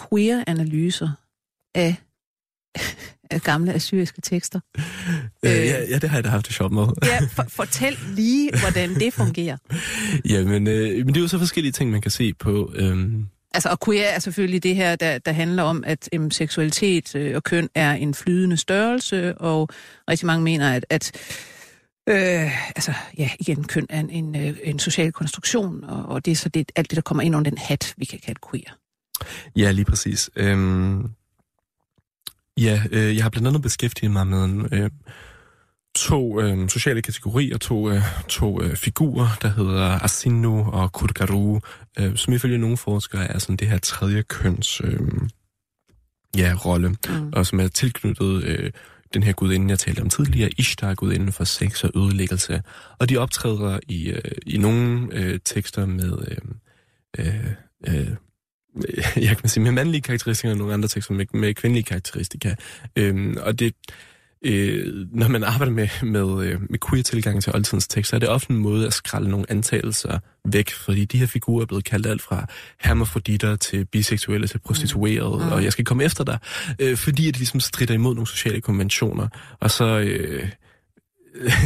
queer-analyser 0.00 1.10
af 1.74 1.96
gamle 3.44 3.74
assyriske 3.74 4.20
tekster. 4.20 4.60
Øh, 4.76 4.82
Øh. 5.44 5.50
ja, 5.66 5.84
ja, 5.90 5.98
det 5.98 6.10
har 6.10 6.16
jeg 6.16 6.24
da 6.24 6.28
haft 6.28 6.46
det 6.46 6.54
sjovt 6.54 6.72
med. 6.72 6.86
Ja, 7.02 7.18
for, 7.32 7.44
fortæl 7.48 7.98
lige, 8.14 8.50
hvordan 8.60 8.94
det 8.94 9.14
fungerer. 9.22 9.56
ja, 10.28 10.44
men, 10.44 10.66
øh, 10.66 10.96
men 10.96 11.08
det 11.08 11.16
er 11.16 11.20
jo 11.20 11.28
så 11.28 11.38
forskellige 11.38 11.72
ting, 11.72 11.90
man 11.90 12.00
kan 12.00 12.10
se 12.10 12.34
på. 12.34 12.72
Øhm, 12.74 13.26
Altså, 13.54 13.68
og 13.68 13.80
queer 13.84 14.04
er 14.04 14.18
selvfølgelig 14.18 14.62
det 14.62 14.76
her, 14.76 14.96
der, 14.96 15.18
der 15.18 15.32
handler 15.32 15.62
om, 15.62 15.84
at 15.86 16.08
øhm, 16.12 16.30
seksualitet 16.30 17.14
øh, 17.14 17.36
og 17.36 17.42
køn 17.42 17.68
er 17.74 17.92
en 17.92 18.14
flydende 18.14 18.56
størrelse, 18.56 19.38
og 19.38 19.68
rigtig 20.10 20.26
mange 20.26 20.44
mener, 20.44 20.72
at, 20.74 20.86
at 20.90 21.12
øh, 22.08 22.68
altså, 22.76 22.92
ja, 23.18 23.30
igen, 23.40 23.64
køn 23.64 23.86
er 23.90 24.00
en, 24.00 24.10
en, 24.10 24.36
øh, 24.36 24.56
en 24.64 24.78
social 24.78 25.12
konstruktion, 25.12 25.84
og, 25.84 26.04
og 26.06 26.24
det 26.24 26.30
er 26.30 26.36
så 26.36 26.48
det, 26.48 26.72
alt 26.76 26.90
det, 26.90 26.96
der 26.96 27.02
kommer 27.02 27.22
ind 27.22 27.36
under 27.36 27.50
den 27.50 27.58
hat, 27.58 27.94
vi 27.96 28.04
kan 28.04 28.18
kalde 28.26 28.40
queer. 28.50 28.76
Ja, 29.56 29.70
lige 29.70 29.84
præcis. 29.84 30.30
Øhm, 30.36 31.10
ja, 32.60 32.82
øh, 32.92 33.16
jeg 33.16 33.24
har 33.24 33.30
blandt 33.30 33.48
andet 33.48 33.62
beskæftiget 33.62 34.12
mig 34.12 34.26
med 34.26 34.44
en, 34.44 34.68
øh, 34.72 34.90
to 35.96 36.40
øh, 36.40 36.68
sociale 36.68 37.02
kategorier, 37.02 37.58
to, 37.58 37.90
øh, 37.90 38.02
to 38.28 38.62
øh, 38.62 38.76
figurer, 38.76 39.28
der 39.42 39.48
hedder 39.48 40.04
Asinu 40.04 40.64
og 40.70 40.92
Kurgaru, 40.92 41.60
øh, 41.98 42.16
som 42.16 42.34
ifølge 42.34 42.58
nogle 42.58 42.76
forskere 42.76 43.24
er 43.24 43.38
sådan 43.38 43.56
det 43.56 43.68
her 43.68 43.78
tredje 43.78 44.22
køns 44.22 44.80
øh, 44.84 45.00
ja, 46.36 46.54
rolle, 46.64 46.88
Mm. 47.08 47.32
og 47.32 47.46
som 47.46 47.60
er 47.60 47.68
tilknyttet 47.68 48.44
øh, 48.44 48.70
den 49.14 49.22
her 49.22 49.32
gudinde, 49.32 49.70
jeg 49.70 49.78
talte 49.78 50.00
om 50.00 50.08
tidligere, 50.10 50.50
Ishtar, 50.58 50.94
gudinden 50.94 51.32
for 51.32 51.44
sex 51.44 51.84
og 51.84 51.90
ødelæggelse. 51.96 52.62
Og 52.98 53.08
de 53.08 53.16
optræder 53.16 53.80
i, 53.88 54.10
øh, 54.10 54.32
i 54.46 54.58
nogle 54.58 55.08
øh, 55.12 55.40
tekster 55.44 55.86
med... 55.86 56.12
Øh, 56.28 56.36
øh, 57.18 57.46
øh, 57.88 58.08
jeg 59.28 59.36
kan 59.36 59.48
sige, 59.48 59.64
med 59.64 59.72
mandlige 59.72 60.02
karakteristika, 60.02 60.50
og 60.50 60.56
nogle 60.56 60.74
andre 60.74 60.88
tekster 60.88 61.14
med, 61.14 61.26
med 61.34 61.54
kvindelige 61.54 61.84
karakteristika. 61.84 62.54
Øhm, 62.96 63.36
og 63.40 63.58
det, 63.58 63.74
øh, 64.44 65.06
når 65.12 65.28
man 65.28 65.44
arbejder 65.44 65.72
med, 65.72 65.88
med, 66.02 66.44
øh, 66.46 66.60
med 66.70 66.78
queer-tilgang 66.90 67.42
til 67.42 67.54
oldtidens 67.54 67.88
tekster, 67.88 68.14
er 68.14 68.18
det 68.18 68.28
ofte 68.28 68.50
en 68.50 68.56
måde 68.56 68.86
at 68.86 68.92
skralde 68.92 69.30
nogle 69.30 69.46
antagelser 69.48 70.18
væk, 70.44 70.70
fordi 70.70 71.04
de 71.04 71.18
her 71.18 71.26
figurer 71.26 71.62
er 71.62 71.66
blevet 71.66 71.84
kaldt 71.84 72.06
alt 72.06 72.22
fra 72.22 72.46
hermafroditter 72.80 73.56
til 73.56 73.84
biseksuelle 73.84 74.46
til 74.46 74.58
prostituerede, 74.58 75.38
Mm. 75.38 75.44
mm. 75.44 75.52
og 75.52 75.64
jeg 75.64 75.72
skal 75.72 75.84
komme 75.84 76.04
efter 76.04 76.24
dig, 76.24 76.38
øh, 76.78 76.96
fordi 76.96 77.28
at 77.28 77.34
de 77.34 77.38
ligesom 77.38 77.60
strider 77.60 77.94
imod 77.94 78.14
nogle 78.14 78.28
sociale 78.28 78.60
konventioner, 78.60 79.28
og 79.60 79.70
så... 79.70 79.98
Øh, 79.98 80.48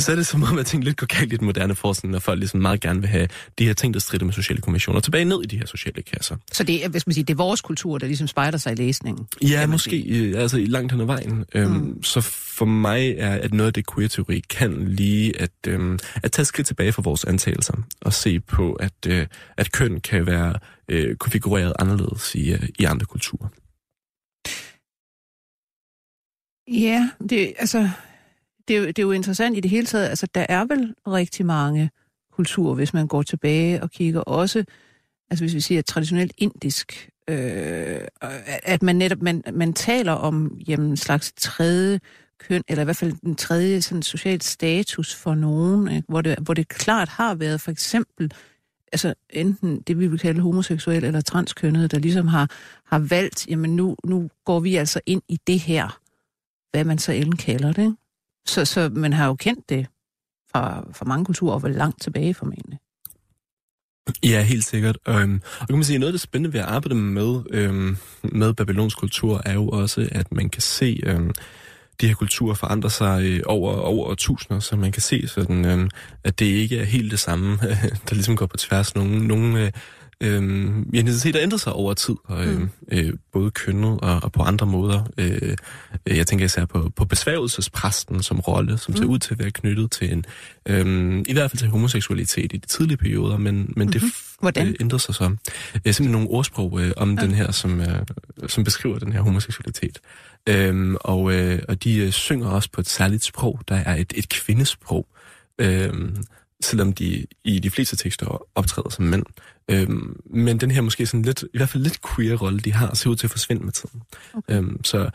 så 0.00 0.12
er 0.12 0.16
det 0.16 0.26
som 0.26 0.42
om, 0.42 0.58
at 0.58 0.66
ting 0.66 0.84
lidt 0.84 0.96
går 0.96 1.06
galt 1.06 1.32
i 1.32 1.36
den 1.36 1.46
moderne 1.46 1.74
forskning, 1.74 2.12
når 2.12 2.18
folk 2.18 2.38
ligesom 2.38 2.60
meget 2.60 2.80
gerne 2.80 3.00
vil 3.00 3.08
have 3.08 3.28
de 3.58 3.66
her 3.66 3.74
ting, 3.74 3.94
der 3.94 4.00
strider 4.00 4.24
med 4.24 4.32
sociale 4.32 4.60
konventioner, 4.60 5.00
tilbage 5.00 5.24
ned 5.24 5.42
i 5.42 5.46
de 5.46 5.58
her 5.58 5.66
sociale 5.66 6.02
kasser. 6.02 6.36
Så 6.52 6.64
det 6.64 6.84
er, 6.84 6.88
hvis 6.88 7.06
man 7.06 7.14
siger, 7.14 7.24
det 7.24 7.34
er 7.34 7.36
vores 7.36 7.60
kultur, 7.60 7.98
der 7.98 8.06
ligesom 8.06 8.26
spejder 8.26 8.58
sig 8.58 8.72
i 8.72 8.74
læsningen. 8.74 9.26
Ja, 9.42 9.66
måske. 9.66 10.02
Øh, 10.08 10.40
altså 10.42 10.56
i 10.58 10.64
langt 10.66 10.92
hen 10.92 11.00
ad 11.00 11.06
vejen. 11.06 11.44
Øhm, 11.54 11.70
Mm. 11.70 12.02
Så 12.02 12.20
for 12.20 12.64
mig 12.64 13.14
er, 13.18 13.34
at 13.34 13.54
noget 13.54 13.66
af 13.66 13.72
det 13.72 13.84
queer-teori 13.94 14.42
kan 14.50 14.88
lige 14.88 15.40
at, 15.40 15.50
øhm, 15.66 15.98
at 16.22 16.32
tage 16.32 16.46
skridt 16.46 16.66
tilbage 16.66 16.92
fra 16.92 17.02
vores 17.02 17.24
antagelser 17.24 17.74
og 18.00 18.12
se 18.12 18.40
på, 18.40 18.72
at, 18.72 18.92
øh, 19.06 19.26
at 19.56 19.72
køn 19.72 20.00
kan 20.00 20.26
være 20.26 20.54
øh, 20.88 21.16
konfigureret 21.16 21.72
anderledes 21.78 22.34
i, 22.34 22.52
øh, 22.52 22.68
i 22.78 22.84
andre 22.84 23.06
kulturer. 23.06 23.48
Ja, 26.68 27.10
det, 27.30 27.52
altså, 27.58 27.90
det, 28.70 28.76
er 28.76 28.80
jo, 28.80 28.86
det 28.86 28.98
er 28.98 29.02
jo 29.02 29.12
interessant 29.12 29.56
i 29.56 29.60
det 29.60 29.70
hele 29.70 29.86
taget. 29.86 30.08
Altså, 30.08 30.26
der 30.34 30.46
er 30.48 30.64
vel 30.64 30.94
rigtig 31.06 31.46
mange 31.46 31.90
kulturer, 32.32 32.74
hvis 32.74 32.94
man 32.94 33.06
går 33.06 33.22
tilbage 33.22 33.82
og 33.82 33.90
kigger 33.90 34.20
også, 34.20 34.64
altså 35.30 35.44
hvis 35.44 35.54
vi 35.54 35.60
siger 35.60 35.82
traditionelt 35.82 36.32
indisk, 36.38 37.10
øh, 37.28 38.00
at 38.46 38.82
man 38.82 38.96
netop, 38.96 39.22
man, 39.22 39.42
man 39.52 39.72
taler 39.72 40.12
om 40.12 40.58
jamen, 40.68 40.86
en 40.86 40.96
slags 40.96 41.32
tredje 41.36 42.00
køn, 42.38 42.62
eller 42.68 42.82
i 42.82 42.84
hvert 42.84 42.96
fald 42.96 43.12
en 43.26 43.36
tredje 43.36 43.82
sådan, 43.82 44.02
social 44.02 44.40
status 44.40 45.14
for 45.14 45.34
nogen, 45.34 45.88
ikke? 45.88 46.04
Hvor, 46.08 46.20
det, 46.20 46.38
hvor 46.38 46.54
det 46.54 46.68
klart 46.68 47.08
har 47.08 47.34
været 47.34 47.60
for 47.60 47.70
eksempel 47.70 48.32
altså 48.92 49.14
enten 49.30 49.80
det, 49.80 49.98
vi 49.98 50.06
vil 50.06 50.18
kalde 50.18 50.40
homoseksuel 50.40 51.04
eller 51.04 51.20
transkønnet, 51.20 51.90
der 51.90 51.98
ligesom 51.98 52.26
har, 52.26 52.50
har 52.84 52.98
valgt, 52.98 53.46
jamen 53.46 53.76
nu, 53.76 53.96
nu 54.04 54.30
går 54.44 54.60
vi 54.60 54.76
altså 54.76 55.00
ind 55.06 55.22
i 55.28 55.38
det 55.46 55.60
her, 55.60 56.00
hvad 56.70 56.84
man 56.84 56.98
så 56.98 57.12
end 57.12 57.34
kalder 57.34 57.72
det. 57.72 57.96
Så, 58.46 58.64
så 58.64 58.90
man 58.92 59.12
har 59.12 59.26
jo 59.26 59.34
kendt 59.34 59.68
det 59.68 59.86
fra, 60.52 60.84
fra 60.92 61.04
mange 61.04 61.24
kulturer, 61.24 61.54
og 61.54 61.62
vel 61.62 61.72
langt 61.72 62.02
tilbage 62.02 62.34
formentlig. 62.34 62.78
Ja, 64.22 64.42
helt 64.42 64.64
sikkert. 64.64 64.98
Øhm, 65.08 65.42
og 65.60 65.66
kan 65.66 65.76
man 65.76 65.84
sige, 65.84 65.98
noget 65.98 66.08
af 66.08 66.12
det 66.12 66.20
spændende 66.20 66.52
ved 66.52 66.60
at 66.60 66.66
arbejde 66.66 66.94
med, 66.94 67.42
øhm, 67.50 67.96
med 68.22 68.54
babylonsk 68.54 68.98
kultur, 68.98 69.42
er 69.44 69.52
jo 69.52 69.68
også, 69.68 70.08
at 70.12 70.32
man 70.32 70.48
kan 70.48 70.62
se 70.62 71.00
øhm, 71.06 71.30
de 72.00 72.08
her 72.08 72.14
kulturer 72.14 72.54
forandre 72.54 72.90
sig 72.90 73.24
øh, 73.24 73.40
over, 73.46 73.72
over 73.72 74.14
tusinder, 74.14 74.60
så 74.60 74.76
man 74.76 74.92
kan 74.92 75.02
se 75.02 75.28
sådan, 75.28 75.64
øhm, 75.64 75.90
at 76.24 76.38
det 76.38 76.46
ikke 76.46 76.78
er 76.78 76.84
helt 76.84 77.10
det 77.10 77.20
samme, 77.20 77.56
der 78.08 78.14
ligesom 78.14 78.36
går 78.36 78.46
på 78.46 78.56
tværs. 78.56 78.94
Nogle, 78.94 79.26
nogle, 79.26 79.64
øh, 79.64 79.72
øh, 80.20 80.70
identitet 80.92 81.34
har 81.34 81.42
ændret 81.42 81.60
sig 81.60 81.72
over 81.72 81.94
tid, 81.94 82.14
og, 82.24 82.46
øh, 82.46 82.58
mm. 82.60 82.68
øh, 82.92 83.12
både 83.32 83.50
kønnet 83.50 84.00
og, 84.00 84.20
og 84.22 84.32
på 84.32 84.42
andre 84.42 84.66
måder. 84.66 85.04
Øh, 85.18 85.56
jeg 86.06 86.26
tænker 86.26 86.44
især 86.44 86.64
på, 86.64 86.92
på 86.96 87.04
besværgelsespræsten 87.04 88.22
som 88.22 88.40
rolle, 88.40 88.78
som 88.78 88.92
mm. 88.92 88.96
ser 88.96 89.04
ud 89.04 89.18
til 89.18 89.34
at 89.34 89.38
være 89.38 89.50
knyttet 89.50 89.90
til 89.90 90.12
en, 90.12 90.24
øh, 90.66 91.24
i 91.28 91.32
hvert 91.32 91.50
fald 91.50 91.58
til 91.58 91.68
homoseksualitet 91.68 92.52
i 92.52 92.56
de 92.56 92.66
tidlige 92.66 92.96
perioder, 92.96 93.36
men, 93.36 93.54
men 93.54 93.64
mm-hmm. 93.76 93.90
det 93.90 94.02
Hvordan? 94.40 94.68
Øh, 94.68 94.74
ændrede 94.80 95.02
sig 95.02 95.14
så. 95.14 95.24
Øh, 95.24 95.30
simpelthen 95.74 96.10
nogle 96.10 96.28
ordsprog 96.28 96.80
øh, 96.80 96.92
om 96.96 97.14
ja. 97.14 97.22
den 97.22 97.34
her, 97.34 97.50
som, 97.50 97.80
øh, 97.80 98.06
som 98.46 98.64
beskriver 98.64 98.98
den 98.98 99.12
her 99.12 99.20
homoseksualitet. 99.20 100.00
Øhm, 100.48 100.96
og, 101.00 101.32
øh, 101.32 101.62
og 101.68 101.84
de 101.84 101.96
øh, 101.96 102.10
synger 102.10 102.48
også 102.48 102.68
på 102.72 102.80
et 102.80 102.88
særligt 102.88 103.24
sprog, 103.24 103.60
der 103.68 103.74
er 103.74 103.96
et, 103.96 104.12
et 104.16 104.28
kvindesprog, 104.28 105.06
øhm, 105.58 106.16
selvom 106.62 106.92
de 106.92 107.26
i 107.44 107.58
de 107.58 107.70
fleste 107.70 107.96
tekster 107.96 108.46
optræder 108.54 108.90
som 108.90 109.04
mænd. 109.04 109.24
Øhm, 109.70 110.20
men 110.26 110.60
den 110.60 110.70
her 110.70 110.80
måske 110.80 111.06
sådan 111.06 111.22
lidt, 111.22 111.42
i 111.54 111.58
hvert 111.58 111.68
fald 111.68 111.82
lidt 111.82 112.00
queer 112.02 112.36
rolle, 112.36 112.60
de 112.60 112.72
har, 112.72 112.94
ser 112.94 113.10
ud 113.10 113.16
til 113.16 113.26
at 113.26 113.30
forsvinde 113.30 113.64
med 113.64 113.72
tiden. 113.72 114.02
Okay. 114.34 114.56
Øhm, 114.56 114.84
så 114.84 115.10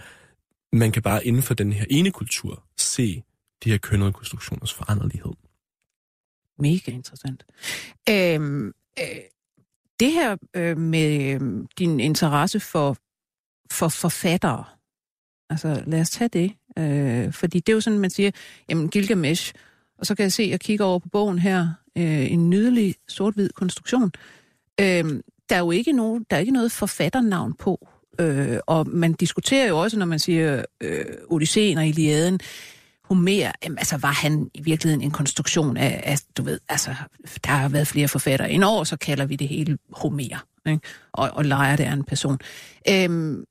man 0.73 0.91
kan 0.91 1.01
bare 1.01 1.25
inden 1.25 1.41
for 1.43 1.53
den 1.53 1.73
her 1.73 1.85
ene 1.89 2.11
kultur 2.11 2.63
se 2.77 3.23
de 3.63 3.71
her 3.71 3.77
kønnede 3.77 4.13
konstruktioners 4.13 4.73
foranderlighed. 4.73 5.31
Mega 6.59 6.91
interessant. 6.91 7.45
Øhm, 8.09 8.67
øh, 8.99 9.05
det 9.99 10.11
her 10.11 10.37
øh, 10.55 10.77
med 10.77 11.41
øh, 11.41 11.65
din 11.79 11.99
interesse 11.99 12.59
for, 12.59 12.97
for 13.71 13.87
forfattere, 13.87 14.63
altså 15.49 15.83
lad 15.87 16.01
os 16.01 16.09
tage 16.09 16.27
det, 16.27 16.51
øh, 16.77 17.33
fordi 17.33 17.59
det 17.59 17.71
er 17.71 17.75
jo 17.75 17.81
sådan, 17.81 17.99
man 17.99 18.09
siger, 18.09 18.31
jamen 18.69 18.89
Gilgamesh, 18.89 19.53
og 19.97 20.05
så 20.05 20.15
kan 20.15 20.23
jeg 20.23 20.31
se, 20.31 20.43
at 20.43 20.49
jeg 20.49 20.59
kigger 20.59 20.85
over 20.85 20.99
på 20.99 21.09
bogen 21.09 21.39
her, 21.39 21.69
øh, 21.97 22.31
en 22.31 22.49
nydelig 22.49 22.95
sort-hvid 23.07 23.49
konstruktion. 23.49 24.11
Øh, 24.81 25.21
der 25.49 25.55
er 25.55 25.59
jo 25.59 25.71
ikke, 25.71 25.91
nogen, 25.91 26.25
der 26.29 26.35
er 26.35 26.39
ikke 26.39 26.53
noget 26.53 26.71
forfatternavn 26.71 27.53
på, 27.53 27.87
øh, 28.19 28.57
og 28.67 28.87
man 28.87 29.13
diskuterer 29.13 29.67
jo 29.67 29.79
også, 29.79 29.99
når 29.99 30.05
man 30.05 30.19
siger 30.19 30.65
øh, 30.81 31.05
Odysseen 31.29 31.77
og 31.77 31.87
Iliaden, 31.87 32.39
Homer, 33.03 33.51
jamen, 33.63 33.77
altså 33.77 33.97
var 33.97 34.11
han 34.11 34.49
i 34.53 34.61
virkeligheden 34.61 35.01
en 35.01 35.11
konstruktion 35.11 35.77
af, 35.77 36.01
af, 36.05 36.17
du 36.37 36.43
ved, 36.43 36.59
altså, 36.69 36.95
der 37.45 37.51
har 37.51 37.69
været 37.69 37.87
flere 37.87 38.07
forfattere 38.07 38.51
end 38.51 38.65
år, 38.65 38.83
så 38.83 38.97
kalder 38.97 39.25
vi 39.25 39.35
det 39.35 39.47
hele 39.47 39.77
Homer, 39.93 40.45
ikke? 40.67 40.79
Og, 41.11 41.31
og 41.33 41.45
leger 41.45 41.75
det 41.75 41.85
er 41.85 41.93
en 41.93 42.03
person. 42.03 42.39
Øhm, 42.89 43.45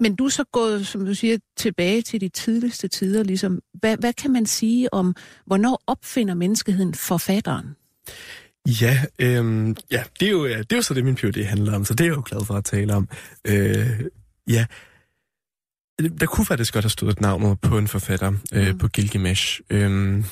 men 0.00 0.16
du 0.16 0.24
er 0.24 0.28
så 0.28 0.44
gået, 0.52 0.86
som 0.86 1.04
du 1.04 1.14
siger, 1.14 1.38
tilbage 1.56 2.02
til 2.02 2.20
de 2.20 2.28
tidligste 2.28 2.88
tider, 2.88 3.22
ligesom. 3.22 3.60
Hvad, 3.74 3.96
hvad 3.96 4.12
kan 4.12 4.32
man 4.32 4.46
sige 4.46 4.94
om, 4.94 5.14
hvornår 5.46 5.82
opfinder 5.86 6.34
menneskeheden 6.34 6.94
forfatteren? 6.94 7.76
Ja, 8.68 9.04
øhm, 9.18 9.76
ja 9.90 10.02
det, 10.20 10.28
er 10.28 10.32
jo, 10.32 10.48
det 10.48 10.72
er 10.72 10.76
jo 10.76 10.82
så 10.82 10.94
det, 10.94 11.04
min 11.04 11.14
PhD 11.14 11.44
handler 11.44 11.74
om, 11.74 11.84
så 11.84 11.94
det 11.94 12.04
er 12.04 12.08
jeg 12.08 12.16
jo 12.16 12.22
glad 12.26 12.44
for 12.44 12.54
at 12.54 12.64
tale 12.64 12.94
om. 12.94 13.08
Øh, 13.44 14.00
ja, 14.48 14.66
der 16.20 16.26
kunne 16.26 16.46
faktisk 16.46 16.72
godt 16.72 16.84
have 16.84 16.90
stået 16.90 17.12
et 17.12 17.20
navn 17.20 17.56
på 17.56 17.78
en 17.78 17.88
forfatter, 17.88 18.32
øh, 18.52 18.68
mm. 18.68 18.78
på 18.78 18.88
Gilgamesh. 18.88 19.60
Øhm, 19.70 20.24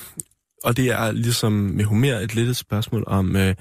og 0.63 0.77
det 0.77 0.91
er 0.91 1.11
ligesom 1.11 1.51
med 1.51 1.85
Homer 1.85 2.15
et 2.15 2.35
lidt 2.35 2.49
et 2.49 2.55
spørgsmål 2.55 3.03
om, 3.07 3.35
øh, 3.35 3.55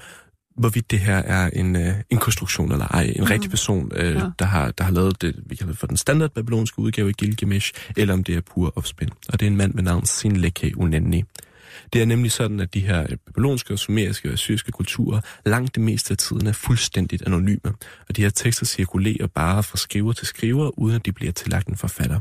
hvorvidt 0.59 0.91
det 0.91 1.01
her 1.01 1.17
er 1.17 1.51
en, 1.51 1.77
øh, 1.77 1.95
en 2.11 2.19
konstruktion 2.19 2.73
eller 2.73 2.87
ej. 2.87 3.03
En 3.03 3.15
mm. 3.21 3.25
rigtig 3.25 3.51
person, 3.51 3.93
øh, 3.95 4.15
ja. 4.15 4.23
der, 4.39 4.45
har, 4.45 4.71
der 4.71 4.85
har 4.85 4.93
lavet 4.93 5.23
det, 5.23 5.37
vi 5.47 5.55
kalder 5.55 5.73
det 5.73 5.81
for 5.81 5.87
den 5.87 5.97
standard 5.97 6.31
babylonske 6.31 6.79
udgave 6.79 7.09
af 7.09 7.15
Gilgamesh, 7.15 7.73
eller 7.97 8.15
om 8.15 8.25
det 8.25 8.37
er 8.37 8.41
pur 8.41 8.73
opspind. 8.77 9.11
Og 9.29 9.41
det 9.41 9.47
er 9.47 9.51
en 9.51 9.57
mand 9.57 9.75
med 9.75 9.83
navn 9.83 10.07
Sinleke 10.07 10.73
Unenni. 10.77 11.25
Det 11.93 12.03
er 12.03 12.07
nemlig 12.07 12.33
sådan, 12.33 12.61
at 12.61 12.75
de 12.75 12.81
her 12.81 13.03
øh, 13.03 13.17
babylonske 13.27 13.77
sumeriske 13.77 14.33
og 14.33 14.39
syriske 14.39 14.73
kulturer 14.73 15.21
langt 15.47 15.75
det 15.75 15.83
meste 15.83 16.11
af 16.11 16.19
tiden 16.19 16.47
er 16.47 16.53
fuldstændigt 16.53 17.23
anonyme, 17.27 17.75
og 18.09 18.17
de 18.17 18.23
her 18.23 18.31
tekster 18.31 18.67
cirkulerer 18.67 19.27
bare 19.27 19.63
fra 19.63 19.77
skriver 19.77 20.13
til 20.13 20.27
skriver, 20.27 20.79
uden 20.79 20.97
at 20.97 21.07
de 21.07 21.13
bliver 21.13 21.33
tillagt 21.33 21.69
en 21.69 21.77
forfatter. 21.77 22.21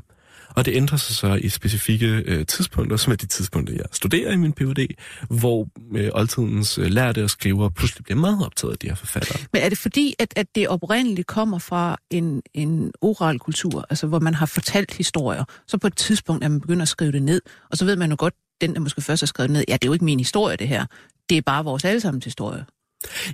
Og 0.56 0.66
det 0.66 0.76
ændrer 0.76 0.98
sig 0.98 1.16
så 1.16 1.34
i 1.34 1.50
specifikke 1.50 2.08
øh, 2.08 2.46
tidspunkter, 2.46 2.98
som 2.98 3.12
er 3.12 3.16
de 3.16 3.26
tidspunkter, 3.26 3.74
jeg 3.74 3.86
studerer 3.92 4.32
i 4.32 4.36
min 4.36 4.54
Ph.D., 4.54 4.88
hvor 5.30 5.68
øh, 5.96 6.10
oldtidens 6.14 6.78
øh, 6.78 6.86
lærte 6.86 7.24
og 7.24 7.30
skriver 7.30 7.70
pludselig 7.70 8.04
bliver 8.04 8.20
meget 8.20 8.46
optaget 8.46 8.72
af 8.72 8.78
de 8.78 8.88
her 8.88 8.96
forfattere. 8.96 9.40
Men 9.54 9.62
er 9.62 9.70
det 9.70 9.78
fordi, 9.78 10.16
at, 10.20 10.34
at 10.36 10.48
det 10.56 10.68
oprindeligt 10.68 11.28
kommer 11.28 11.60
fra 11.60 11.98
en, 12.12 12.42
en 12.54 12.92
oral 13.02 13.40
kultur, 13.40 13.86
altså 13.90 14.08
hvor 14.08 14.20
man 14.20 14.34
har 14.34 14.46
fortalt 14.46 14.94
historier, 14.94 15.44
så 15.68 15.78
på 15.78 15.88
et 15.88 15.98
tidspunkt 15.98 16.44
er 16.44 16.50
man 16.50 16.62
begynder 16.62 16.82
at 16.82 16.88
skrive 16.88 17.12
det 17.12 17.22
ned, 17.22 17.42
og 17.72 17.78
så 17.78 17.86
ved 17.86 17.96
man 17.96 18.10
jo 18.10 18.16
godt, 18.20 18.34
den 18.62 18.74
der 18.74 18.80
måske 18.80 19.02
først 19.02 19.22
har 19.22 19.28
skrevet 19.28 19.52
ned, 19.52 19.64
ja, 19.68 19.74
det 19.74 19.84
er 19.84 19.88
jo 19.88 19.94
ikke 19.94 20.06
min 20.06 20.20
historie, 20.20 20.58
det 20.58 20.68
her. 20.68 20.86
Det 21.30 21.38
er 21.38 21.42
bare 21.42 21.64
vores 21.64 21.86
allesammens 21.86 22.26
historie. 22.26 22.66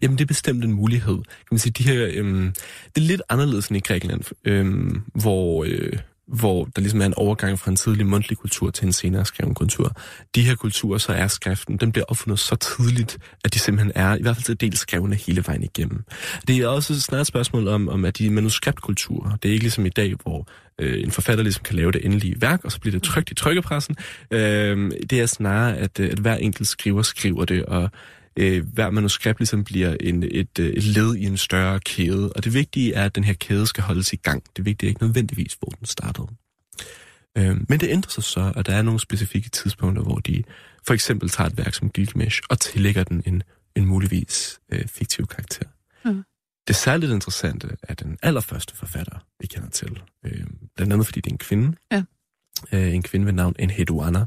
Jamen, 0.02 0.18
det 0.18 0.24
er 0.24 0.28
bestemt 0.28 0.64
en 0.64 0.74
mulighed. 0.74 1.16
Kan 1.16 1.48
man 1.52 1.60
sige, 1.60 1.74
de 1.74 1.84
her, 1.84 2.10
øhm, 2.14 2.54
det 2.96 3.02
er 3.02 3.06
lidt 3.06 3.22
anderledes 3.30 3.68
end 3.68 3.78
i 3.78 3.80
Grækenland, 3.80 4.24
øhm, 4.46 5.02
hvor, 5.14 5.64
øh, 5.68 5.94
hvor 6.32 6.66
der 6.76 6.82
ligesom 6.82 7.02
er 7.02 7.06
en 7.06 7.14
overgang 7.14 7.60
fra 7.60 7.72
en 7.72 7.78
tidlig 7.78 8.06
mundtlig 8.06 8.38
kultur 8.38 8.72
til 8.72 8.86
en 8.86 8.94
senere 8.94 9.26
skreven 9.26 9.54
kultur. 9.54 9.96
De 10.36 10.44
her 10.44 10.56
kulturer, 10.56 10.98
så 10.98 11.12
er 11.14 11.28
skriften, 11.28 11.78
den 11.78 11.92
bliver 11.92 12.06
opfundet 12.08 12.40
så 12.40 12.56
tidligt, 12.56 13.18
at 13.44 13.54
de 13.54 13.60
simpelthen 13.60 13.92
er, 13.96 14.16
i 14.16 14.22
hvert 14.22 14.36
fald 14.36 14.44
til 14.44 14.62
del 14.62 14.78
skrevne 14.78 15.16
hele 15.16 15.44
vejen 15.48 15.64
igennem. 15.64 16.04
Det 16.48 16.58
er 16.58 16.68
også 16.68 17.02
snart 17.02 17.22
et 17.22 17.28
spørgsmål 17.28 17.68
om, 17.68 17.90
om 17.90 18.06
at 18.06 18.18
de 18.18 18.30
manuskriptkulturer. 18.30 19.36
Det 19.36 19.50
er 19.50 19.54
ikke 19.54 19.64
ligesom 19.64 19.86
i 19.86 19.90
dag, 19.90 20.14
hvor 20.24 20.48
øh, 20.80 21.04
en 21.04 21.12
forfatter 21.12 21.44
ligesom 21.44 21.64
kan 21.64 21.76
lave 21.76 21.92
det 21.92 22.06
endelige 22.06 22.42
værk, 22.42 22.66
og 22.66 22.72
så 22.72 22.80
bliver 22.80 22.92
det 22.92 23.04
trygt 23.04 23.32
i 23.32 23.34
trykkepressen. 23.34 23.96
Øh, 24.32 24.92
det 25.10 25.22
er 25.22 25.26
snarere, 25.26 25.78
at, 25.78 26.00
øh, 26.00 26.10
at 26.12 26.20
hver 26.20 26.36
enkelt 26.36 26.68
skriver 26.68 27.02
skriver 27.02 27.46
det, 27.46 27.66
og 27.66 27.90
øh, 28.38 28.74
hver 28.74 28.90
manuskript 28.90 29.40
ligesom 29.40 29.64
bliver 29.64 29.96
en, 30.00 30.24
et, 30.24 30.60
øh, 30.60 30.70
et 30.70 30.84
led 30.84 31.16
i 31.16 31.26
en 31.26 31.38
større 31.38 31.80
kæde. 31.80 32.34
Og 32.34 32.44
det 32.44 32.54
vigtige 32.54 32.94
er, 32.94 33.06
at 33.06 33.16
den 33.16 33.24
her 33.24 33.34
kæde 33.34 33.68
skal 33.68 33.84
holdes 33.84 34.14
i 34.14 34.16
gang. 34.16 34.44
Det 34.58 34.66
vigtige 34.66 34.88
er 34.88 34.90
ikke 34.90 35.04
nødvendigvis, 35.04 35.54
hvor 35.54 35.70
den 35.70 35.86
startede. 35.86 36.28
Øh, 37.38 37.58
men 37.70 37.80
det 37.80 37.90
ændrer 37.90 38.10
sig 38.10 38.24
så, 38.24 38.54
at 38.56 38.66
der 38.66 38.76
er 38.76 38.82
nogle 38.82 39.00
specifikke 39.00 39.50
tidspunkter, 39.50 40.04
hvor 40.04 40.20
de 40.20 40.44
for 40.88 40.94
eksempel 40.94 41.30
tager 41.30 41.50
et 41.50 41.58
værk 41.58 41.74
som 41.74 41.90
Gilgamesh 41.90 42.42
og 42.50 42.60
tillægger 42.60 43.04
den 43.04 43.24
en, 43.26 43.44
en 43.76 43.86
muligvis 43.86 44.60
øh, 44.72 44.88
fiktiv 44.88 45.28
karakter. 45.28 45.66
Mm. 46.06 46.24
Det 46.68 46.76
særligt 46.76 47.12
interessante 47.12 47.78
er 47.84 47.94
den 47.94 48.18
allerførste 48.22 48.76
forfatter, 48.76 49.26
vi 49.40 49.48
kender 49.48 49.70
til. 49.70 50.02
Øh, 50.26 50.44
blandt 50.76 50.94
andet 50.94 51.06
fordi 51.08 51.22
det 51.22 51.30
er 51.30 51.34
en 51.34 51.38
kvinde. 51.38 51.78
Ja 51.92 52.04
øh, 52.72 52.94
en 52.94 53.04
kvinde 53.04 53.26
ved 53.26 53.34
navn 53.34 53.56
Enheduanna. 53.60 54.26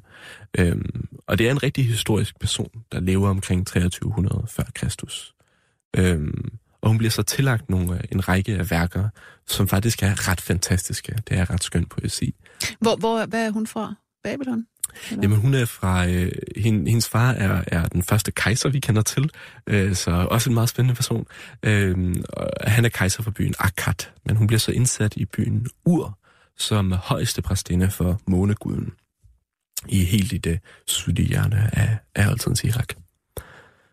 Øhm, 0.58 1.08
og 1.26 1.38
det 1.38 1.46
er 1.46 1.50
en 1.50 1.62
rigtig 1.62 1.86
historisk 1.86 2.38
person, 2.40 2.70
der 2.92 3.00
lever 3.00 3.28
omkring 3.28 3.66
2300 3.66 4.46
før 4.48 4.64
Kristus. 4.74 5.34
Øhm, 5.96 6.52
og 6.80 6.88
hun 6.88 6.98
bliver 6.98 7.10
så 7.10 7.22
tillagt 7.22 7.70
nogle, 7.70 8.00
en 8.12 8.28
række 8.28 8.54
af 8.54 8.70
værker, 8.70 9.08
som 9.46 9.68
faktisk 9.68 10.02
er 10.02 10.28
ret 10.28 10.40
fantastiske. 10.40 11.18
Det 11.28 11.38
er 11.38 11.50
ret 11.50 11.64
skøn 11.64 11.86
poesi. 11.86 12.34
Hvor, 12.80 12.96
hvor, 12.96 13.26
hvad 13.26 13.46
er 13.46 13.50
hun 13.50 13.66
fra? 13.66 13.94
Babylon? 14.24 14.66
Eller? 15.10 15.22
Jamen 15.22 15.38
hun 15.38 15.54
er 15.54 15.64
fra, 15.64 16.08
øh, 16.08 16.32
hende, 16.56 16.90
hendes 16.90 17.08
far 17.08 17.32
er, 17.32 17.64
er 17.66 17.88
den 17.88 18.02
første 18.02 18.32
kejser, 18.32 18.68
vi 18.68 18.80
kender 18.80 19.02
til, 19.02 19.30
øh, 19.66 19.94
så 19.94 20.10
også 20.10 20.50
en 20.50 20.54
meget 20.54 20.68
spændende 20.68 20.94
person. 20.94 21.26
Øh, 21.62 22.14
han 22.60 22.84
er 22.84 22.88
kejser 22.88 23.22
for 23.22 23.30
byen 23.30 23.54
Akkad, 23.58 24.10
men 24.26 24.36
hun 24.36 24.46
bliver 24.46 24.60
så 24.60 24.72
indsat 24.72 25.16
i 25.16 25.24
byen 25.24 25.66
Ur, 25.84 26.18
som 26.58 26.92
højeste 26.92 27.42
præstinde 27.42 27.90
for 27.90 28.20
måneguden 28.26 28.92
i 29.88 30.04
helt 30.04 30.32
i 30.32 30.38
det 30.38 30.60
sydlige 30.86 31.28
hjørne 31.28 31.70
af, 31.72 31.98
af 32.14 32.28
altidens 32.28 32.64
Irak. 32.64 32.94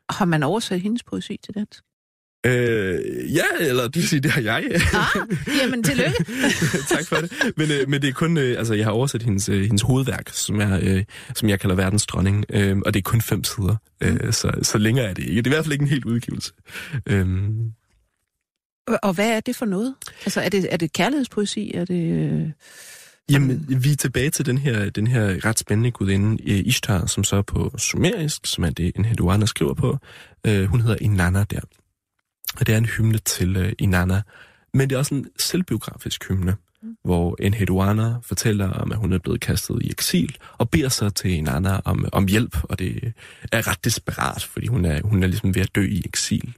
Har 0.10 0.26
man 0.26 0.43
oversat 0.43 0.82
hendes 0.82 1.04
poesi 1.04 1.39
til 1.43 1.54
dansk? 1.54 1.84
Øh, 2.45 3.36
ja, 3.36 3.43
eller 3.60 3.84
det 3.84 3.95
vil 3.95 4.08
sige, 4.08 4.19
det 4.19 4.32
har 4.32 4.41
jeg. 4.41 4.63
Ah, 4.93 5.28
jamen, 5.62 5.84
tillykke. 5.84 6.26
tak 6.95 7.08
for 7.08 7.15
det. 7.15 7.32
Men, 7.58 7.71
øh, 7.71 7.89
men 7.89 8.02
det 8.02 8.08
er 8.08 8.13
kun, 8.13 8.38
øh, 8.38 8.58
altså 8.58 8.74
jeg 8.74 8.86
har 8.86 8.91
oversat 8.91 9.24
hendes, 9.24 9.50
øh, 9.50 9.62
hendes 9.62 9.82
hovedværk, 9.82 10.30
som, 10.30 10.62
er, 10.62 10.80
øh, 10.82 11.04
som 11.36 11.50
jeg 11.50 11.60
kalder 11.60 11.76
Verdens 11.76 12.06
Dronning, 12.06 12.45
øh, 12.50 12.78
og 12.86 12.93
det 12.93 13.00
er 13.00 13.04
kun 13.04 13.21
fem 13.21 13.43
sider, 13.43 13.76
øh, 14.02 14.13
mm. 14.13 14.32
så, 14.32 14.52
så 14.62 14.78
længere 14.78 15.06
er 15.06 15.13
det 15.13 15.24
ikke. 15.24 15.41
Det 15.41 15.47
er 15.47 15.52
i 15.52 15.56
hvert 15.56 15.65
fald 15.65 15.74
ikke 15.74 15.84
en 15.84 15.89
helt 15.89 16.06
udgivelse. 16.06 16.54
Øh, 17.06 17.28
og 19.04 19.13
hvad 19.13 19.30
er 19.30 19.39
det 19.39 19.56
for 19.56 19.65
noget? 19.65 19.95
Altså, 20.26 20.42
er 20.42 20.50
det, 20.50 20.68
er 20.74 20.78
det 20.78 20.94
kærlighedspoesi? 20.94 21.72
Er 21.74 21.86
det... 21.86 22.32
Øh... 22.32 22.50
Jamen, 23.32 23.66
vi 23.84 23.92
er 23.92 23.96
tilbage 23.96 24.30
til 24.30 24.46
den 24.46 24.58
her, 24.58 24.90
den 24.90 25.08
her 25.08 25.46
ret 25.46 25.60
spændende 25.60 25.92
gudinde 25.92 26.44
Ishtar, 26.44 27.06
som 27.06 27.24
så 27.24 27.42
på 27.42 27.74
sumerisk, 27.78 28.46
som 28.46 28.64
er 28.64 28.70
det, 28.70 28.92
en 28.96 29.06
Heduana 29.06 29.46
skriver 29.46 29.74
på. 29.74 29.98
Øh, 30.48 30.66
hun 30.66 30.82
hedder 30.82 30.98
Inanna 31.02 31.44
der. 31.44 31.60
Og 32.60 32.68
det 32.68 32.74
er 32.74 32.78
en 32.78 32.86
hymne 32.86 33.18
til 33.18 33.58
øh, 33.58 33.74
Inanna. 33.80 34.22
Men 34.74 34.90
det 34.90 34.96
er 34.96 35.00
også 35.00 35.16
en 35.16 35.28
selvbiografisk 35.40 36.28
hymne, 36.28 36.56
mm. 36.84 36.98
hvor 37.04 37.36
en 37.40 37.54
Heduana 37.54 38.15
fortæller 38.24 38.69
om, 38.69 38.92
at 38.92 38.98
hun 38.98 39.13
er 39.13 39.17
blevet 39.17 39.42
kastet 39.42 39.82
i 39.82 39.90
eksil, 39.90 40.38
og 40.58 40.69
beder 40.69 40.90
så 40.90 41.10
til 41.10 41.32
Inanna 41.32 41.80
om, 41.86 42.06
om 42.12 42.28
hjælp, 42.28 42.58
og 42.63 42.80
det 42.80 43.13
er 43.52 43.67
ret 43.67 43.86
desperat, 43.86 44.44
fordi 44.44 44.67
hun 44.67 44.86
er, 44.86 45.02
hun 45.04 45.24
er 45.24 45.28
ligesom 45.28 45.56
ved 45.56 45.62
at 45.62 45.76
dø 45.76 45.86
i 45.86 46.02
eksil. 46.06 46.54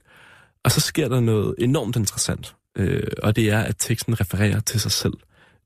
Og 0.64 0.70
så 0.70 0.80
sker 0.80 1.08
der 1.08 1.20
noget 1.20 1.54
enormt 1.58 1.96
interessant, 1.96 2.54
øh, 2.76 3.02
og 3.22 3.36
det 3.36 3.50
er, 3.50 3.60
at 3.60 3.74
teksten 3.78 4.20
refererer 4.20 4.60
til 4.60 4.80
sig 4.80 4.92
selv. 4.92 5.14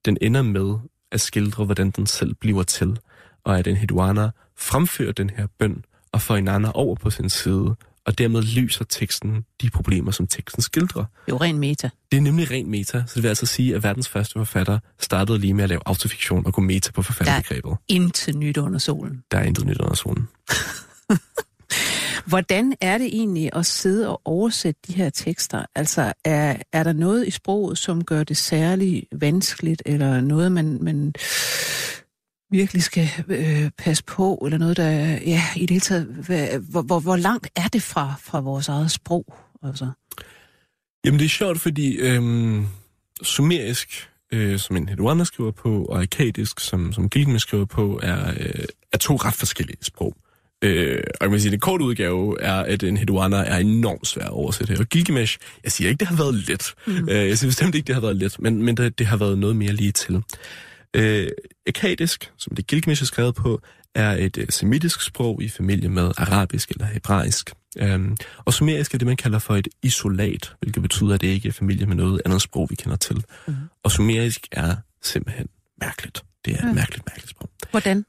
Den 0.05 0.19
ender 0.21 0.43
med 0.43 0.79
at 1.13 1.21
skildre, 1.21 1.65
hvordan 1.65 1.91
den 1.91 2.07
selv 2.07 2.35
bliver 2.35 2.63
til, 2.63 2.99
og 3.45 3.59
at 3.59 3.67
en 3.67 3.77
Hedwana 3.77 4.31
fremfører 4.57 5.13
den 5.13 5.31
her 5.31 5.47
bøn 5.59 5.85
og 6.13 6.23
får 6.23 6.37
en 6.37 6.49
anden 6.49 6.71
over 6.75 6.95
på 6.95 7.11
sin 7.11 7.31
side, 7.31 7.77
og 8.07 8.19
dermed 8.19 8.43
løser 8.43 8.85
teksten 8.85 9.45
de 9.63 9.71
problemer, 9.71 10.11
som 10.11 10.27
teksten 10.27 10.63
skildrer. 10.63 11.05
Det 11.27 11.33
er 11.33 11.37
jo 11.37 11.37
ren 11.37 11.59
meta. 11.59 11.91
Det 12.13 12.17
er 12.17 12.21
nemlig 12.21 12.51
rent 12.51 12.69
meta, 12.69 13.03
så 13.07 13.13
det 13.15 13.23
vil 13.23 13.29
altså 13.29 13.47
sige, 13.47 13.75
at 13.75 13.83
verdens 13.83 14.09
første 14.09 14.33
forfatter 14.33 14.79
startede 15.01 15.39
lige 15.39 15.55
med 15.55 15.63
at 15.63 15.69
lave 15.69 15.81
autofiktion 15.87 16.47
og 16.47 16.53
gå 16.53 16.61
meta 16.61 16.93
på 16.93 17.03
forfatterbegrebet. 17.03 17.77
Intet 17.89 18.35
nyt 18.35 18.57
under 18.57 18.79
solen. 18.79 19.23
Der 19.31 19.39
er 19.39 19.43
intet 19.43 19.67
nyt 19.67 19.81
under 19.81 19.95
solen. 19.95 20.29
Hvordan 22.29 22.75
er 22.81 22.99
det 22.99 23.07
egentlig 23.07 23.51
at 23.53 23.67
sidde 23.67 24.09
og 24.09 24.21
oversætte 24.25 24.81
de 24.87 24.93
her 24.93 25.11
tekster? 25.11 25.65
Altså, 25.75 26.13
er, 26.25 26.57
er 26.73 26.83
der 26.83 26.93
noget 26.93 27.27
i 27.27 27.31
sproget, 27.31 27.79
som 27.79 28.05
gør 28.05 28.25
det 28.25 28.37
særligt 28.37 29.05
vanskeligt, 29.13 29.83
eller 29.87 30.21
noget, 30.21 30.53
man, 30.53 30.79
man 30.83 31.15
virkelig 32.51 32.83
skal 32.83 33.09
øh, 33.29 33.71
passe 33.79 34.05
på, 34.05 34.43
eller 34.45 34.59
noget, 34.59 34.77
der, 34.77 34.91
ja, 35.27 35.43
i 35.57 35.61
det 35.61 35.71
hele 35.71 35.81
taget, 35.81 36.07
hvad, 36.07 36.59
hvor, 36.59 36.83
hvor, 36.83 37.01
hvor 37.01 37.17
langt 37.17 37.49
er 37.57 37.69
det 37.69 37.83
fra, 37.83 38.15
fra 38.23 38.41
vores 38.41 38.69
eget 38.69 38.91
sprog? 38.91 39.35
Altså? 39.63 39.91
Jamen, 41.05 41.19
det 41.19 41.25
er 41.25 41.29
sjovt, 41.29 41.61
fordi 41.61 41.97
øhm, 41.97 42.67
sumerisk, 43.23 44.09
øh, 44.33 44.59
som 44.59 44.77
en 44.77 44.89
Hedwana 44.89 45.25
skriver 45.25 45.51
på, 45.51 45.85
og 45.85 46.03
akkadisk, 46.03 46.61
som, 46.61 46.93
som 46.93 47.11
Gilgamesh 47.11 47.43
skriver 47.43 47.65
på, 47.65 48.01
er, 48.03 48.31
øh, 48.31 48.65
er 48.93 48.99
to 48.99 49.17
ret 49.17 49.35
forskellige 49.35 49.79
sprog. 49.83 50.17
Øh, 50.17 50.28
og 50.63 51.21
kan 51.21 51.31
man 51.31 51.41
sige, 51.41 51.51
den 51.51 51.61
korte 51.61 51.85
udgave 51.85 52.41
er, 52.41 52.55
at 52.55 52.83
en 52.83 52.97
Hedwana 52.97 53.37
er 53.37 53.57
enormt 53.57 54.07
svær 54.07 54.25
at 54.25 54.31
oversætte. 54.31 54.77
Og 54.79 54.87
Gilgamesh, 54.87 55.39
jeg 55.65 55.73
siger 55.73 55.91
ikke, 55.91 56.01
det 56.01 56.09
har 56.09 56.17
været 56.17 56.35
let. 56.35 56.75
Mm. 56.87 57.09
Øh, 57.09 57.29
jeg 57.29 57.39
siger 57.39 57.49
bestemt 57.49 57.75
ikke, 57.75 57.87
det 57.87 57.95
har 57.95 58.03
været 58.03 58.17
let, 58.17 58.41
men, 58.41 58.63
men 58.63 58.77
det, 58.77 58.99
det 58.99 59.07
har 59.07 59.17
været 59.17 59.39
noget 59.39 59.57
mere 59.57 59.73
lige 59.73 59.93
til. 59.93 60.23
Øh, 60.95 61.29
akkadisk, 61.67 62.33
som 62.39 62.57
det 62.57 62.67
Gilgamesh 62.67 63.03
er 63.03 63.07
skrevet 63.07 63.35
på, 63.35 63.61
er 63.95 64.11
et 64.11 64.37
uh, 64.37 64.45
semitisk 64.51 65.03
sprog 65.03 65.43
i 65.43 65.49
familie 65.49 65.89
med 65.89 66.13
arabisk 66.17 66.71
eller 66.71 66.87
hebraisk. 66.87 67.53
Um, 67.83 68.17
og 68.45 68.55
sumerisk 68.55 68.95
er 68.95 68.99
det, 68.99 69.07
man 69.07 69.17
kalder 69.17 69.39
for 69.39 69.57
et 69.57 69.69
isolat, 69.83 70.53
hvilket 70.61 70.83
betyder, 70.83 71.15
at 71.15 71.21
det 71.21 71.27
ikke 71.27 71.49
er 71.49 71.53
familie 71.53 71.87
med 71.87 71.97
noget 71.97 72.23
andet 72.25 72.43
sprog, 72.43 72.67
vi 72.71 72.75
kender 72.75 72.97
til. 72.97 73.25
Mm. 73.47 73.55
Og 73.83 73.91
sumerisk 73.91 74.49
er 74.53 74.77
simpelthen 75.03 75.49
mærkeligt. 75.81 76.25
Det 76.45 76.55
er 76.55 76.59
et 76.59 76.65
mm. 76.65 76.75
mærkeligt, 76.75 77.07
mærkeligt 77.07 77.31
sprog. 77.31 77.51
Hvordan? 77.71 78.05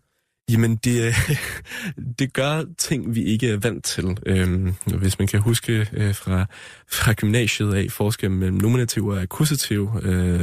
Jamen, 0.51 0.75
det, 0.75 1.13
det 2.19 2.33
gør 2.33 2.63
ting, 2.77 3.15
vi 3.15 3.23
ikke 3.23 3.49
er 3.49 3.57
vant 3.57 3.85
til. 3.85 4.17
Øhm, 4.25 4.73
hvis 4.85 5.19
man 5.19 5.27
kan 5.27 5.39
huske 5.39 5.87
øh, 5.93 6.15
fra, 6.15 6.45
fra 6.87 7.13
gymnasiet 7.13 7.73
af 7.73 7.91
forskellen 7.91 8.39
mellem 8.39 8.57
nominativ 8.57 9.07
og 9.07 9.21
akkusativ. 9.21 9.89
Øh, 10.01 10.41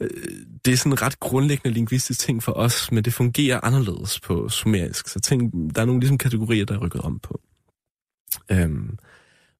øh 0.00 0.10
det 0.64 0.72
er 0.72 0.76
sådan 0.76 0.92
en 0.92 1.02
ret 1.02 1.20
grundlæggende 1.20 1.74
lingvistisk 1.74 2.20
ting 2.20 2.42
for 2.42 2.52
os, 2.52 2.92
men 2.92 3.04
det 3.04 3.14
fungerer 3.14 3.60
anderledes 3.62 4.20
på 4.20 4.48
sumerisk. 4.48 5.08
Så 5.08 5.20
ting, 5.20 5.52
der 5.74 5.82
er 5.82 5.86
nogle 5.86 6.00
ligesom 6.00 6.18
kategorier, 6.18 6.64
der 6.64 6.74
er 6.74 6.78
rykket 6.78 7.00
om 7.00 7.18
på. 7.18 7.40
Øhm, 8.50 8.98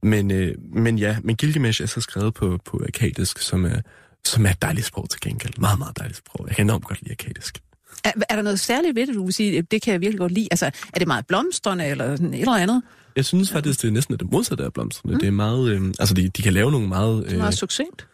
men, 0.03 0.30
øh, 0.30 0.55
men 0.72 0.99
ja, 0.99 1.16
men 1.22 1.36
Gilgamesh 1.36 1.82
er 1.82 1.86
så 1.86 2.01
skrevet 2.01 2.34
på, 2.34 2.59
på 2.64 2.82
akkadisk, 2.89 3.39
som 3.39 3.64
er, 3.64 3.80
som 4.24 4.47
er 4.47 4.51
et 4.51 4.62
dejligt 4.62 4.86
sprog 4.86 5.11
til 5.11 5.20
gengæld. 5.20 5.53
Meget, 5.59 5.78
meget 5.78 5.99
dejligt 5.99 6.18
sprog. 6.18 6.47
Jeg 6.49 6.57
kan 6.57 6.66
enormt 6.66 6.84
godt 6.84 7.03
lide 7.03 7.12
akkadisk. 7.12 7.62
Er, 8.05 8.12
er 8.28 8.36
der 8.36 8.43
noget 8.43 8.61
særligt 8.61 8.97
ved 8.97 9.07
det, 9.07 9.14
du 9.14 9.24
vil 9.24 9.34
sige, 9.34 9.62
det 9.62 9.82
kan 9.82 9.93
jeg 9.93 10.01
virkelig 10.01 10.18
godt 10.18 10.32
lide? 10.32 10.49
Altså, 10.51 10.66
er 10.66 10.99
det 10.99 11.09
meget 11.09 11.26
blomstrende 11.26 11.86
eller 11.86 12.16
sådan 12.16 12.34
et 12.34 12.41
eller 12.41 12.57
andet? 12.57 12.82
Jeg 13.16 13.24
synes 13.24 13.51
faktisk, 13.51 13.82
det 13.82 13.89
er 13.89 13.93
næsten 13.93 14.16
det 14.18 14.32
modsatte 14.32 14.64
af 14.64 14.72
blomstrende. 14.72 15.14
Mm. 15.14 15.20
Det 15.20 15.26
er 15.26 15.32
meget, 15.32 15.70
øh, 15.70 15.95
altså 15.99 16.14
de, 16.14 16.28
de 16.28 16.43
kan 16.43 16.53
lave 16.53 16.70
nogle 16.70 16.89
meget... 16.89 17.24
Øh, 17.24 17.30
det 17.30 17.34
er 17.34 17.39
meget 17.39 17.59
succent. 17.59 18.07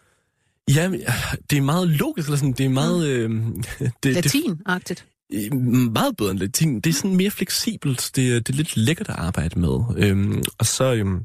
Ja, 0.69 0.91
det 1.51 1.59
er 1.59 1.63
meget 1.63 1.89
logisk, 1.89 2.29
eller 2.29 2.39
sådan, 2.39 2.53
det 2.53 2.67
er 2.67 2.71
meget... 2.71 3.07
Øh, 3.09 3.31
det, 4.03 4.17
Latin-agtigt. 4.17 5.05
Det, 5.31 5.53
meget 5.93 6.17
bedre 6.17 6.31
end 6.31 6.39
latin. 6.39 6.81
Det 6.81 6.91
er 6.91 6.95
sådan 6.95 7.17
mere 7.17 7.31
fleksibelt. 7.31 8.11
Det, 8.17 8.47
det 8.47 8.53
er 8.53 8.57
lidt 8.57 8.77
lækkert 8.77 9.09
at 9.09 9.15
arbejde 9.19 9.61
med. 9.61 9.81
Øhm, 9.97 10.43
og 10.59 10.67
så 10.67 10.95
øhm, 10.95 11.25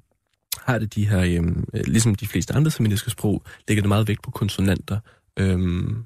har 0.58 0.80
det 0.80 0.96
de 0.96 1.10
her, 1.10 1.20
øhm, 1.20 1.66
ligesom 1.74 2.16
de 2.16 2.28
fleste 2.28 2.54
andre 2.54 2.72
semitiske 2.72 3.12
sprog, 3.12 3.44
lægger 3.68 3.82
det 3.82 3.88
meget 3.88 4.08
vægt 4.08 4.24
på 4.24 4.32
konsonanter. 4.32 5.00
Øhm, 5.40 6.04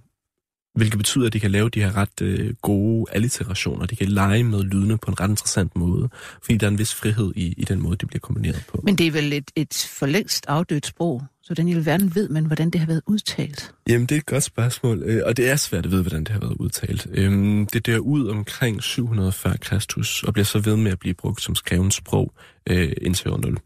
hvilket 0.76 0.98
betyder, 0.98 1.28
at 1.28 1.34
de 1.34 1.40
kan 1.40 1.52
lave 1.52 1.70
de 1.70 1.82
her 1.82 1.98
ret 1.98 2.22
øh, 2.22 2.54
gode 2.62 3.06
alliterationer. 3.12 3.86
De 3.86 3.96
kan 3.96 4.08
lege 4.08 4.44
med 4.44 4.64
lydene 4.64 4.98
på 4.98 5.12
en 5.12 5.20
ret 5.20 5.30
interessant 5.30 5.76
måde, 5.76 6.10
fordi 6.42 6.58
der 6.58 6.68
er 6.68 6.72
en 6.72 6.78
vis 6.78 6.94
frihed 6.94 7.34
i, 7.36 7.54
i 7.58 7.64
den 7.64 7.82
måde, 7.82 7.96
de 7.96 8.06
bliver 8.06 8.20
kombineret 8.20 8.64
på. 8.70 8.82
Men 8.84 8.96
det 8.96 9.08
er 9.08 9.12
vel 9.12 9.34
et, 9.34 9.52
et 9.56 9.88
for 9.90 10.06
længst 10.06 10.46
afdødt 10.48 10.86
sprog, 10.86 11.24
så 11.44 11.54
den 11.54 11.68
i 11.68 11.86
verden 11.86 12.16
ved 12.16 12.30
man, 12.30 12.46
hvordan 12.46 12.70
det 12.70 12.80
har 12.80 12.88
været 12.88 13.02
udtalt? 13.08 13.74
Jamen, 13.90 14.08
det 14.08 14.16
er 14.16 14.20
et 14.20 14.26
godt 14.26 14.44
spørgsmål, 14.44 15.04
øh, 15.06 15.22
og 15.26 15.38
det 15.38 15.50
er 15.50 15.56
svært 15.56 15.86
at 15.86 15.92
vide, 15.92 16.02
hvordan 16.02 16.24
det 16.24 16.30
har 16.30 16.40
været 16.40 16.56
udtalt. 16.60 17.08
Øhm, 17.12 17.66
det 17.66 17.86
dør 17.86 17.98
ud 17.98 18.28
omkring 18.28 18.84
740 18.84 19.58
Kristus, 19.58 20.24
og 20.24 20.34
bliver 20.34 20.46
så 20.46 20.60
ved 20.60 20.76
med 20.76 20.92
at 20.92 21.00
blive 21.00 21.14
brugt 21.14 21.42
som 21.42 21.56
skrevet 21.56 21.94
sprog 21.94 22.34
øh, 22.70 22.92
indtil 23.02 23.32
år 23.32 23.38
0. 23.38 23.58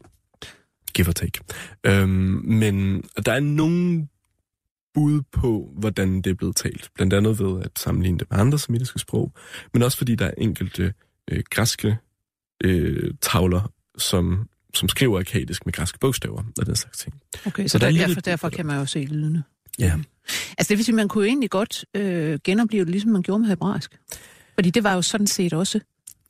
Give 0.93 1.07
or 1.07 1.11
take. 1.11 1.39
Øhm, 1.83 2.41
men 2.45 3.03
der 3.25 3.31
er 3.31 3.39
nogle 3.39 4.07
bud 4.97 5.21
på, 5.31 5.73
hvordan 5.75 6.21
det 6.21 6.29
er 6.29 6.33
blevet 6.33 6.55
talt. 6.55 6.89
Blandt 6.95 7.13
andet 7.13 7.39
ved 7.39 7.61
at 7.61 7.71
sammenligne 7.79 8.19
det 8.19 8.27
med 8.31 8.39
andre 8.39 8.59
semitiske 8.59 8.99
sprog, 8.99 9.33
men 9.73 9.83
også 9.83 9.97
fordi 9.97 10.15
der 10.15 10.25
er 10.25 10.33
enkelte 10.37 10.93
øh, 11.31 11.43
græske 11.49 11.97
øh, 12.63 13.13
tavler, 13.21 13.71
som, 13.97 14.49
som 14.73 14.89
skriver 14.89 15.19
akkadisk 15.19 15.65
med 15.65 15.73
græske 15.73 15.99
bogstaver 15.99 16.43
og 16.59 16.65
den 16.65 16.75
slags 16.75 16.97
ting. 16.97 17.21
Okay, 17.45 17.63
så, 17.63 17.69
så 17.69 17.77
der, 17.79 17.91
derfor, 17.91 18.21
derfor 18.21 18.49
kan 18.49 18.65
man 18.65 18.79
jo 18.79 18.85
se 18.85 18.99
lydene. 18.99 19.43
Ja. 19.79 19.93
Altså 20.57 20.69
det 20.69 20.77
vil 20.77 20.85
sige, 20.85 20.95
man 20.95 21.07
kunne 21.07 21.23
jo 21.23 21.27
egentlig 21.27 21.49
godt 21.49 21.85
øh, 21.93 22.39
genopleve 22.43 22.85
det, 22.85 22.91
ligesom 22.91 23.11
man 23.11 23.21
gjorde 23.21 23.39
med 23.39 23.47
hebraisk. 23.47 23.99
Fordi 24.53 24.69
det 24.69 24.83
var 24.83 24.93
jo 24.93 25.01
sådan 25.01 25.27
set 25.27 25.53
også 25.53 25.79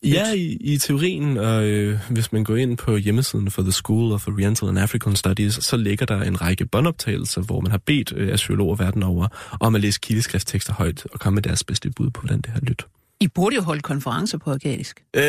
Ja, 0.03 0.33
i, 0.33 0.57
i 0.59 0.77
teorien, 0.77 1.37
og 1.37 1.63
øh, 1.63 1.99
hvis 2.09 2.31
man 2.31 2.43
går 2.43 2.55
ind 2.55 2.77
på 2.77 2.97
hjemmesiden 2.97 3.51
for 3.51 3.61
The 3.61 3.71
School 3.71 4.11
of 4.13 4.27
Oriental 4.27 4.69
and 4.69 4.79
African 4.79 5.15
Studies, 5.15 5.53
så 5.53 5.77
ligger 5.77 6.05
der 6.05 6.21
en 6.21 6.41
række 6.41 6.65
båndoptagelser, 6.65 7.41
hvor 7.41 7.61
man 7.61 7.71
har 7.71 7.77
bedt 7.77 8.13
øh, 8.15 8.33
assyologer 8.33 8.75
verden 8.75 9.03
over 9.03 9.27
om 9.59 9.75
at 9.75 9.81
læse 9.81 9.99
kildeskriftstekster 9.99 10.73
højt 10.73 11.05
og 11.13 11.19
komme 11.19 11.35
med 11.35 11.43
deres 11.43 11.63
bedste 11.63 11.91
bud 11.91 12.09
på, 12.09 12.21
hvordan 12.21 12.41
det 12.41 12.51
har 12.51 12.59
lyttet. 12.59 12.87
I 13.19 13.27
burde 13.27 13.55
jo 13.55 13.61
holde 13.61 13.81
konferencer 13.81 14.37
på 14.37 14.51
organisk. 14.51 15.03
Øh, 15.15 15.23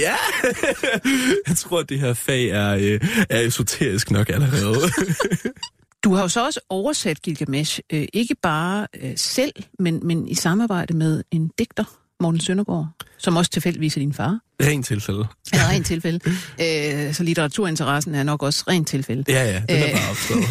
ja. 0.00 0.16
Jeg 1.48 1.56
tror, 1.56 1.80
at 1.80 1.88
det 1.88 2.00
her 2.00 2.14
fag 2.14 2.48
er, 2.48 2.74
øh, 2.74 3.00
er 3.30 3.40
esoterisk 3.40 4.10
nok 4.10 4.28
allerede. 4.28 4.78
Du 6.04 6.14
har 6.14 6.22
jo 6.22 6.28
så 6.28 6.44
også 6.44 6.60
oversat 6.68 7.22
Gilgamesh, 7.22 7.80
øh, 7.92 8.06
ikke 8.12 8.34
bare 8.42 8.86
øh, 9.02 9.12
selv, 9.16 9.52
men, 9.78 10.00
men 10.02 10.28
i 10.28 10.34
samarbejde 10.34 10.96
med 10.96 11.22
en 11.30 11.50
digter, 11.58 11.97
Morten 12.20 12.40
Søndergaard, 12.40 12.88
som 13.18 13.36
også 13.36 13.50
tilfældigvis 13.50 13.96
er 13.96 14.00
din 14.00 14.12
far. 14.12 14.40
Rent 14.62 14.86
tilfælde. 14.86 15.26
Ja, 15.54 15.68
rent 15.68 15.86
tilfælde. 15.86 16.20
Æ, 16.58 17.12
så 17.16 17.22
litteraturinteressen 17.22 18.14
er 18.14 18.22
nok 18.22 18.42
også 18.42 18.64
rent 18.68 18.88
tilfælde. 18.88 19.24
Ja, 19.28 19.44
ja, 19.44 19.62
det 19.68 19.90
er 19.90 19.96
bare 19.96 20.10
opstået. 20.10 20.44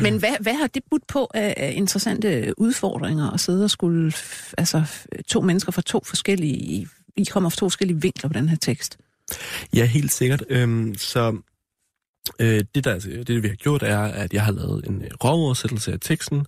men 0.02 0.18
men 0.18 0.18
hvad, 0.18 0.36
hvad 0.40 0.54
har 0.54 0.66
det 0.66 0.82
budt 0.90 1.06
på 1.06 1.30
af 1.34 1.72
interessante 1.76 2.54
udfordringer 2.58 3.30
at 3.30 3.40
sidde 3.40 3.64
og 3.64 3.70
skulle... 3.70 4.12
Altså, 4.58 4.84
to 5.28 5.40
mennesker 5.40 5.72
fra 5.72 5.82
to 5.82 6.02
forskellige... 6.04 6.88
I 7.16 7.24
kommer 7.24 7.50
fra 7.50 7.56
to 7.56 7.66
forskellige 7.66 8.00
vinkler 8.00 8.28
på 8.28 8.34
den 8.34 8.48
her 8.48 8.56
tekst. 8.56 8.98
Ja, 9.74 9.84
helt 9.84 10.12
sikkert. 10.12 10.44
Øhm, 10.48 10.94
så 10.98 11.36
øh, 12.38 12.64
det, 12.74 12.84
der, 12.84 12.98
det, 13.26 13.42
vi 13.42 13.48
har 13.48 13.54
gjort, 13.54 13.82
er, 13.82 13.98
at 13.98 14.32
jeg 14.32 14.44
har 14.44 14.52
lavet 14.52 14.86
en 14.86 15.02
rovoversættelse 15.24 15.92
af 15.92 15.98
teksten, 16.00 16.46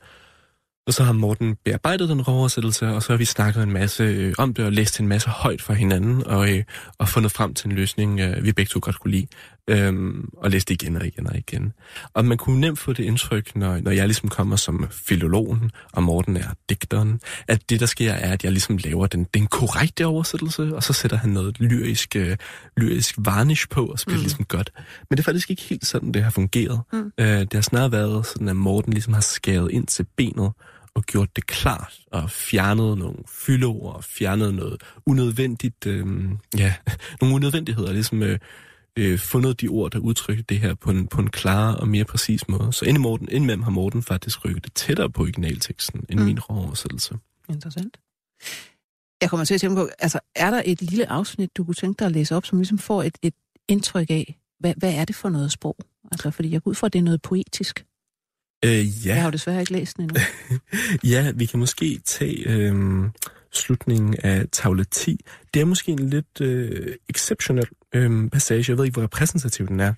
og 0.86 0.94
så 0.94 1.02
har 1.02 1.12
Morten 1.12 1.56
bearbejdet 1.64 2.08
den 2.08 2.22
oversættelse, 2.26 2.86
og 2.86 3.02
så 3.02 3.12
har 3.12 3.18
vi 3.18 3.24
snakket 3.24 3.62
en 3.62 3.72
masse 3.72 4.02
øh, 4.02 4.34
om 4.38 4.54
det 4.54 4.64
og 4.64 4.72
læst 4.72 5.00
en 5.00 5.08
masse 5.08 5.28
højt 5.28 5.62
for 5.62 5.72
hinanden, 5.72 6.26
og, 6.26 6.50
øh, 6.50 6.64
og 6.98 7.08
fundet 7.08 7.32
frem 7.32 7.54
til 7.54 7.66
en 7.66 7.76
løsning, 7.76 8.20
øh, 8.20 8.44
vi 8.44 8.52
begge 8.52 8.70
to 8.70 8.80
godt 8.82 9.00
kunne 9.00 9.10
lide, 9.10 9.26
øh, 9.70 10.14
og 10.36 10.50
læst 10.50 10.70
igen 10.70 10.96
og 10.96 11.06
igen 11.06 11.26
og 11.26 11.36
igen. 11.36 11.72
Og 12.14 12.24
man 12.24 12.38
kunne 12.38 12.60
nemt 12.60 12.78
få 12.78 12.92
det 12.92 13.04
indtryk, 13.04 13.56
når, 13.56 13.80
når 13.80 13.90
jeg 13.90 14.06
ligesom 14.06 14.28
kommer 14.28 14.56
som 14.56 14.86
filologen, 14.90 15.70
og 15.92 16.02
Morten 16.02 16.36
er 16.36 16.48
digteren, 16.68 17.20
at 17.48 17.70
det, 17.70 17.80
der 17.80 17.86
sker, 17.86 18.12
er, 18.12 18.32
at 18.32 18.44
jeg 18.44 18.52
ligesom 18.52 18.76
laver 18.76 19.06
den, 19.06 19.26
den 19.34 19.46
korrekte 19.46 20.06
oversættelse, 20.06 20.76
og 20.76 20.82
så 20.82 20.92
sætter 20.92 21.16
han 21.16 21.30
noget 21.30 21.60
lyrisk, 21.60 22.16
øh, 22.16 22.36
lyrisk 22.76 23.14
varnish 23.18 23.68
på, 23.68 23.86
og 23.86 23.98
så 23.98 24.06
bliver 24.06 24.16
mm. 24.16 24.20
det 24.20 24.24
ligesom 24.24 24.44
godt. 24.44 24.72
Men 25.10 25.16
det 25.16 25.22
er 25.22 25.24
faktisk 25.24 25.50
ikke 25.50 25.62
helt 25.62 25.86
sådan, 25.86 26.12
det 26.12 26.22
har 26.22 26.30
fungeret. 26.30 26.80
Mm. 26.92 27.12
Øh, 27.18 27.40
det 27.40 27.54
har 27.54 27.60
snarere 27.60 27.92
været 27.92 28.26
sådan, 28.26 28.48
at 28.48 28.56
Morten 28.56 28.92
ligesom 28.92 29.12
har 29.14 29.20
skæret 29.20 29.70
ind 29.70 29.86
til 29.86 30.06
benet, 30.16 30.52
og 30.94 31.02
gjort 31.02 31.36
det 31.36 31.46
klart, 31.46 31.92
og 32.12 32.30
fjernet 32.30 32.98
nogle 32.98 33.16
fyldeord, 33.28 33.96
og 33.96 34.04
fjernet 34.04 34.54
noget 34.54 34.82
unødvendigt, 35.06 35.86
øh, 35.86 36.06
ja, 36.58 36.74
nogle 37.20 37.34
unødvendigheder, 37.34 37.92
ligesom 37.92 38.22
øh, 38.22 38.38
øh, 38.96 39.18
fundet 39.18 39.60
de 39.60 39.68
ord, 39.68 39.90
der 39.90 39.98
udtrykker 39.98 40.42
det 40.42 40.60
her 40.60 40.74
på 40.74 40.90
en, 40.90 41.06
på 41.06 41.20
en 41.20 41.30
klar 41.30 41.74
og 41.74 41.88
mere 41.88 42.04
præcis 42.04 42.48
måde. 42.48 42.72
Så 42.72 42.96
Morten, 42.98 43.28
indimellem 43.30 43.62
har 43.62 43.70
Morten 43.70 44.02
faktisk 44.02 44.44
rykket 44.44 44.64
det 44.64 44.74
tættere 44.74 45.10
på 45.10 45.22
originalteksten, 45.22 46.04
end 46.08 46.20
mm. 46.20 46.26
min 46.26 46.40
råoversættelse. 46.40 47.14
Interessant. 47.48 47.96
Jeg 49.20 49.30
kommer 49.30 49.44
til 49.44 49.54
at 49.54 49.60
tænke 49.60 49.76
på, 49.76 49.88
altså 49.98 50.20
er 50.36 50.50
der 50.50 50.62
et 50.64 50.82
lille 50.82 51.10
afsnit, 51.10 51.56
du 51.56 51.64
kunne 51.64 51.74
tænke 51.74 51.98
dig 51.98 52.06
at 52.06 52.12
læse 52.12 52.36
op, 52.36 52.46
som 52.46 52.58
ligesom 52.58 52.78
får 52.78 53.02
et, 53.02 53.18
et 53.22 53.34
indtryk 53.68 54.10
af, 54.10 54.38
hvad, 54.60 54.74
hvad 54.76 54.94
er 54.94 55.04
det 55.04 55.16
for 55.16 55.28
noget 55.28 55.52
sprog? 55.52 55.76
Altså, 56.12 56.30
fordi 56.30 56.52
jeg 56.52 56.62
går 56.62 56.70
ud 56.70 56.74
fra, 56.74 56.86
at 56.86 56.92
det 56.92 56.98
er 56.98 57.02
noget 57.02 57.22
poetisk. 57.22 57.84
Øh, 58.64 59.06
ja. 59.06 59.14
Jeg 59.14 59.16
har 59.16 59.24
jo 59.24 59.30
desværre 59.30 59.60
ikke 59.60 59.72
læst 59.72 59.96
den 59.96 60.02
endnu. 60.02 60.20
ja, 61.12 61.32
vi 61.34 61.46
kan 61.46 61.58
måske 61.58 62.00
tage 62.04 62.48
øh, 62.48 63.04
slutningen 63.52 64.16
af 64.22 64.46
tavle 64.52 64.84
10. 64.84 65.20
Det 65.54 65.60
er 65.60 65.64
måske 65.64 65.92
en 65.92 66.08
lidt 66.08 66.40
øh, 66.40 66.94
exceptionel 67.08 67.68
øh, 67.94 68.30
passage. 68.30 68.64
Jeg 68.68 68.78
ved 68.78 68.84
ikke, 68.84 68.94
hvor 68.94 69.02
repræsentativ 69.02 69.68
den 69.68 69.80
er. 69.80 69.94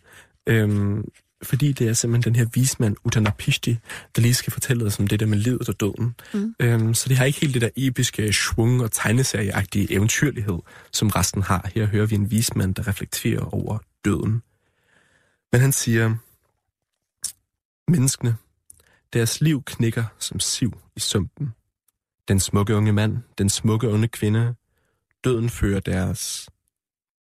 Øh, 0.46 0.98
fordi 1.42 1.72
det 1.72 1.88
er 1.88 1.92
simpelthen 1.92 2.34
den 2.34 2.38
her 2.38 2.46
vismand, 2.54 2.96
Uttanapishti, 3.04 3.78
der 4.16 4.22
lige 4.22 4.34
skal 4.34 4.52
fortælle 4.52 4.84
os 4.84 4.98
om 4.98 5.06
det 5.06 5.20
der 5.20 5.26
med 5.26 5.38
livet 5.38 5.68
og 5.68 5.80
døden. 5.80 6.14
Mm. 6.34 6.54
Øhm, 6.60 6.94
så 6.94 7.08
det 7.08 7.16
har 7.16 7.24
ikke 7.24 7.40
helt 7.40 7.54
det 7.54 7.62
der 7.62 7.70
episke 7.76 8.32
svung 8.32 8.82
og 8.82 8.92
tegneserieagtige 8.92 9.92
eventyrlighed, 9.92 10.58
som 10.92 11.08
resten 11.08 11.42
har. 11.42 11.70
Her 11.74 11.86
hører 11.86 12.06
vi 12.06 12.14
en 12.14 12.30
vismand, 12.30 12.74
der 12.74 12.88
reflekterer 12.88 13.54
over 13.54 13.78
døden. 14.04 14.42
Men 15.52 15.60
han 15.60 15.72
siger, 15.72 16.14
menneskene, 17.88 18.36
deres 19.12 19.40
liv 19.40 19.62
knækker 19.62 20.04
som 20.18 20.40
siv 20.40 20.80
i 20.96 21.00
sumpen. 21.00 21.52
Den 22.28 22.40
smukke 22.40 22.76
unge 22.76 22.92
mand, 22.92 23.18
den 23.38 23.48
smukke 23.48 23.88
unge 23.88 24.08
kvinde, 24.08 24.54
døden 25.24 25.50
fører 25.50 25.80
deres 25.80 26.50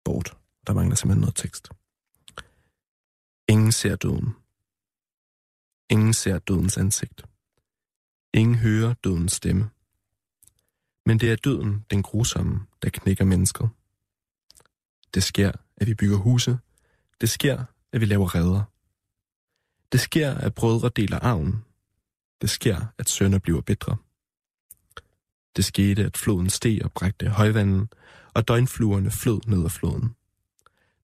bort. 0.04 0.36
Der 0.66 0.72
mangler 0.72 0.96
simpelthen 0.96 1.20
noget 1.20 1.36
tekst. 1.36 1.68
Ingen 3.48 3.72
ser 3.72 3.96
døden. 3.96 4.34
Ingen 5.90 6.12
ser 6.12 6.38
dødens 6.38 6.76
ansigt. 6.76 7.22
Ingen 8.34 8.54
hører 8.54 8.94
dødens 8.94 9.32
stemme. 9.32 9.70
Men 11.06 11.20
det 11.20 11.32
er 11.32 11.36
døden, 11.36 11.86
den 11.90 12.02
grusomme, 12.02 12.66
der 12.82 12.90
knækker 12.90 13.24
mennesket. 13.24 13.68
Det 15.14 15.22
sker, 15.22 15.52
at 15.76 15.86
vi 15.86 15.94
bygger 15.94 16.16
huse. 16.16 16.58
Det 17.20 17.30
sker, 17.30 17.64
at 17.92 18.00
vi 18.00 18.06
laver 18.06 18.34
redder. 18.34 18.62
Det 19.92 20.00
sker, 20.00 20.34
at 20.34 20.54
brødre 20.54 20.88
deler 20.88 21.18
arven. 21.18 21.64
Det 22.40 22.50
sker, 22.50 22.86
at 22.98 23.08
sønner 23.08 23.38
bliver 23.38 23.60
bedre. 23.60 23.96
Det 25.56 25.64
skete, 25.64 26.04
at 26.04 26.16
floden 26.16 26.50
steg 26.50 26.80
og 26.84 26.92
brægte 26.92 27.28
højvanden, 27.28 27.88
og 28.34 28.48
døgnfluerne 28.48 29.10
flød 29.10 29.40
ned 29.46 29.64
ad 29.64 29.70
floden. 29.70 30.14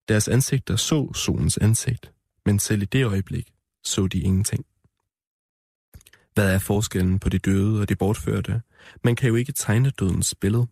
Deres 0.09 0.29
ansigter 0.29 0.77
så 0.77 1.13
solens 1.13 1.59
ansigt, 1.59 2.13
men 2.47 2.59
selv 2.59 2.83
i 2.83 2.85
det 2.85 3.05
øjeblik 3.05 3.53
så 3.85 4.07
de 4.07 4.21
ingenting. 4.21 4.67
Hvad 6.35 6.55
er 6.55 6.59
forskellen 6.59 7.19
på 7.19 7.29
de 7.29 7.39
døde 7.39 7.81
og 7.81 7.89
de 7.89 7.97
bortførte? 7.97 8.63
Man 9.05 9.17
kan 9.17 9.29
jo 9.29 9.35
ikke 9.35 9.53
tegne 9.53 9.91
dødens 9.91 10.35
billede. 10.35 10.67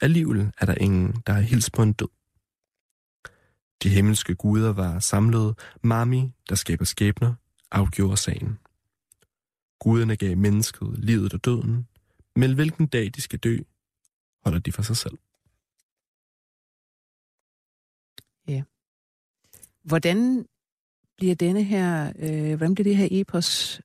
Alligevel 0.00 0.52
er 0.58 0.66
der 0.66 0.74
ingen, 0.74 1.22
der 1.26 1.32
har 1.32 1.40
hils 1.40 1.70
på 1.70 1.82
en 1.82 1.92
død. 1.92 2.08
De 3.82 3.88
himmelske 3.88 4.34
guder 4.34 4.72
var 4.72 4.98
samlet. 4.98 5.58
Mami, 5.82 6.32
der 6.48 6.54
skaber 6.54 6.84
skæbner, 6.84 7.34
afgjorde 7.70 8.16
sagen. 8.16 8.58
Guderne 9.80 10.16
gav 10.16 10.36
mennesket 10.36 10.98
livet 10.98 11.34
og 11.34 11.44
døden, 11.44 11.86
men 12.38 12.54
hvilken 12.54 12.86
dag 12.86 13.10
de 13.14 13.20
skal 13.20 13.38
dø, 13.38 13.58
holder 14.44 14.58
de 14.58 14.72
for 14.72 14.82
sig 14.82 14.96
selv. 14.96 15.18
Ja. 18.48 18.62
Hvordan 19.82 20.46
bliver 21.16 21.34
denne 21.34 21.62
her, 21.64 22.12
øh, 22.18 22.56
hvordan 22.56 22.74
bliver 22.74 22.84
det 22.84 22.96
her 22.96 23.08
epos 23.10 23.80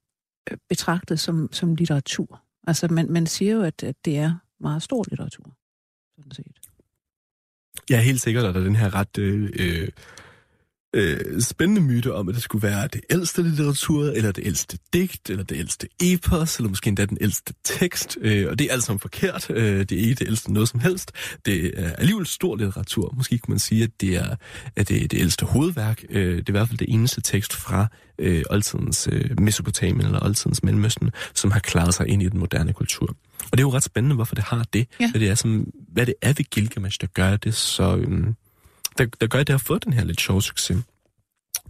øh, 0.51 0.57
betragtet 0.69 1.19
som, 1.19 1.49
som 1.51 1.75
litteratur? 1.75 2.43
Altså, 2.67 2.87
man, 2.87 3.11
man 3.11 3.27
siger 3.27 3.53
jo, 3.53 3.61
at, 3.61 3.83
at 3.83 3.95
det 4.05 4.17
er 4.17 4.35
meget 4.59 4.83
stor 4.83 5.05
litteratur, 5.09 5.55
sådan 6.15 6.31
set. 6.31 6.59
Jeg 7.89 7.97
er 7.97 8.01
helt 8.01 8.21
sikker, 8.21 8.41
at 8.41 8.55
der 8.55 8.61
er 8.61 8.65
den 8.65 8.75
her 8.75 8.95
ret 8.95 9.17
øh, 9.17 9.89
øh, 10.93 11.41
spændende 11.41 11.81
myte 11.81 12.13
om, 12.13 12.29
at 12.29 12.35
det 12.35 12.43
skulle 12.43 12.67
være 12.67 12.87
det 12.87 13.01
ældste 13.09 13.43
litteratur, 13.43 14.05
eller 14.05 14.31
det 14.31 14.45
ældste 14.45 14.77
digt, 14.93 15.29
eller 15.29 15.43
det 15.43 15.57
ældste 15.57 15.87
epos, 16.01 16.57
eller 16.57 16.69
måske 16.69 16.87
endda 16.87 17.05
den 17.05 17.17
ældste 17.21 17.53
tekst. 17.63 18.17
Øh, 18.21 18.49
og 18.49 18.59
det 18.59 18.67
er 18.67 18.73
alt 18.73 18.83
sammen 18.83 18.99
forkert. 18.99 19.49
Øh, 19.49 19.79
det 19.79 19.91
er 19.91 20.01
ikke 20.01 20.15
det 20.15 20.27
ældste 20.27 20.53
noget 20.53 20.69
som 20.69 20.79
helst. 20.79 21.11
Det 21.45 21.79
er 21.79 21.93
alligevel 21.95 22.25
stor 22.25 22.55
litteratur. 22.55 23.13
Måske 23.17 23.37
kunne 23.37 23.51
man 23.51 23.59
sige, 23.59 23.83
at 23.83 24.01
det 24.01 24.15
er, 24.15 24.35
at 24.75 24.89
det, 24.89 25.03
er 25.03 25.07
det 25.07 25.19
ældste 25.19 25.45
hovedværk. 25.45 26.03
Øh, 26.09 26.37
det 26.37 26.39
er 26.39 26.43
i 26.47 26.51
hvert 26.51 26.67
fald 26.67 26.79
det 26.79 26.93
eneste 26.93 27.21
tekst 27.21 27.53
fra 27.53 27.87
øh, 28.19 28.43
oldtidens 28.49 29.09
øh, 29.11 29.39
Mesopotamien 29.39 30.05
eller 30.05 30.23
oldtidens 30.25 30.63
Mellemøsten, 30.63 31.11
som 31.33 31.51
har 31.51 31.59
klaret 31.59 31.93
sig 31.93 32.07
ind 32.07 32.23
i 32.23 32.29
den 32.29 32.39
moderne 32.39 32.73
kultur. 32.73 33.15
Og 33.51 33.51
det 33.51 33.59
er 33.59 33.67
jo 33.67 33.73
ret 33.73 33.83
spændende, 33.83 34.15
hvorfor 34.15 34.35
det 34.35 34.43
har 34.43 34.65
det. 34.73 34.87
Ja. 34.99 35.11
Hvad, 35.11 35.21
det 35.21 35.29
er, 35.29 35.35
som, 35.35 35.67
hvad 35.93 36.05
det 36.05 36.13
er 36.21 36.33
ved 36.33 36.49
Gilgamesh, 36.49 37.01
der 37.01 37.07
gør 37.07 37.37
det 37.37 37.53
så... 37.53 37.95
Øh, 37.97 38.33
der, 38.97 39.05
der 39.21 39.27
gør, 39.27 39.39
at 39.39 39.47
det 39.47 39.53
har 39.53 39.57
fået 39.57 39.85
den 39.85 39.93
her 39.93 40.03
lidt 40.03 40.21
sjove 40.21 40.41
succes. 40.41 40.77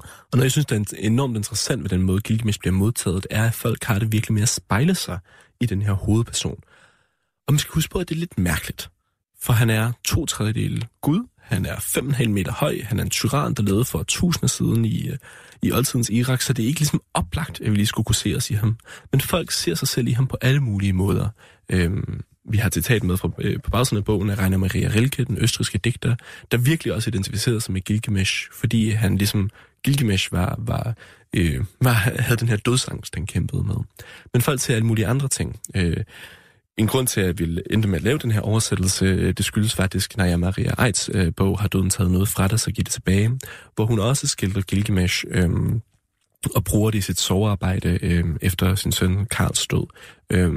Og 0.04 0.38
noget, 0.38 0.44
jeg 0.44 0.52
synes, 0.52 0.66
der 0.66 0.76
er 0.76 0.84
enormt 0.98 1.38
interessant 1.38 1.84
ved 1.84 1.90
den 1.90 2.02
måde, 2.02 2.22
Gilgamesh 2.22 2.60
bliver 2.60 2.74
modtaget, 2.74 3.28
er, 3.30 3.48
at 3.48 3.54
folk 3.54 3.84
har 3.84 4.00
det 4.00 4.12
virkelig 4.12 4.34
med 4.34 4.42
at 4.42 4.50
spejle 4.50 4.96
sig 4.96 5.20
i 5.60 5.66
den 5.66 5.82
her 5.82 5.94
hovedperson. 5.94 6.60
Og 7.48 7.54
man 7.54 7.60
skal 7.60 7.74
huske 7.74 7.92
på, 7.92 8.00
at 8.00 8.10
det 8.10 8.16
er 8.16 8.20
lidt 8.20 8.38
mærkeligt. 8.38 8.90
For 9.42 9.54
han 9.54 9.70
er 9.70 9.92
to 10.06 10.26
tredjedele 10.26 10.88
Gud, 11.02 11.28
han 11.38 11.66
er 11.66 11.76
5,5 11.76 12.28
meter 12.28 12.52
høj, 12.52 12.82
han 12.84 13.00
er 13.00 13.04
en 13.04 13.10
tyran, 13.10 13.54
der 13.54 13.64
levede 13.64 13.86
for 13.86 14.04
tusinder 14.04 14.48
siden 14.48 14.86
i, 14.86 15.08
øh, 15.10 15.18
i 15.62 15.72
oldtidens 15.72 16.10
Irak, 16.10 16.42
så 16.42 16.54
det 16.54 16.64
er 16.64 16.68
ikke 16.68 16.80
ligesom 16.80 17.02
oplagt, 17.14 17.62
at 17.62 17.72
vi 17.72 17.76
lige 17.76 17.86
skulle 17.86 18.06
kunne 18.06 18.16
se 18.16 18.34
os 18.36 18.50
i 18.50 18.54
ham. 18.54 18.78
Men 19.12 19.22
folk 19.22 19.52
ser 19.52 19.76
sig 19.76 19.88
selv 19.88 20.08
i 20.08 20.12
ham 20.12 20.28
på 20.28 20.38
alle 20.42 20.60
mulige 20.60 20.94
måder. 20.94 21.30
Øhm, 21.70 22.22
vi 22.46 22.58
har 22.58 22.68
et 22.68 22.74
citat 22.74 23.04
med 23.04 23.18
fra, 23.18 23.30
øh, 23.40 23.62
på 23.62 23.70
bagsiden 23.70 23.98
af 23.98 24.06
bogen 24.06 24.30
af 24.30 24.38
Rainer 24.40 24.58
Maria 24.58 24.92
Rilke, 24.96 25.26
den 25.26 25.38
østriske 25.38 25.78
digter, 25.78 26.16
der 26.52 26.58
virkelig 26.58 26.94
også 26.94 27.10
identificerede 27.10 27.62
sig 27.62 27.74
med 27.74 27.82
Gilgamesh, 27.82 28.48
fordi 28.52 28.90
han 28.90 29.18
ligesom, 29.18 29.50
Gilgamesh 29.84 30.32
var, 30.32 30.56
var, 30.60 30.94
øh, 31.36 31.62
var, 31.82 31.94
havde 31.94 32.38
den 32.38 32.50
her 32.50 32.58
dødsangst, 32.58 33.16
den 33.16 33.26
kæmpede 33.26 33.64
med. 33.64 33.76
Men 34.34 34.42
folk 34.42 34.60
ser 34.60 34.76
alle 34.76 34.86
mulige 34.86 35.08
andre 35.08 35.28
ting. 35.28 35.60
Øh, 35.76 35.98
en 36.78 36.88
grund 36.88 37.08
til, 37.08 37.22
at 37.22 37.40
vi 37.40 37.62
endte 37.70 37.88
med 37.88 37.96
at 37.96 38.04
lave 38.04 38.18
den 38.18 38.32
her 38.32 38.42
oversættelse, 38.42 39.06
øh, 39.06 39.34
det 39.34 39.46
skyldes 39.46 39.76
faktisk, 39.76 40.18
Naja 40.18 40.38
Maria 40.38 40.86
Eids 40.86 41.10
øh, 41.14 41.34
bog 41.38 41.60
har 41.60 41.68
døden 41.68 41.90
taget 41.90 42.12
noget 42.12 42.28
fra 42.28 42.48
dig, 42.48 42.60
så 42.60 42.72
giv 42.72 42.84
det 42.84 42.94
tilbage, 42.94 43.40
hvor 43.76 43.86
hun 43.86 44.00
også 44.00 44.28
skildrer 44.28 44.62
Gilgamesh 44.62 45.26
øh, 45.30 45.50
og 46.56 46.64
bruger 46.64 46.92
det 46.92 46.98
i 46.98 47.02
sit 47.02 47.20
sovearbejde 47.20 48.00
øh, 48.02 48.26
efter 48.42 48.76
sin 48.76 48.92
søn 48.92 49.26
Karls 49.26 49.68
død. 49.68 49.88
Øh, 50.30 50.54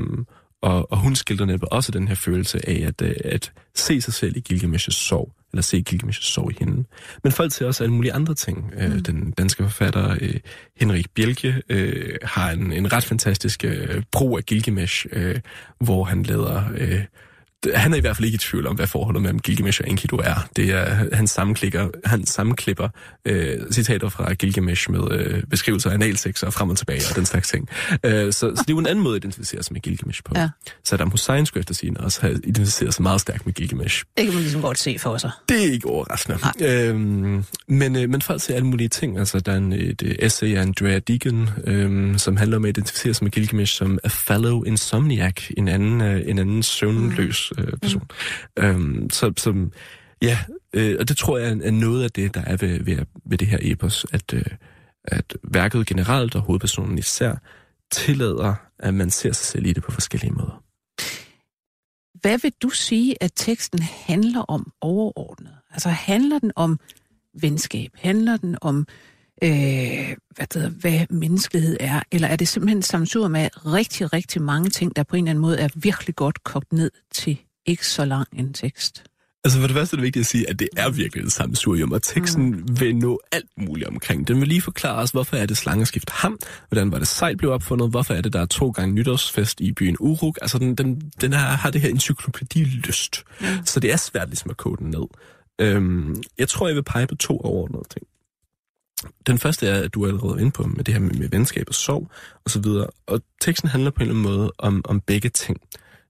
og, 0.63 0.93
og 0.93 0.99
hun 0.99 1.17
skildrer 1.17 1.47
netop 1.47 1.69
også 1.71 1.93
den 1.93 2.09
her 2.09 2.15
følelse 2.15 2.69
af 2.69 2.87
at, 2.87 3.03
øh, 3.03 3.15
at 3.25 3.53
se 3.75 4.01
sig 4.01 4.15
selv 4.15 4.37
i 4.37 4.43
Gilgamesh's 4.53 4.91
sorg, 4.91 5.33
eller 5.53 5.63
se 5.63 5.85
Gilgamesh's 5.91 6.33
sorg 6.33 6.51
i 6.51 6.57
hende. 6.59 6.85
Men 7.23 7.33
folk 7.33 7.53
ser 7.53 7.67
også 7.67 7.85
alle 7.85 7.95
mulige 7.95 8.13
andre 8.13 8.35
ting. 8.35 8.73
Øh, 8.77 8.93
mm. 8.93 9.03
Den 9.03 9.31
danske 9.31 9.63
forfatter 9.63 10.17
øh, 10.21 10.35
Henrik 10.77 11.11
Bjelke 11.11 11.63
øh, 11.69 12.15
har 12.23 12.51
en, 12.51 12.73
en 12.73 12.93
ret 12.93 13.05
fantastisk 13.05 13.65
øh, 13.65 14.03
brug 14.13 14.39
af 14.39 14.45
Gilgamesh, 14.45 15.07
øh, 15.13 15.41
hvor 15.79 16.05
han 16.05 16.23
lader... 16.23 16.63
Øh, 16.77 17.05
han 17.75 17.93
er 17.93 17.97
i 17.97 18.01
hvert 18.01 18.17
fald 18.17 18.25
ikke 18.25 18.37
i 18.37 18.39
tvivl 18.39 18.67
om, 18.67 18.77
hvad 18.77 18.87
forholdet 18.87 19.23
mellem 19.23 19.41
Gilgamesh 19.41 19.81
og 19.85 19.91
Enkidu 19.91 20.17
er. 20.17 20.49
Det 20.57 20.71
er, 20.71 21.15
han 21.17 21.27
sammenklipper, 21.27 21.89
han 22.05 22.27
sammenklipper 22.27 22.89
øh, 23.25 23.61
citater 23.73 24.09
fra 24.09 24.35
Gilgamesh 24.35 24.91
med 24.91 25.01
øh, 25.11 25.43
beskrivelser 25.51 25.91
af 25.91 25.95
analsex 25.95 26.43
og 26.43 26.53
frem 26.53 26.71
og 26.71 26.77
tilbage 26.77 27.03
og 27.11 27.17
den 27.17 27.27
slags 27.27 27.49
ting. 27.49 27.69
Øh, 28.05 28.33
så, 28.33 28.33
så 28.33 28.49
det 28.51 28.61
er 28.61 28.65
jo 28.69 28.79
en 28.79 28.87
anden 28.87 29.05
måde 29.05 29.17
at 29.17 29.25
identificere 29.25 29.63
sig 29.63 29.73
med 29.73 29.81
Gilgamesh 29.81 30.23
på. 30.25 30.33
Ja. 30.37 30.49
Saddam 30.85 31.11
Hussein 31.11 31.47
skulle 31.47 31.61
efter 31.61 31.75
sin 31.75 31.99
også 32.01 32.21
have 32.21 32.41
identificeret 32.45 32.95
sig 32.95 33.03
meget 33.03 33.21
stærkt 33.21 33.47
med 33.47 33.55
Gilgamesh. 33.55 34.05
Det 34.17 34.25
kan 34.25 34.35
man 34.35 34.43
ligesom 34.43 34.63
godt 34.63 34.79
se 34.79 34.99
for 34.99 35.17
sig. 35.17 35.31
Det 35.49 35.67
er 35.67 35.73
ikke 35.73 35.89
overraskende. 35.89 36.39
Øhm, 36.61 37.45
men, 37.69 37.97
øh, 37.97 38.11
men 38.11 38.23
folk 38.23 38.43
ser 38.43 38.55
alle 38.55 38.67
mulige 38.67 38.89
ting. 38.89 39.19
Altså, 39.19 39.41
der 39.41 39.53
er 39.53 39.57
en, 39.57 39.73
et 39.73 40.03
øh, 40.03 40.15
essay 40.19 40.57
af 40.57 40.63
Andrea 40.63 40.99
Deegan, 40.99 41.49
øh, 41.65 42.19
som 42.19 42.37
handler 42.37 42.57
om 42.57 42.65
at 42.65 42.69
identificere 42.69 43.15
sig 43.15 43.25
med 43.25 43.31
Gilgamesh 43.31 43.77
som 43.77 43.99
a 44.05 44.09
fellow 44.09 44.63
insomniac, 44.63 45.51
en 45.57 45.69
anden, 45.69 46.01
øh, 46.01 46.23
en 46.27 46.39
anden 46.39 46.63
søvnløs 46.63 47.46
øh, 47.59 47.79
person. 47.83 48.03
Mm. 48.57 48.65
Øhm, 48.65 49.11
så, 49.11 49.33
så 49.37 49.69
ja, 50.23 50.39
øh, 50.73 50.97
og 51.01 51.09
det 51.09 51.17
tror 51.17 51.39
jeg 51.39 51.59
er 51.63 51.71
noget 51.71 52.05
af 52.05 52.11
det, 52.11 52.35
der 52.35 52.41
er 52.41 52.57
ved, 52.57 52.85
ved, 52.85 52.99
ved 53.25 53.39
det 53.39 53.49
her 53.49 53.59
epos, 53.63 54.07
at, 54.13 54.35
øh, 54.35 54.45
at 55.05 55.37
værket 55.43 55.87
generelt 55.87 56.35
og 56.35 56.43
hovedpersonen 56.43 56.99
især 56.99 57.35
tillader, 57.91 58.55
at 58.79 58.95
man 58.95 59.11
ser 59.11 59.33
sig 59.33 59.47
selv 59.47 59.67
i 59.67 59.73
det 59.73 59.83
på 59.83 59.91
forskellige 59.91 60.33
måder. 60.33 60.63
Hvad 62.21 62.39
vil 62.39 62.53
du 62.63 62.69
sige, 62.69 63.23
at 63.23 63.33
teksten 63.37 63.83
handler 63.83 64.41
om 64.41 64.73
overordnet? 64.81 65.55
Altså 65.71 65.89
handler 65.89 66.39
den 66.39 66.53
om 66.57 66.81
venskab? 67.41 67.91
Handler 67.95 68.37
den 68.37 68.57
om, 68.61 68.79
øh, 68.79 69.16
hvad, 69.41 70.47
det, 70.47 70.71
hvad 70.81 71.07
menneskelighed 71.11 71.77
er? 71.81 72.03
Eller 72.13 72.29
er 72.29 72.37
det 72.37 72.49
simpelthen 72.49 72.83
samsur 72.83 73.29
med 73.29 73.49
rigtig, 73.67 74.13
rigtig 74.13 74.43
mange 74.43 74.71
ting, 74.71 74.97
der 74.97 75.03
på 75.03 75.17
en 75.17 75.25
eller 75.25 75.31
anden 75.31 75.43
måde 75.43 75.59
er 75.59 75.69
virkelig 75.75 76.17
godt 76.17 76.45
kogt 76.45 76.73
ned 76.73 76.91
til 77.13 77.39
ikke 77.67 77.87
så 77.87 78.05
lang 78.05 78.29
en 78.33 78.53
tekst. 78.53 79.05
Altså 79.45 79.61
for 79.61 79.67
det 79.67 79.77
første 79.77 79.95
er 79.95 79.97
det 79.97 80.03
vigtigt 80.03 80.23
at 80.23 80.27
sige, 80.27 80.51
at 80.51 80.59
det 80.59 80.69
er 80.77 80.91
virkelig 80.91 81.25
et 81.25 81.33
sammensurium, 81.33 81.93
og 81.93 82.03
teksten 82.03 82.51
mm. 82.51 82.81
vil 82.81 82.97
nå 82.97 83.21
alt 83.33 83.51
muligt 83.57 83.89
omkring. 83.89 84.29
Den 84.29 84.41
vil 84.41 84.49
lige 84.49 84.61
forklare 84.61 84.97
os, 84.97 85.11
hvorfor 85.11 85.37
er 85.37 85.47
det 85.47 85.57
slangeskift 85.57 86.11
ham, 86.11 86.39
hvordan 86.69 86.93
var 86.93 86.99
det 86.99 87.09
sejl 87.09 87.37
blev 87.37 87.51
opfundet, 87.51 87.91
hvorfor 87.91 88.15
er 88.15 88.21
det, 88.21 88.33
der 88.33 88.41
er 88.41 88.47
to 88.47 88.71
gange 88.71 88.95
nytårsfest 88.95 89.61
i 89.61 89.73
byen 89.73 89.97
Uruk. 90.01 90.39
Altså 90.43 90.59
den, 90.59 90.75
den, 90.75 91.13
den 91.21 91.33
her, 91.33 91.39
har 91.39 91.71
det 91.71 91.81
her 91.81 91.89
encyklopædi-lyst, 91.89 93.25
mm. 93.41 93.47
så 93.65 93.81
det 93.81 93.93
er 93.93 93.97
svært 93.97 94.29
ligesom 94.29 94.51
at 94.51 94.57
kode 94.57 94.77
den 94.77 94.91
ned. 94.91 95.07
Øhm, 95.61 96.23
jeg 96.39 96.49
tror, 96.49 96.67
jeg 96.67 96.77
vil 96.77 96.85
pege 96.85 97.07
på 97.07 97.15
to 97.15 97.41
overordnede 97.41 97.85
ting. 97.91 98.07
Den 99.27 99.39
første 99.39 99.67
er, 99.67 99.83
at 99.83 99.95
du 99.95 100.03
er 100.03 100.09
allerede 100.09 100.41
inde 100.41 100.51
på 100.51 100.63
med 100.63 100.85
det 100.85 100.95
her 100.95 101.01
med, 101.01 101.15
med 101.15 101.29
venskab 101.29 101.65
og 101.69 101.75
sorg 101.75 102.11
og 102.45 102.51
så 102.51 102.61
videre. 102.61 102.87
Og 103.07 103.23
teksten 103.41 103.69
handler 103.69 103.91
på 103.91 104.03
en 104.03 104.09
eller 104.09 104.21
anden 104.21 104.37
måde 104.37 104.53
om, 104.59 104.83
om 104.85 105.01
begge 105.01 105.29
ting. 105.29 105.61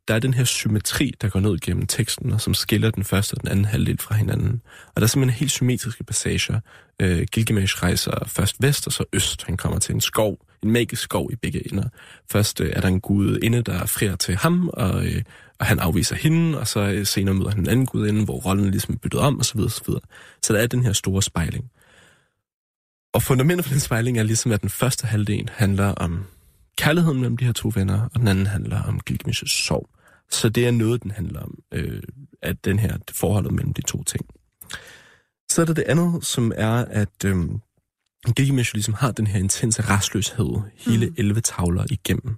der 0.08 0.14
er 0.14 0.18
den 0.18 0.34
her 0.34 0.44
symmetri, 0.44 1.14
der 1.20 1.28
går 1.28 1.40
ned 1.40 1.58
gennem 1.58 1.86
teksten, 1.86 2.32
og 2.32 2.40
som 2.40 2.54
skiller 2.54 2.90
den 2.90 3.04
første 3.04 3.34
og 3.34 3.40
den 3.40 3.48
anden 3.50 3.64
halvdel 3.64 3.98
fra 3.98 4.14
hinanden. 4.14 4.62
Og 4.86 4.92
der 4.96 5.02
er 5.02 5.06
simpelthen 5.06 5.38
helt 5.38 5.50
symmetriske 5.50 6.04
passager. 6.04 6.60
Øh, 7.02 7.26
Gilgamesh 7.32 7.82
rejser 7.82 8.24
først 8.26 8.56
vest 8.60 8.86
og 8.86 8.92
så 8.92 9.04
øst. 9.12 9.44
Han 9.44 9.56
kommer 9.56 9.78
til 9.78 9.94
en 9.94 10.00
skov, 10.00 10.38
en 10.62 10.70
magisk 10.70 11.02
skov 11.02 11.32
i 11.32 11.36
begge 11.36 11.72
ender. 11.72 11.88
Først 12.32 12.60
øh, 12.60 12.72
er 12.76 12.80
der 12.80 12.88
en 12.88 13.00
gud 13.00 13.38
inde, 13.42 13.62
der 13.62 13.86
frier 13.86 14.16
til 14.16 14.36
ham, 14.36 14.68
og, 14.68 15.06
øh, 15.06 15.22
og 15.58 15.66
han 15.66 15.78
afviser 15.78 16.16
hende, 16.16 16.58
og 16.58 16.68
så 16.68 16.80
øh, 16.80 17.06
senere 17.06 17.34
møder 17.34 17.50
han 17.50 17.60
en 17.60 17.68
anden 17.68 17.86
gud 17.86 18.08
inde, 18.08 18.24
hvor 18.24 18.36
rollen 18.36 18.70
ligesom 18.70 18.94
er 18.94 18.98
byttet 18.98 19.20
om, 19.20 19.40
osv. 19.40 19.60
osv. 19.60 19.88
Så 20.42 20.52
der 20.52 20.58
er 20.58 20.66
den 20.66 20.82
her 20.82 20.92
store 20.92 21.22
spejling. 21.22 21.70
Og 23.16 23.22
fundamentet 23.22 23.66
for 23.66 23.72
den 23.72 23.80
spejling 23.80 24.18
er 24.18 24.22
ligesom, 24.22 24.52
at 24.52 24.62
den 24.62 24.70
første 24.70 25.06
halvdel 25.06 25.50
handler 25.52 25.86
om 25.86 26.24
kærligheden 26.78 27.20
mellem 27.20 27.36
de 27.36 27.44
her 27.44 27.52
to 27.52 27.72
venner, 27.74 28.08
og 28.14 28.20
den 28.20 28.28
anden 28.28 28.46
handler 28.46 28.82
om 28.82 29.00
Gilgamesh's 29.10 29.64
sorg. 29.66 29.88
Så 30.30 30.48
det 30.48 30.66
er 30.66 30.70
noget, 30.70 31.02
den 31.02 31.10
handler 31.10 31.40
om, 31.40 31.58
øh, 31.72 32.02
at 32.42 32.64
den 32.64 32.78
her 32.78 32.96
forholdet 33.10 33.52
mellem 33.52 33.72
de 33.72 33.82
to 33.82 34.02
ting. 34.02 34.26
Så 35.50 35.62
er 35.62 35.66
der 35.66 35.74
det 35.74 35.82
andet, 35.82 36.26
som 36.26 36.52
er, 36.56 36.84
at 36.84 37.24
øh, 37.24 37.36
Gilgamesh 38.36 38.74
ligesom 38.74 38.94
har 38.94 39.10
den 39.10 39.26
her 39.26 39.38
intense 39.38 39.82
restløshed 39.82 40.60
hele 40.76 41.06
mm. 41.06 41.14
11 41.18 41.40
tavler 41.40 41.84
igennem. 41.90 42.36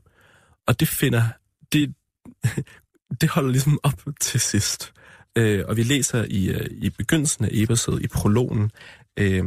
Og 0.67 0.81
det 0.81 0.89
finder, 0.89 1.23
det, 1.73 1.95
det 3.21 3.29
holder 3.29 3.51
ligesom 3.51 3.81
op 3.83 4.03
til 4.21 4.41
sidst. 4.41 4.93
Øh, 5.37 5.65
og 5.69 5.77
vi 5.77 5.83
læser 5.83 6.25
i, 6.31 6.49
øh, 6.49 6.67
i 6.71 6.91
begyndelsen 6.91 7.45
af 7.45 7.49
Eberset, 7.53 8.03
i 8.03 8.07
prologen, 8.07 8.71
øh, 9.17 9.45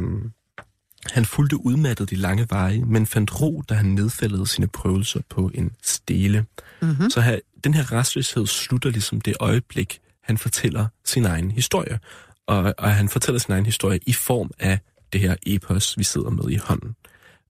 han 1.10 1.24
fulgte 1.24 1.66
udmattet 1.66 2.10
de 2.10 2.16
lange 2.16 2.46
veje, 2.50 2.78
men 2.78 3.06
fandt 3.06 3.40
ro, 3.40 3.62
da 3.68 3.74
han 3.74 3.86
nedfældede 3.86 4.46
sine 4.46 4.66
prøvelser 4.66 5.20
på 5.28 5.50
en 5.54 5.70
stele. 5.82 6.44
Mm-hmm. 6.82 7.10
Så 7.10 7.20
her, 7.20 7.38
den 7.64 7.74
her 7.74 7.92
restløshed 7.92 8.46
slutter 8.46 8.90
ligesom 8.90 9.20
det 9.20 9.34
øjeblik, 9.40 10.00
han 10.22 10.38
fortæller 10.38 10.86
sin 11.04 11.24
egen 11.24 11.50
historie. 11.50 11.98
Og, 12.46 12.74
og 12.78 12.94
han 12.94 13.08
fortæller 13.08 13.38
sin 13.38 13.52
egen 13.52 13.66
historie 13.66 13.98
i 14.06 14.12
form 14.12 14.50
af 14.58 14.78
det 15.12 15.20
her 15.20 15.36
epos, 15.46 15.98
vi 15.98 16.04
sidder 16.04 16.30
med 16.30 16.50
i 16.50 16.56
hånden. 16.56 16.96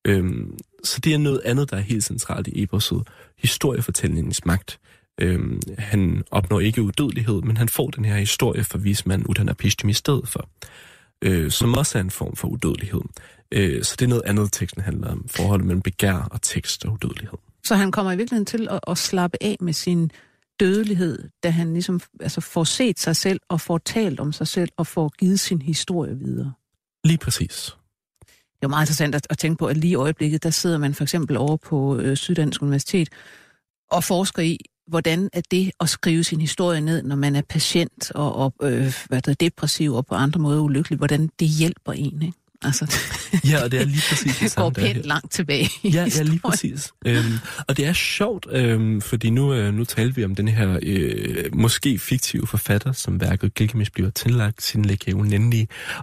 Øhm, 0.04 0.58
så 0.84 1.00
det 1.00 1.14
er 1.14 1.18
noget 1.18 1.40
andet, 1.44 1.70
der 1.70 1.76
er 1.76 1.80
helt 1.80 2.04
centralt 2.04 2.46
i 2.46 2.62
eposet. 2.62 3.02
Historiefortællingens 3.38 4.46
magt. 4.46 4.78
Øhm, 5.20 5.60
han 5.78 6.24
opnår 6.30 6.60
ikke 6.60 6.82
udødelighed, 6.82 7.42
men 7.42 7.56
han 7.56 7.68
får 7.68 7.90
den 7.90 8.04
her 8.04 8.16
historie 8.16 8.64
for 8.64 8.78
vismanden 8.78 9.26
Utanapistim 9.28 9.88
i 9.88 9.92
stedet 9.92 10.28
for. 10.28 10.48
Øh, 11.22 11.50
som 11.50 11.74
også 11.74 11.98
er 11.98 12.02
en 12.02 12.10
form 12.10 12.36
for 12.36 12.48
udødelighed. 12.48 13.00
Øh, 13.52 13.84
så 13.84 13.96
det 13.98 14.04
er 14.04 14.08
noget 14.08 14.22
andet, 14.26 14.52
teksten 14.52 14.82
handler 14.82 15.08
om. 15.08 15.28
Forholdet 15.28 15.66
mellem 15.66 15.82
begær 15.82 16.28
og 16.30 16.42
tekst 16.42 16.84
og 16.84 16.92
udødelighed. 16.92 17.38
Så 17.64 17.74
han 17.74 17.92
kommer 17.92 18.12
i 18.12 18.16
virkeligheden 18.16 18.46
til 18.46 18.68
at, 18.70 18.80
at 18.88 18.98
slappe 18.98 19.38
af 19.40 19.56
med 19.60 19.72
sin 19.72 20.10
dødelighed, 20.60 21.28
da 21.42 21.50
han 21.50 21.72
ligesom 21.72 22.00
altså 22.20 22.40
får 22.40 22.64
set 22.64 23.00
sig 23.00 23.16
selv 23.16 23.40
og 23.48 23.60
får 23.60 23.78
talt 23.78 24.20
om 24.20 24.32
sig 24.32 24.48
selv 24.48 24.68
og 24.76 24.86
får 24.86 25.08
givet 25.18 25.40
sin 25.40 25.62
historie 25.62 26.18
videre. 26.18 26.52
Lige 27.04 27.18
præcis. 27.18 27.76
Det 28.54 28.66
er 28.66 28.68
meget 28.68 28.82
interessant 28.82 29.14
at, 29.14 29.26
at 29.30 29.38
tænke 29.38 29.58
på, 29.58 29.66
at 29.66 29.76
lige 29.76 29.90
i 29.90 29.94
øjeblikket, 29.94 30.42
der 30.42 30.50
sidder 30.50 30.78
man 30.78 30.94
for 30.94 31.02
eksempel 31.02 31.36
over 31.36 31.56
på 31.56 31.96
øh, 31.96 32.16
Syddansk 32.16 32.62
Universitet 32.62 33.08
og 33.90 34.04
forsker 34.04 34.42
i, 34.42 34.58
hvordan 34.86 35.30
er 35.32 35.40
det 35.50 35.70
at 35.80 35.88
skrive 35.88 36.24
sin 36.24 36.40
historie 36.40 36.80
ned, 36.80 37.02
når 37.02 37.16
man 37.16 37.36
er 37.36 37.42
patient 37.48 38.12
og, 38.14 38.36
og 38.36 38.54
øh, 38.62 38.94
hvad 39.08 39.22
der, 39.22 39.34
depressiv 39.34 39.94
og 39.94 40.06
på 40.06 40.14
andre 40.14 40.40
måder 40.40 40.60
ulykkelig, 40.60 40.96
hvordan 40.96 41.30
det 41.38 41.48
hjælper 41.48 41.92
en, 41.92 42.22
ikke? 42.22 42.38
Altså, 42.64 42.96
ja, 43.50 43.64
og 43.64 43.70
det 43.70 43.80
er 43.80 43.84
lige 43.84 44.02
præcis 44.08 44.38
det 44.38 44.50
samme. 44.52 44.68
Det 44.68 44.76
går 44.76 44.82
pænt 44.82 45.04
langt 45.04 45.32
tilbage 45.32 45.70
ja, 45.84 46.06
ja, 46.16 46.22
lige 46.22 46.40
præcis. 46.44 46.92
Øhm, 47.06 47.38
og 47.68 47.76
det 47.76 47.86
er 47.86 47.92
sjovt, 47.92 48.46
øhm, 48.50 49.00
fordi 49.00 49.30
nu, 49.30 49.54
øh, 49.54 49.74
nu 49.74 49.84
taler 49.84 50.12
vi 50.12 50.24
om 50.24 50.34
den 50.34 50.48
her 50.48 50.78
øh, 50.82 51.44
måske 51.52 51.98
fiktive 51.98 52.46
forfatter, 52.46 52.92
som 52.92 53.20
værket 53.20 53.54
Gilgamesh 53.54 53.92
bliver 53.92 54.10
tillagt, 54.10 54.62
sin 54.62 54.84
Lekeo 54.84 55.26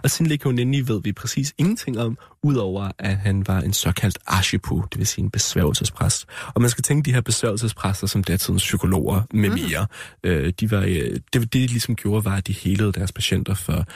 Og 0.02 0.10
sin 0.10 0.26
Lekeo 0.26 0.50
ved 0.50 1.02
vi 1.02 1.12
præcis 1.12 1.54
ingenting 1.58 1.98
om, 1.98 2.18
udover 2.42 2.90
at 2.98 3.16
han 3.16 3.46
var 3.46 3.60
en 3.60 3.72
såkaldt 3.72 4.18
archipu, 4.26 4.84
det 4.90 4.98
vil 4.98 5.06
sige 5.06 5.24
en 5.24 5.30
besværgelsespræst. 5.30 6.26
Og 6.54 6.60
man 6.60 6.70
skal 6.70 6.82
tænke 6.82 7.06
de 7.06 7.14
her 7.14 7.20
besværgelsespræster 7.20 8.06
som 8.06 8.24
datidens 8.24 8.62
psykologer 8.62 9.22
med 9.34 9.48
mm. 9.48 9.54
mere. 9.54 9.86
Mm. 10.24 10.30
Øh, 10.30 10.52
de 10.60 10.70
var, 10.70 10.80
øh, 10.80 10.86
det, 10.88 11.22
det, 11.32 11.52
de 11.52 11.66
ligesom 11.66 11.96
gjorde, 11.96 12.24
var, 12.24 12.36
at 12.36 12.46
de 12.46 12.52
helede 12.52 12.92
deres 12.92 13.12
patienter 13.12 13.54
for 13.54 13.86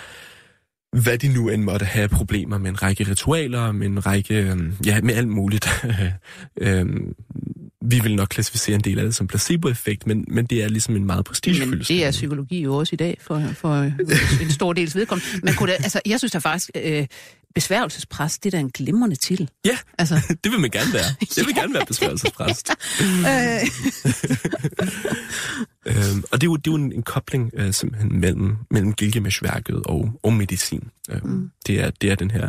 hvad 1.02 1.18
de 1.18 1.34
nu 1.34 1.48
end 1.48 1.62
måtte 1.62 1.86
have 1.86 2.08
problemer 2.08 2.58
med 2.58 2.70
en 2.70 2.82
række 2.82 3.04
ritualer, 3.10 3.72
med 3.72 3.86
en 3.86 4.06
række, 4.06 4.50
øhm, 4.50 4.72
ja, 4.86 5.00
med 5.02 5.14
alt 5.14 5.28
muligt. 5.28 5.68
øhm, 6.60 7.14
vi 7.84 8.00
vil 8.00 8.16
nok 8.16 8.28
klassificere 8.28 8.74
en 8.74 8.80
del 8.80 8.98
af 8.98 9.04
det 9.04 9.14
som 9.14 9.26
placeboeffekt, 9.26 10.06
men, 10.06 10.24
men 10.28 10.46
det 10.46 10.64
er 10.64 10.68
ligesom 10.68 10.96
en 10.96 11.04
meget 11.04 11.24
prestigefyldt. 11.24 11.70
Men 11.70 11.78
det 11.80 12.04
er 12.04 12.10
psykologi 12.10 12.62
jo 12.62 12.76
også 12.76 12.90
i 12.92 12.96
dag 12.96 13.18
for, 13.20 13.42
for 13.54 13.74
en 14.42 14.50
stor 14.50 14.72
dels 14.72 14.96
vedkommende. 14.96 15.28
Men 15.42 15.54
kunne 15.54 15.72
det, 15.72 15.76
altså, 15.82 16.00
jeg 16.06 16.18
synes 16.18 16.32
da 16.32 16.38
faktisk, 16.38 16.70
øh, 16.74 17.06
besværgelsespræst, 17.54 18.44
det 18.44 18.54
er 18.54 18.58
da 18.58 18.60
en 18.60 18.70
glimrende 18.70 19.16
titel. 19.16 19.50
Ja, 19.64 19.78
altså. 19.98 20.14
det 20.44 20.52
vil 20.52 20.60
man 20.60 20.70
gerne 20.70 20.92
være. 20.92 21.04
Jeg 21.36 21.46
vil 21.46 21.54
gerne 21.54 21.74
være 21.74 21.86
besværgelsespræst. 21.86 22.70
øhm, 25.86 26.24
og 26.32 26.40
det 26.40 26.42
er 26.42 26.50
jo, 26.50 26.56
det 26.56 26.66
er 26.66 26.70
jo 26.70 26.74
en, 26.74 26.92
en 26.92 27.02
kobling 27.02 27.50
øh, 27.54 27.72
simpelthen 27.72 28.20
mellem, 28.20 28.56
mellem 28.70 28.92
Gilgamesh-værket 28.92 29.82
og, 29.82 30.20
og 30.22 30.32
medicin. 30.32 30.90
Øhm, 31.10 31.26
mm. 31.26 31.50
det, 31.66 31.80
er, 31.80 31.90
det 31.90 32.10
er 32.10 32.14
den 32.14 32.30
her... 32.30 32.48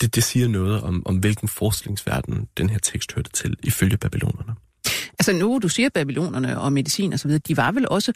Det, 0.00 0.14
det 0.14 0.24
siger 0.24 0.48
noget 0.48 0.82
om, 0.82 1.02
om 1.06 1.16
hvilken 1.16 1.48
forskningsverden 1.48 2.48
den 2.56 2.70
her 2.70 2.78
tekst 2.78 3.12
hørte 3.12 3.30
til, 3.30 3.56
ifølge 3.62 3.96
babylonerne. 3.96 4.54
Altså 5.28 5.46
nu, 5.46 5.58
du 5.62 5.68
siger 5.68 5.88
babylonerne 5.88 6.60
og 6.60 6.72
medicin 6.72 7.12
og 7.12 7.18
så 7.18 7.28
videre, 7.28 7.42
de 7.48 7.56
var 7.56 7.72
vel 7.72 7.88
også 7.88 8.12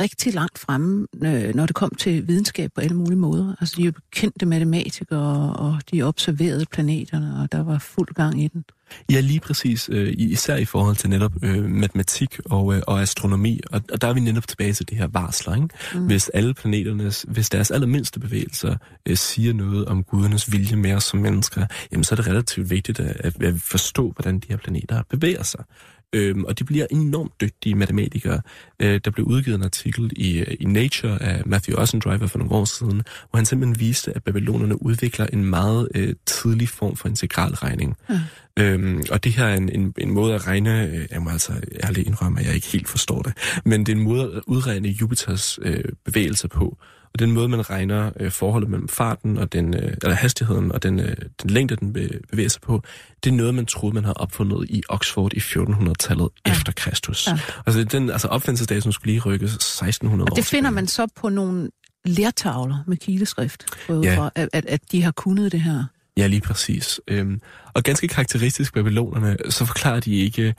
rigtig 0.00 0.34
langt 0.34 0.58
fremme, 0.58 1.06
øh, 1.24 1.54
når 1.54 1.66
det 1.66 1.74
kom 1.74 1.94
til 1.98 2.28
videnskab 2.28 2.70
på 2.74 2.80
alle 2.80 2.96
mulige 2.96 3.18
måder. 3.18 3.54
Altså, 3.60 3.74
de 3.76 3.82
er 3.82 3.86
jo 3.86 3.92
kendte 4.12 4.46
matematikere, 4.46 5.52
og 5.56 5.78
de 5.90 6.02
observerede 6.02 6.64
planeterne, 6.70 7.42
og 7.42 7.52
der 7.52 7.62
var 7.62 7.78
fuld 7.78 8.14
gang 8.14 8.42
i 8.42 8.48
den. 8.48 8.64
Ja, 9.10 9.20
lige 9.20 9.40
præcis. 9.40 9.88
Øh, 9.92 10.14
især 10.18 10.56
i 10.56 10.64
forhold 10.64 10.96
til 10.96 11.10
netop 11.10 11.32
øh, 11.42 11.64
matematik 11.64 12.40
og, 12.44 12.74
øh, 12.74 12.82
og 12.86 13.02
astronomi. 13.02 13.60
Og, 13.72 13.82
og 13.92 14.00
der 14.00 14.08
er 14.08 14.12
vi 14.12 14.20
netop 14.20 14.48
tilbage 14.48 14.72
til 14.72 14.88
det 14.88 14.98
her 14.98 15.08
varsler. 15.12 15.54
Ikke? 15.54 15.68
Mm. 15.94 16.06
Hvis 16.06 16.28
alle 16.28 16.54
planeternes, 16.54 17.24
hvis 17.28 17.50
deres 17.50 17.70
allermindste 17.70 18.20
bevægelser 18.20 18.76
øh, 19.08 19.16
siger 19.16 19.52
noget 19.52 19.86
om 19.86 20.04
gudernes 20.04 20.52
vilje 20.52 20.76
mere 20.76 21.00
som 21.00 21.20
mennesker, 21.20 21.66
jamen 21.92 22.04
så 22.04 22.14
er 22.14 22.16
det 22.16 22.26
relativt 22.26 22.70
vigtigt 22.70 23.00
at, 23.00 23.42
at 23.42 23.54
forstå, 23.60 24.12
hvordan 24.16 24.38
de 24.38 24.46
her 24.48 24.56
planeter 24.56 25.02
bevæger 25.10 25.42
sig. 25.42 25.64
Øhm, 26.12 26.44
og 26.44 26.58
de 26.58 26.64
bliver 26.64 26.86
enormt 26.90 27.40
dygtige 27.40 27.74
matematikere. 27.74 28.40
Øh, 28.80 29.00
der 29.04 29.10
blev 29.10 29.26
udgivet 29.26 29.56
en 29.56 29.62
artikel 29.62 30.10
i, 30.16 30.44
i 30.60 30.64
Nature 30.64 31.22
af 31.22 31.42
Matthew 31.46 31.76
Ossendriver 31.78 32.26
for 32.26 32.38
nogle 32.38 32.52
år 32.52 32.64
siden, 32.64 33.02
hvor 33.30 33.36
han 33.36 33.46
simpelthen 33.46 33.80
viste, 33.80 34.12
at 34.16 34.22
babylonerne 34.22 34.82
udvikler 34.82 35.26
en 35.26 35.44
meget 35.44 35.88
øh, 35.94 36.14
tidlig 36.26 36.68
form 36.68 36.96
for 36.96 37.08
integralregning. 37.08 37.96
Ja. 38.10 38.20
Øhm, 38.58 39.02
og 39.10 39.24
det 39.24 39.32
her 39.32 39.44
er 39.44 39.56
en, 39.56 39.68
en, 39.68 39.94
en 39.98 40.10
måde 40.10 40.34
at 40.34 40.46
regne, 40.46 40.86
øh, 40.86 41.06
jeg 41.10 41.22
må 41.22 41.30
altså 41.30 41.52
ærligt 41.84 42.06
indrømme, 42.06 42.40
at 42.40 42.46
jeg 42.46 42.54
ikke 42.54 42.66
helt 42.66 42.88
forstår 42.88 43.22
det, 43.22 43.32
men 43.64 43.86
det 43.86 43.92
er 43.92 43.96
en 43.96 44.02
måde 44.02 44.32
at 44.36 44.42
udregne 44.46 44.88
Jupiters 44.88 45.58
øh, 45.62 45.84
bevægelser 46.04 46.48
på. 46.48 46.78
Og 47.12 47.18
den 47.18 47.32
måde, 47.32 47.48
man 47.48 47.70
regner 47.70 48.10
øh, 48.20 48.30
forholdet 48.30 48.70
mellem 48.70 48.88
farten 48.88 49.38
og 49.38 49.52
den, 49.52 49.74
øh, 49.74 49.92
eller 50.02 50.14
hastigheden 50.14 50.72
og 50.72 50.82
den, 50.82 51.00
øh, 51.00 51.16
den 51.42 51.50
længde, 51.50 51.76
den 51.76 51.92
bevæger 52.30 52.48
sig 52.48 52.60
på, 52.60 52.82
det 53.24 53.30
er 53.30 53.34
noget, 53.34 53.54
man 53.54 53.66
troede, 53.66 53.94
man 53.94 54.04
havde 54.04 54.16
opfundet 54.16 54.66
i 54.70 54.82
Oxford 54.88 55.32
i 55.34 55.38
1400-tallet 55.38 56.28
ja. 56.46 56.52
efter 56.52 56.72
Kristus. 56.72 57.26
Ja. 57.26 57.38
Altså, 57.66 57.84
den, 57.84 58.10
altså 58.10 58.28
opfindelsesdatoen 58.28 58.92
skulle 58.92 59.12
lige 59.12 59.20
rykkes 59.20 59.54
1600 59.54 60.22
år. 60.22 60.30
Og 60.30 60.36
det 60.36 60.44
finder 60.44 60.70
man 60.70 60.86
så 60.86 61.06
på 61.16 61.28
nogle 61.28 61.70
lertavler 62.04 62.78
med 62.86 62.96
kileskrift, 62.96 63.64
ja. 63.88 64.28
at, 64.34 64.48
at, 64.52 64.66
at 64.66 64.80
de 64.92 65.02
har 65.02 65.10
kunnet 65.10 65.52
det 65.52 65.60
her. 65.60 65.84
Ja, 66.16 66.26
lige 66.26 66.40
præcis. 66.40 67.00
Øhm, 67.08 67.40
og 67.74 67.82
ganske 67.82 68.08
karakteristisk 68.08 68.74
babylonerne, 68.74 69.36
så 69.48 69.64
forklarer 69.64 70.00
de 70.00 70.14
ikke 70.14 70.54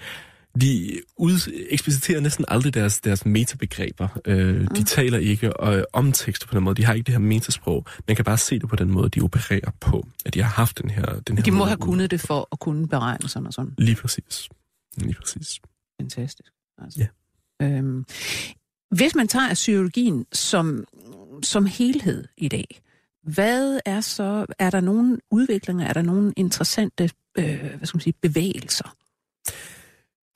de 0.61 1.01
ud, 1.17 1.51
ekspliciterer 1.69 2.19
næsten 2.19 2.45
aldrig 2.47 2.73
deres, 2.73 2.99
deres 2.99 3.25
metabegreber. 3.25 4.07
Øh. 4.25 4.67
De 4.75 4.83
taler 4.83 5.17
ikke 5.17 5.51
øh, 5.63 5.83
om 5.93 6.11
tekster 6.11 6.47
på 6.47 6.55
den 6.55 6.63
måde. 6.63 6.75
De 6.75 6.85
har 6.85 6.93
ikke 6.93 7.05
det 7.05 7.13
her 7.13 7.19
metasprog. 7.19 7.85
Man 8.07 8.15
kan 8.15 8.25
bare 8.25 8.37
se 8.37 8.59
det 8.59 8.69
på 8.69 8.75
den 8.75 8.91
måde, 8.91 9.09
de 9.09 9.21
opererer 9.21 9.71
på. 9.79 10.07
At 10.25 10.33
de 10.33 10.41
har 10.41 10.49
haft 10.49 10.81
den 10.81 10.89
her... 10.89 11.19
Den 11.19 11.37
her 11.37 11.43
de 11.43 11.51
må 11.51 11.63
have 11.65 11.77
kunnet 11.77 12.11
det 12.11 12.21
for 12.21 12.47
at 12.51 12.59
kunne 12.59 12.87
beregne 12.87 13.29
sådan 13.29 13.47
og 13.47 13.53
sådan. 13.53 13.73
Lige 13.77 13.95
præcis. 13.95 14.49
Lige 14.97 15.15
præcis. 15.15 15.59
Fantastisk. 16.01 16.51
Altså. 16.77 16.99
Ja. 16.99 17.65
Øhm, 17.65 18.05
hvis 18.91 19.15
man 19.15 19.27
tager 19.27 19.53
psykologien 19.53 20.25
som, 20.31 20.85
som 21.43 21.65
helhed 21.65 22.23
i 22.37 22.47
dag, 22.47 22.81
hvad 23.23 23.79
er 23.85 24.01
så... 24.01 24.45
Er 24.59 24.69
der 24.69 24.81
nogle 24.81 25.17
udviklinger? 25.31 25.87
Er 25.87 25.93
der 25.93 26.01
nogle 26.01 26.33
interessante 26.37 27.09
øh, 27.37 27.59
hvad 27.59 27.87
skal 27.87 27.97
man 27.97 28.01
sige, 28.01 28.13
bevægelser? 28.21 28.95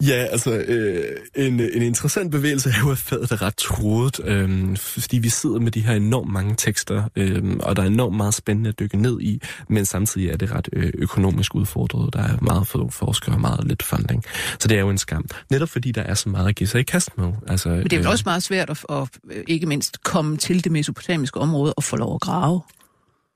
Ja, 0.07 0.25
altså 0.31 0.51
øh, 0.51 1.17
en, 1.35 1.59
en 1.59 1.81
interessant 1.81 2.31
bevægelse 2.31 2.69
er 2.69 2.73
jo, 2.83 2.91
at 2.91 2.97
fadet 2.97 3.31
er 3.31 3.41
ret 3.41 3.55
troet, 3.55 4.19
øh, 4.25 4.77
fordi 4.77 5.17
vi 5.17 5.29
sidder 5.29 5.59
med 5.59 5.71
de 5.71 5.81
her 5.81 5.93
enormt 5.93 6.31
mange 6.31 6.55
tekster, 6.57 7.03
øh, 7.15 7.43
og 7.59 7.75
der 7.75 7.81
er 7.81 7.87
enormt 7.87 8.17
meget 8.17 8.33
spændende 8.33 8.69
at 8.69 8.79
dykke 8.79 8.97
ned 8.97 9.21
i, 9.21 9.41
men 9.67 9.85
samtidig 9.85 10.29
er 10.29 10.37
det 10.37 10.51
ret 10.51 10.69
øh, 10.73 10.91
økonomisk 10.93 11.55
udfordret. 11.55 12.13
Der 12.13 12.19
er 12.19 12.37
meget 12.41 12.67
få 12.67 12.89
forskere 12.89 13.35
og 13.35 13.41
meget 13.41 13.67
lidt 13.67 13.83
funding. 13.83 14.23
Så 14.59 14.67
det 14.67 14.75
er 14.75 14.81
jo 14.81 14.89
en 14.89 14.97
skam. 14.97 15.25
Netop 15.49 15.69
fordi 15.69 15.91
der 15.91 16.01
er 16.01 16.13
så 16.13 16.29
meget 16.29 16.49
at 16.49 16.55
give 16.55 16.67
sig 16.67 16.79
i 16.79 16.83
kast 16.83 17.17
med. 17.17 17.31
Altså, 17.47 17.69
men 17.69 17.83
det 17.83 17.93
er 17.93 17.97
jo 17.97 18.03
øh, 18.03 18.09
også 18.09 18.23
meget 18.25 18.43
svært 18.43 18.69
at, 18.69 18.85
at, 18.89 19.09
øh, 19.31 19.43
ikke 19.47 19.65
mindst 19.65 20.03
komme 20.03 20.37
til 20.37 20.63
det 20.63 20.71
mesopotamiske 20.71 21.39
område 21.39 21.73
og 21.73 21.83
få 21.83 21.95
lov 21.95 22.15
at 22.15 22.21
grave. 22.21 22.61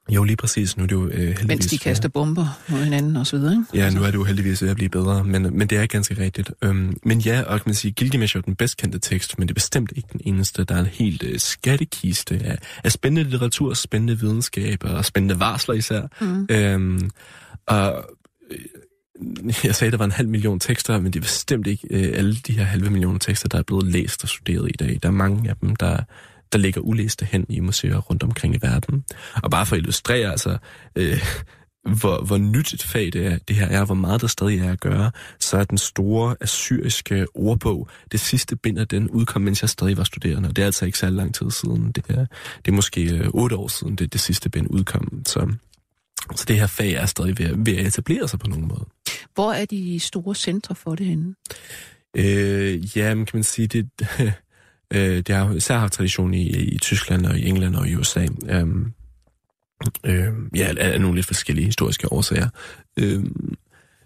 Jo, 0.10 0.24
lige 0.24 0.38
præcis. 0.38 0.78
Nu 0.78 0.84
er 0.84 0.88
det 0.88 0.96
jo 0.96 1.08
øh, 1.08 1.12
heldigvis... 1.14 1.48
Mens 1.48 1.66
de 1.66 1.78
kaster 1.78 2.10
bomber 2.10 2.60
mod 2.68 2.84
hinanden 2.84 3.16
og 3.16 3.28
så 3.28 3.38
videre, 3.38 3.54
ikke? 3.54 3.84
Ja, 3.84 3.90
nu 3.90 4.04
er 4.04 4.06
det 4.06 4.14
jo 4.14 4.24
heldigvis 4.24 4.62
ved 4.62 4.70
at 4.70 4.76
blive 4.76 4.90
bedre, 4.90 5.24
men, 5.24 5.58
men 5.58 5.68
det 5.68 5.78
er 5.78 5.86
ganske 5.86 6.18
rigtigt. 6.24 6.52
Øhm, 6.62 6.98
men 7.04 7.20
ja, 7.20 7.42
og 7.42 7.60
kan 7.60 7.64
man 7.66 7.76
sige, 7.76 7.92
Gilgamesh 7.92 8.38
er 8.38 8.42
den 8.42 8.56
bedst 8.56 8.78
kendte 8.78 9.00
tekst, 9.00 9.40
men 9.40 9.48
det 9.48 9.52
er 9.52 9.56
bestemt 9.56 9.94
ikke 9.96 10.10
den 10.12 10.22
eneste. 10.24 10.64
Der 10.64 10.76
er 10.76 10.80
en 10.80 10.86
helt 10.86 11.24
øh, 11.24 11.40
skattekiste 11.40 12.40
af, 12.44 12.58
af 12.84 12.92
spændende 12.92 13.30
litteratur, 13.30 13.74
spændende 13.74 14.20
videnskab 14.20 14.84
og 14.84 15.06
spændende 15.06 15.40
varsler 15.40 15.76
især. 15.76 16.02
Mm. 16.22 16.48
Øhm, 16.50 17.10
og 17.68 18.06
øh, 18.52 18.58
jeg 19.64 19.76
sagde, 19.76 19.88
at 19.88 19.92
der 19.92 19.98
var 19.98 20.06
en 20.06 20.12
halv 20.12 20.30
million 20.30 20.60
tekster, 20.60 21.00
men 21.00 21.14
det 21.14 21.20
er 21.20 21.24
bestemt 21.24 21.68
ikke 21.68 21.88
øh, 21.92 22.18
alle 22.18 22.36
de 22.36 22.54
her 22.54 22.64
halve 22.64 22.90
millioner 22.90 23.20
tekster, 23.20 23.50
der 23.50 23.58
er 23.58 23.64
blevet 23.64 23.86
læst 23.86 24.24
og 24.24 24.30
studeret 24.30 24.70
i 24.70 24.78
dag. 24.80 25.00
Der 25.04 25.10
er 25.10 25.14
mange 25.14 25.50
af 25.50 25.56
dem, 25.56 25.76
der 25.76 26.00
der 26.52 26.58
ligger 26.58 26.82
ulæste 26.82 27.26
hen 27.26 27.46
i 27.50 27.60
museer 27.60 27.98
rundt 27.98 28.24
omkring 28.24 28.56
i 28.56 28.60
verden. 28.62 29.04
Og 29.44 29.52
bare 29.52 29.66
for 29.66 29.76
at 29.76 29.80
illustrere, 29.80 30.32
altså, 30.32 30.58
øh, 30.96 31.24
hvor, 31.88 32.24
hvor 32.26 32.38
nyt 32.38 32.74
et 32.74 32.84
fag 32.84 33.10
det, 33.14 33.26
er, 33.26 33.38
det 33.48 33.56
her 33.56 33.68
er, 33.68 33.86
hvor 33.86 33.96
meget 33.96 34.22
der 34.22 34.28
stadig 34.28 34.60
er 34.60 34.72
at 34.72 34.80
gøre, 34.80 35.12
så 35.40 35.58
er 35.58 35.64
den 35.64 35.78
store 35.78 36.36
assyriske 36.42 37.26
ordbog, 37.34 37.90
det 38.12 38.20
sidste 38.20 38.56
bind 38.56 38.80
af 38.80 38.88
den 38.88 39.10
udkom, 39.10 39.42
mens 39.42 39.62
jeg 39.62 39.70
stadig 39.70 39.98
var 39.98 40.04
studerende. 40.04 40.50
Og 40.50 40.56
det 40.56 40.62
er 40.62 40.66
altså 40.66 40.86
ikke 40.86 40.98
særlig 40.98 41.18
lang 41.18 41.36
tid 41.36 41.52
siden. 41.52 41.92
Det 41.92 42.04
er, 42.10 42.26
det 42.66 42.72
er 42.72 42.76
måske 42.76 43.18
øh, 43.18 43.28
otte 43.34 43.56
år 43.56 43.68
siden, 43.68 43.96
det, 43.96 44.14
det 44.14 44.22
sidste 44.22 44.50
bind 44.50 44.68
udkom. 44.70 45.22
Så, 45.26 45.54
så 46.36 46.46
det 46.48 46.60
her 46.60 46.68
fag 46.68 46.94
er 46.94 47.06
stadig 47.06 47.40
ved, 47.40 47.56
ved 47.58 47.78
at 47.78 47.88
etablere 47.88 48.28
sig 48.28 48.40
på 48.40 48.48
nogen 48.48 48.68
måde. 48.68 48.86
Hvor 49.34 49.54
er 49.54 49.66
de 49.66 50.00
store 50.00 50.36
centre 50.36 50.76
for 50.76 50.96
det 50.96 51.06
henne? 51.06 51.36
Øh, 52.18 52.98
ja, 52.98 53.14
kan 53.14 53.28
man 53.34 53.44
sige, 53.44 53.68
det, 53.68 53.90
Øh, 54.94 55.18
det 55.18 55.30
har 55.30 55.54
især 55.54 55.78
haft 55.78 55.94
tradition 55.94 56.34
i, 56.34 56.48
i 56.48 56.78
Tyskland 56.78 57.26
og 57.26 57.38
i 57.38 57.48
England 57.50 57.76
og 57.76 57.88
i 57.88 57.96
USA. 57.96 58.28
Øhm, 58.50 58.92
øh, 60.04 60.34
ja, 60.56 60.74
af 60.78 61.02
nogle 61.02 61.16
lidt 61.16 61.26
forskellige 61.26 61.66
historiske 61.66 62.12
årsager. 62.12 62.50
Øh, 63.00 63.24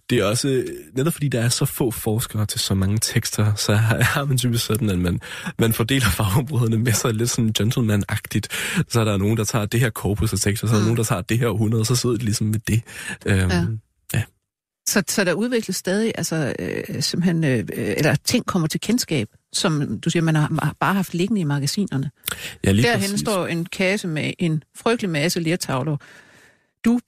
det 0.09 0.19
er 0.19 0.25
også, 0.25 0.65
netop 0.93 1.13
fordi 1.13 1.27
der 1.27 1.41
er 1.41 1.49
så 1.49 1.65
få 1.65 1.91
forskere 1.91 2.45
til 2.45 2.59
så 2.59 2.73
mange 2.73 2.97
tekster, 3.01 3.55
så 3.55 3.75
har 4.13 4.25
man 4.25 4.37
typisk 4.37 4.65
sådan, 4.65 4.89
at 4.89 4.99
man, 4.99 5.19
man 5.59 5.73
fordeler 5.73 6.05
fagområderne 6.05 6.77
med 6.77 6.93
sig 6.93 7.13
lidt 7.13 7.29
sådan 7.29 7.53
gentleman-agtigt. 7.59 8.47
Så 8.87 8.99
er 8.99 9.05
der 9.05 9.17
nogen, 9.17 9.37
der 9.37 9.43
tager 9.43 9.65
det 9.65 9.79
her 9.79 9.89
korpus 9.89 10.33
af 10.33 10.39
tekster, 10.39 10.67
så 10.67 10.73
er 10.73 10.77
der 10.77 10.81
mm. 10.81 10.85
nogen, 10.85 10.97
der 10.97 11.03
tager 11.03 11.21
det 11.21 11.39
her 11.39 11.47
århundrede, 11.47 11.81
og 11.81 11.85
så 11.85 11.95
sidder 11.95 12.17
de 12.17 12.23
ligesom 12.23 12.47
med 12.47 12.59
det. 12.59 12.81
Øhm, 13.25 13.49
ja. 13.49 13.65
ja. 14.13 14.23
Så, 14.87 15.03
så 15.07 15.23
der 15.23 15.33
udvikles 15.33 15.75
stadig, 15.75 16.11
altså 16.15 16.53
øh, 16.59 17.01
simpelthen, 17.01 17.43
øh, 17.43 17.63
eller 17.77 18.15
ting 18.15 18.45
kommer 18.45 18.67
til 18.67 18.79
kendskab, 18.79 19.27
som 19.53 19.99
du 19.99 20.09
siger, 20.09 20.23
man 20.23 20.35
har 20.35 20.75
bare 20.79 20.93
haft 20.93 21.13
liggende 21.13 21.41
i 21.41 21.43
magasinerne. 21.43 22.11
Ja, 22.63 22.71
lige 22.71 22.87
Derhen 22.87 23.17
står 23.17 23.47
en 23.47 23.65
kasse 23.65 24.07
med 24.07 24.33
en 24.39 24.63
frygtelig 24.75 25.09
masse 25.09 25.39
lertavler. 25.39 25.97
Du, 26.85 26.99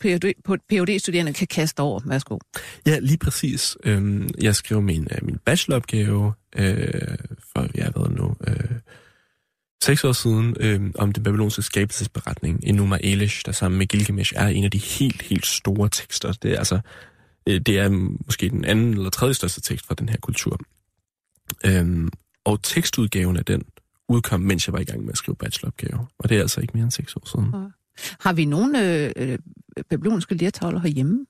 PhD-studerende, 0.69 1.33
kan 1.33 1.47
kaste 1.47 1.79
over. 1.79 2.01
Værsgo. 2.05 2.37
Ja, 2.85 2.99
lige 2.99 3.17
præcis. 3.17 3.77
Øhm, 3.83 4.29
jeg 4.41 4.55
skrev 4.55 4.81
min, 4.81 5.07
øh, 5.11 5.17
min 5.25 5.37
bacheloropgave 5.45 6.33
øh, 6.55 7.17
for, 7.53 7.67
jeg 7.75 7.91
ved 7.95 8.09
nu, 8.09 8.35
øh, 8.47 8.69
seks 9.83 10.03
år 10.03 10.11
siden, 10.11 10.55
øh, 10.59 10.81
om 10.95 11.11
den 11.11 11.23
babylonske 11.23 11.61
skabelsesberetning, 11.61 12.59
Enuma 12.63 12.97
Elish, 13.03 13.45
der 13.45 13.51
sammen 13.51 13.77
med 13.77 13.87
Gilgamesh 13.87 14.33
er 14.35 14.47
en 14.47 14.63
af 14.63 14.71
de 14.71 14.77
helt, 14.77 15.21
helt 15.21 15.45
store 15.45 15.89
tekster. 15.89 16.33
Det 16.33 16.51
er 16.51 16.57
altså 16.57 16.79
det 17.47 17.69
er 17.69 17.89
måske 18.25 18.49
den 18.49 18.65
anden 18.65 18.93
eller 18.93 19.09
tredje 19.09 19.33
største 19.33 19.61
tekst 19.61 19.85
fra 19.85 19.95
den 19.95 20.09
her 20.09 20.17
kultur. 20.17 20.59
Øhm, 21.65 22.09
og 22.45 22.63
tekstudgaven 22.63 23.37
af 23.37 23.45
den 23.45 23.63
udkom, 24.09 24.39
mens 24.39 24.67
jeg 24.67 24.73
var 24.73 24.79
i 24.79 24.83
gang 24.83 25.01
med 25.01 25.11
at 25.11 25.17
skrive 25.17 25.35
bacheloropgave. 25.35 26.07
Og 26.19 26.29
det 26.29 26.37
er 26.37 26.41
altså 26.41 26.61
ikke 26.61 26.73
mere 26.73 26.83
end 26.83 26.91
seks 26.91 27.15
år 27.15 27.29
siden. 27.29 27.49
Ja. 27.53 27.69
Har 28.19 28.33
vi 28.33 28.45
nogle 28.45 29.13
øh, 29.17 29.39
babylonske 29.89 30.35
lertavler 30.35 30.79
herhjemme? 30.79 31.25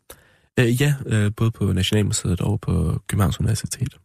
Øh, 0.60 0.82
ja, 0.82 0.96
øh, 1.06 1.32
både 1.38 1.52
på 1.52 1.74
Nationalmuseet 1.74 2.42
og 2.42 2.62
på 2.62 3.02
Københavns 3.08 3.40
Universitet. 3.40 3.98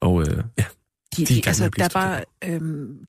Og 0.00 0.20
øh, 0.20 0.44
ja, 0.58 0.64
de, 1.16 1.24
de, 1.24 1.34
de 1.34 1.42
altså, 1.46 1.68
der 1.68 1.84
er 1.84 1.88
bare 1.88 2.24
øh, 2.44 2.60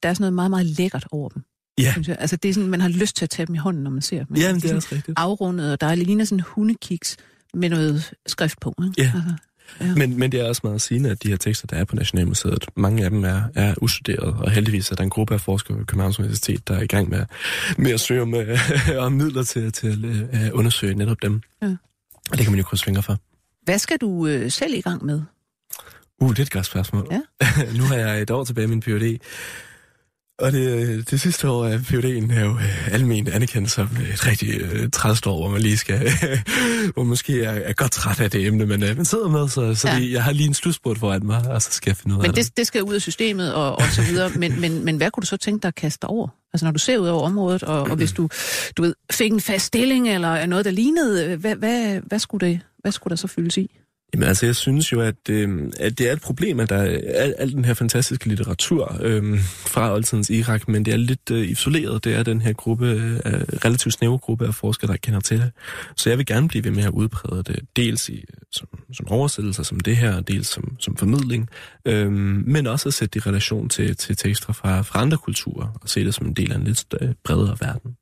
der 0.03 0.09
er 0.09 0.13
sådan 0.13 0.21
noget 0.21 0.33
meget, 0.33 0.49
meget 0.49 0.65
lækkert 0.65 1.07
over 1.11 1.29
dem. 1.29 1.43
Ja. 1.77 1.91
Synes 1.91 2.07
jeg. 2.07 2.17
Altså, 2.19 2.35
det 2.35 2.49
er 2.49 2.53
sådan, 2.53 2.69
man 2.69 2.81
har 2.81 2.89
lyst 2.89 3.15
til 3.15 3.25
at 3.25 3.29
tage 3.29 3.45
dem 3.45 3.55
i 3.55 3.57
hånden, 3.57 3.83
når 3.83 3.91
man 3.91 4.01
ser 4.01 4.23
dem. 4.23 4.35
Ja, 4.35 4.53
det 4.53 4.71
er 4.71 4.75
også 4.75 4.89
rigtigt. 4.91 5.19
Afrundet, 5.19 5.71
og 5.71 5.81
der 5.81 5.87
er 5.87 5.95
ligner 5.95 6.25
sådan 6.25 6.39
hundekiks 6.39 7.17
med 7.53 7.69
noget 7.69 8.13
skrift 8.27 8.59
på. 8.59 8.75
Ikke? 8.83 9.01
Ja. 9.01 9.11
Altså, 9.15 9.33
ja. 9.81 9.95
Men, 9.95 10.19
men 10.19 10.31
det 10.31 10.39
er 10.39 10.47
også 10.47 10.61
meget 10.63 10.81
sigende, 10.81 11.09
at 11.09 11.23
de 11.23 11.29
her 11.29 11.37
tekster, 11.37 11.67
der 11.67 11.75
er 11.75 11.83
på 11.83 11.95
Nationalmuseet, 11.95 12.65
mange 12.75 13.03
af 13.03 13.09
dem 13.09 13.23
er, 13.23 13.41
er 13.55 13.73
ustuderede, 13.81 14.33
og 14.33 14.51
heldigvis 14.51 14.91
er 14.91 14.95
der 14.95 15.03
en 15.03 15.09
gruppe 15.09 15.33
af 15.33 15.41
forskere 15.41 15.77
ved 15.77 15.85
Københavns 15.85 16.19
Universitet, 16.19 16.67
der 16.67 16.75
er 16.75 16.81
i 16.81 16.87
gang 16.87 17.09
med, 17.09 17.25
med 17.77 17.91
at 17.91 17.99
søge 17.99 18.21
om, 18.21 18.33
om 19.05 19.11
midler 19.11 19.43
til, 19.43 19.71
til 19.71 20.27
at 20.31 20.51
undersøge 20.51 20.95
netop 20.95 21.17
dem. 21.21 21.41
Ja. 21.61 21.75
Og 22.31 22.37
det 22.37 22.39
kan 22.39 22.51
man 22.51 22.57
jo 22.57 22.63
krydse 22.63 22.85
fingre 22.85 23.03
for. 23.03 23.17
Hvad 23.63 23.79
skal 23.79 23.97
du 23.97 24.27
øh, 24.27 24.51
selv 24.51 24.73
i 24.73 24.81
gang 24.81 25.05
med? 25.05 25.21
Uh, 26.19 26.29
det 26.29 26.39
er 26.39 26.43
et 26.43 26.51
godt 26.51 26.65
spørgsmål. 26.65 27.07
Ja. 27.11 27.21
nu 27.77 27.83
har 27.83 27.95
jeg 27.95 28.21
et 28.21 28.31
år 28.31 28.43
tilbage 28.43 28.65
i 28.65 28.69
min 28.69 28.81
PhD, 28.81 29.17
og 30.39 30.51
det, 30.51 31.11
det 31.11 31.21
sidste 31.21 31.49
år 31.49 31.65
af 31.65 31.77
PhD'en 31.77 32.33
er 32.33 32.41
jo 32.41 32.51
øh, 32.51 32.93
almen 32.93 33.27
anerkendt 33.27 33.71
som 33.71 33.89
et 34.13 34.27
rigtig 34.27 34.61
øh, 34.61 34.89
træst 34.89 35.27
år, 35.27 35.37
hvor 35.37 35.49
man 35.49 35.61
lige 35.61 35.77
skal, 35.77 36.09
hvor 36.93 37.03
måske 37.03 37.43
er, 37.43 37.51
er 37.51 37.73
godt 37.73 37.91
træt 37.91 38.19
af 38.19 38.31
det 38.31 38.47
emne, 38.47 38.65
men 38.65 38.83
øh, 38.83 38.95
man 38.95 39.05
sidder 39.05 39.27
med, 39.27 39.49
så, 39.49 39.75
så 39.75 39.89
ja. 39.89 39.95
det, 39.95 40.11
jeg 40.11 40.23
har 40.23 40.31
lige 40.31 40.47
en 40.47 40.53
slutspurt 40.53 40.97
foran 40.97 41.25
mig, 41.25 41.47
og 41.49 41.61
så 41.61 41.71
skal 41.71 41.89
jeg 41.89 41.97
finde 41.97 42.15
ud 42.15 42.21
men 42.21 42.29
af 42.29 42.33
det. 42.33 42.45
Men 42.45 42.53
det 42.57 42.67
skal 42.67 42.83
ud 42.83 42.93
af 42.93 43.01
systemet 43.01 43.53
og, 43.53 43.75
og 43.75 43.85
så 43.91 44.01
videre, 44.01 44.29
men, 44.35 44.61
men, 44.61 44.85
men 44.85 44.97
hvad 44.97 45.11
kunne 45.11 45.21
du 45.21 45.27
så 45.27 45.37
tænke 45.37 45.61
dig 45.61 45.67
at 45.67 45.75
kaste 45.75 46.05
over? 46.05 46.27
Altså 46.53 46.65
når 46.65 46.71
du 46.71 46.79
ser 46.79 46.97
ud 46.97 47.07
over 47.07 47.25
området, 47.25 47.63
og, 47.63 47.81
og 47.81 47.95
hvis 47.95 48.11
du, 48.11 48.29
du 48.77 48.81
ved, 48.81 48.95
fik 49.11 49.31
en 49.31 49.41
fast 49.41 49.65
stilling 49.65 50.09
eller 50.09 50.45
noget, 50.45 50.65
der 50.65 50.71
lignede, 50.71 51.35
hvad, 51.35 51.55
hvad, 51.55 51.99
hvad, 51.99 52.19
skulle 52.19 52.47
det, 52.47 52.59
hvad 52.79 52.91
skulle 52.91 53.11
der 53.11 53.15
så 53.15 53.27
fyldes 53.27 53.57
i? 53.57 53.79
Jamen 54.13 54.27
altså, 54.27 54.45
jeg 54.45 54.55
synes 54.55 54.91
jo, 54.91 55.01
at, 55.01 55.29
øh, 55.29 55.71
at 55.79 55.97
det 55.97 56.09
er 56.09 56.13
et 56.13 56.21
problem, 56.21 56.59
at 56.59 56.69
der 56.69 56.75
er 56.75 56.99
al, 57.13 57.35
al 57.37 57.51
den 57.51 57.65
her 57.65 57.73
fantastiske 57.73 58.27
litteratur 58.27 58.97
øh, 59.01 59.39
fra 59.43 59.93
oldtidens 59.93 60.29
Irak, 60.29 60.67
men 60.67 60.85
det 60.85 60.93
er 60.93 60.97
lidt 60.97 61.31
øh, 61.31 61.49
isoleret. 61.49 62.03
Det 62.03 62.15
er 62.15 62.23
den 62.23 62.41
her 62.41 62.53
gruppe, 62.53 62.87
øh, 62.87 63.21
relativt 63.65 63.93
snævre 63.93 64.17
gruppe 64.17 64.47
af 64.47 64.55
forskere, 64.55 64.91
der 64.91 64.97
kender 64.97 65.19
til 65.19 65.39
det. 65.39 65.51
Så 65.95 66.09
jeg 66.09 66.17
vil 66.17 66.25
gerne 66.25 66.47
blive 66.47 66.63
ved 66.63 66.71
med 66.71 66.83
at 66.83 66.89
udbrede 66.89 67.43
det, 67.43 67.59
dels 67.75 68.09
i, 68.09 68.15
øh, 68.15 68.23
som, 68.51 68.67
som 68.93 69.07
oversættelser 69.07 69.63
som 69.63 69.79
det 69.79 69.97
her, 69.97 70.21
dels 70.21 70.47
som, 70.47 70.75
som 70.79 70.97
formidling, 70.97 71.49
øh, 71.85 72.11
men 72.11 72.67
også 72.67 72.89
at 72.89 72.93
sætte 72.93 73.19
det 73.19 73.25
i 73.25 73.29
relation 73.29 73.69
til, 73.69 73.97
til 73.97 74.17
tekster 74.17 74.53
fra, 74.53 74.81
fra 74.81 75.01
andre 75.01 75.17
kulturer, 75.17 75.79
og 75.81 75.89
se 75.89 76.05
det 76.05 76.13
som 76.13 76.27
en 76.27 76.33
del 76.33 76.51
af 76.51 76.55
en 76.55 76.63
lidt 76.63 76.85
øh, 77.01 77.13
bredere 77.23 77.57
verden. 77.61 77.97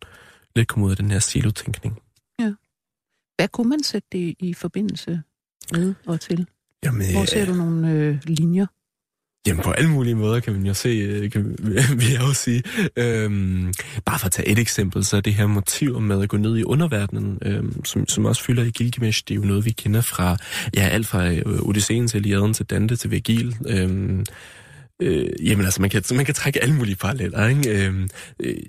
Lidt 0.55 0.68
komme 0.68 0.86
ud 0.86 0.91
af 0.91 0.97
den 0.97 1.12
her 1.12 1.20
silotænkning. 1.20 1.99
Ja. 2.39 2.53
Hvad 3.38 3.47
kunne 3.47 3.70
man 3.70 3.84
sætte 3.84 4.07
det 4.12 4.36
i 4.39 4.53
forbindelse 4.53 5.22
med 5.72 5.93
og 6.05 6.22
til? 6.22 6.47
Jamen, 6.86 7.12
Hvor 7.12 7.26
ser 7.26 7.45
du 7.45 7.53
nogle 7.53 7.91
øh, 7.91 8.18
linjer? 8.24 8.66
Jamen 9.47 9.64
på 9.64 9.72
alle 9.72 9.89
mulige 9.89 10.16
måder 10.16 10.39
kan 10.39 10.53
man 10.53 10.66
jo 10.66 10.74
se, 10.74 10.89
øh, 10.89 11.32
kan, 11.32 11.55
vil 11.99 12.12
jeg 12.12 12.22
også 12.22 12.41
sige. 12.41 12.64
Øhm, 12.95 13.74
bare 14.05 14.20
for 14.20 14.26
at 14.26 14.32
tage 14.32 14.47
et 14.47 14.59
eksempel, 14.59 15.05
så 15.05 15.18
er 15.18 15.22
det 15.22 15.34
her 15.34 15.47
motiv 15.47 15.99
med 15.99 16.22
at 16.22 16.30
gå 16.30 16.38
ned 16.38 16.57
i 16.57 16.64
underverdenen, 16.64 17.39
øhm, 17.41 17.86
som, 17.86 18.07
som 18.07 18.26
også 18.26 18.43
fylder 18.43 18.64
i 18.64 18.70
Gilgamesh, 18.70 19.24
det 19.28 19.34
er 19.34 19.36
jo 19.36 19.45
noget, 19.45 19.66
vi 19.66 19.72
kender 19.72 20.01
fra, 20.01 20.38
ja, 20.76 20.82
alt 20.82 21.07
fra 21.07 21.32
øh, 21.32 21.43
Odysseen 21.45 22.07
til 22.07 22.26
Iliaden 22.26 22.53
til 22.53 22.66
Dante 22.66 22.95
til 22.95 23.12
Virgil. 23.12 23.55
Øhm, 23.68 24.26
Øh, 25.01 25.30
jamen 25.43 25.66
altså, 25.66 25.82
man 25.82 25.89
kan, 25.89 26.03
man 26.16 26.26
kan 26.26 26.34
trække 26.34 26.64
alle 26.64 26.76
mulige 26.76 26.95
paralleller. 26.95 27.47
Ikke? 27.47 27.88
Øh, 27.88 28.07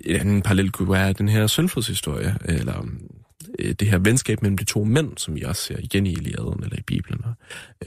en 0.05 0.15
anden 0.15 0.41
parallel 0.41 0.71
kunne 0.71 0.91
være 0.91 1.13
den 1.13 1.29
her 1.29 1.47
sønfodshistorie, 1.47 2.35
eller 2.45 2.87
øh, 3.59 3.73
det 3.73 3.89
her 3.89 3.97
venskab 3.97 4.41
mellem 4.41 4.57
de 4.57 4.63
to 4.63 4.83
mænd, 4.83 5.17
som 5.17 5.35
vi 5.35 5.41
også 5.41 5.61
ser 5.61 5.77
igen 5.79 6.07
i 6.07 6.11
Iliaden 6.11 6.63
eller 6.63 6.77
i 6.77 6.81
Bibelen. 6.81 7.21
Og, 7.25 7.33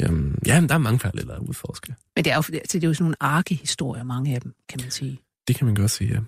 øhm, 0.01 0.39
ja, 0.47 0.65
der 0.69 0.75
er 0.75 0.79
mange 0.79 0.99
paralleller 0.99 1.35
at 1.35 1.41
udforske. 1.41 1.95
Men 2.17 2.25
det 2.25 2.33
er 2.33 2.37
jo, 2.37 2.43
altså, 2.53 2.79
det 2.79 2.85
er 2.85 2.89
jo 2.89 2.95
sådan 2.95 3.05
nogle 3.05 3.17
arkehistorier, 3.21 4.03
mange 4.03 4.35
af 4.35 4.41
dem, 4.41 4.55
kan 4.69 4.81
man 4.83 4.91
sige. 4.91 5.21
Det 5.49 5.57
kan 5.57 5.67
man 5.67 5.75
godt 5.75 5.91
sige, 5.91 6.11
ja. 6.15 6.21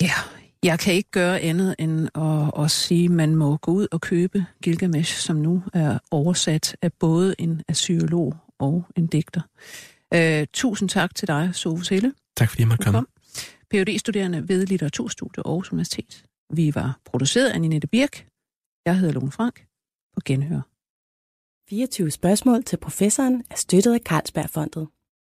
Ja, 0.00 0.12
jeg 0.62 0.78
kan 0.78 0.94
ikke 0.94 1.10
gøre 1.10 1.40
andet 1.40 1.74
end 1.78 2.08
at, 2.14 2.64
at 2.64 2.70
sige, 2.70 3.04
at 3.04 3.10
man 3.10 3.36
må 3.36 3.56
gå 3.56 3.72
ud 3.72 3.86
og 3.92 4.00
købe 4.00 4.44
Gilgamesh, 4.62 5.16
som 5.18 5.36
nu 5.36 5.62
er 5.74 5.98
oversat 6.10 6.76
af 6.82 6.92
både 6.92 7.34
en 7.38 7.62
assyolog 7.68 8.36
og 8.58 8.86
en 8.96 9.06
digter. 9.06 9.40
Uh, 10.14 10.46
tusind 10.52 10.88
tak 10.88 11.14
til 11.14 11.28
dig, 11.28 11.50
Sofus 11.52 11.88
Helle. 11.88 12.12
Tak 12.36 12.48
fordi 12.48 12.62
jeg 12.62 12.68
måtte 12.68 12.84
komme. 12.84 13.06
Ph.D.-studerende 13.70 14.48
ved 14.48 14.66
Litteraturstudiet 14.66 15.42
Aarhus 15.46 15.72
Universitet. 15.72 16.24
Vi 16.50 16.74
var 16.74 17.00
produceret 17.04 17.50
af 17.50 17.60
Ninette 17.60 17.88
Birk. 17.88 18.14
Jeg 18.86 18.98
hedder 18.98 19.14
Lone 19.14 19.32
Frank. 19.32 19.66
På 20.14 20.20
genhør. 20.24 20.62
24 21.70 22.10
spørgsmål 22.10 22.64
til 22.64 22.76
professoren 22.76 23.44
er 23.50 23.54
støttet 23.54 23.94
af 23.94 24.00
Carlsbergfondet. 24.00 24.88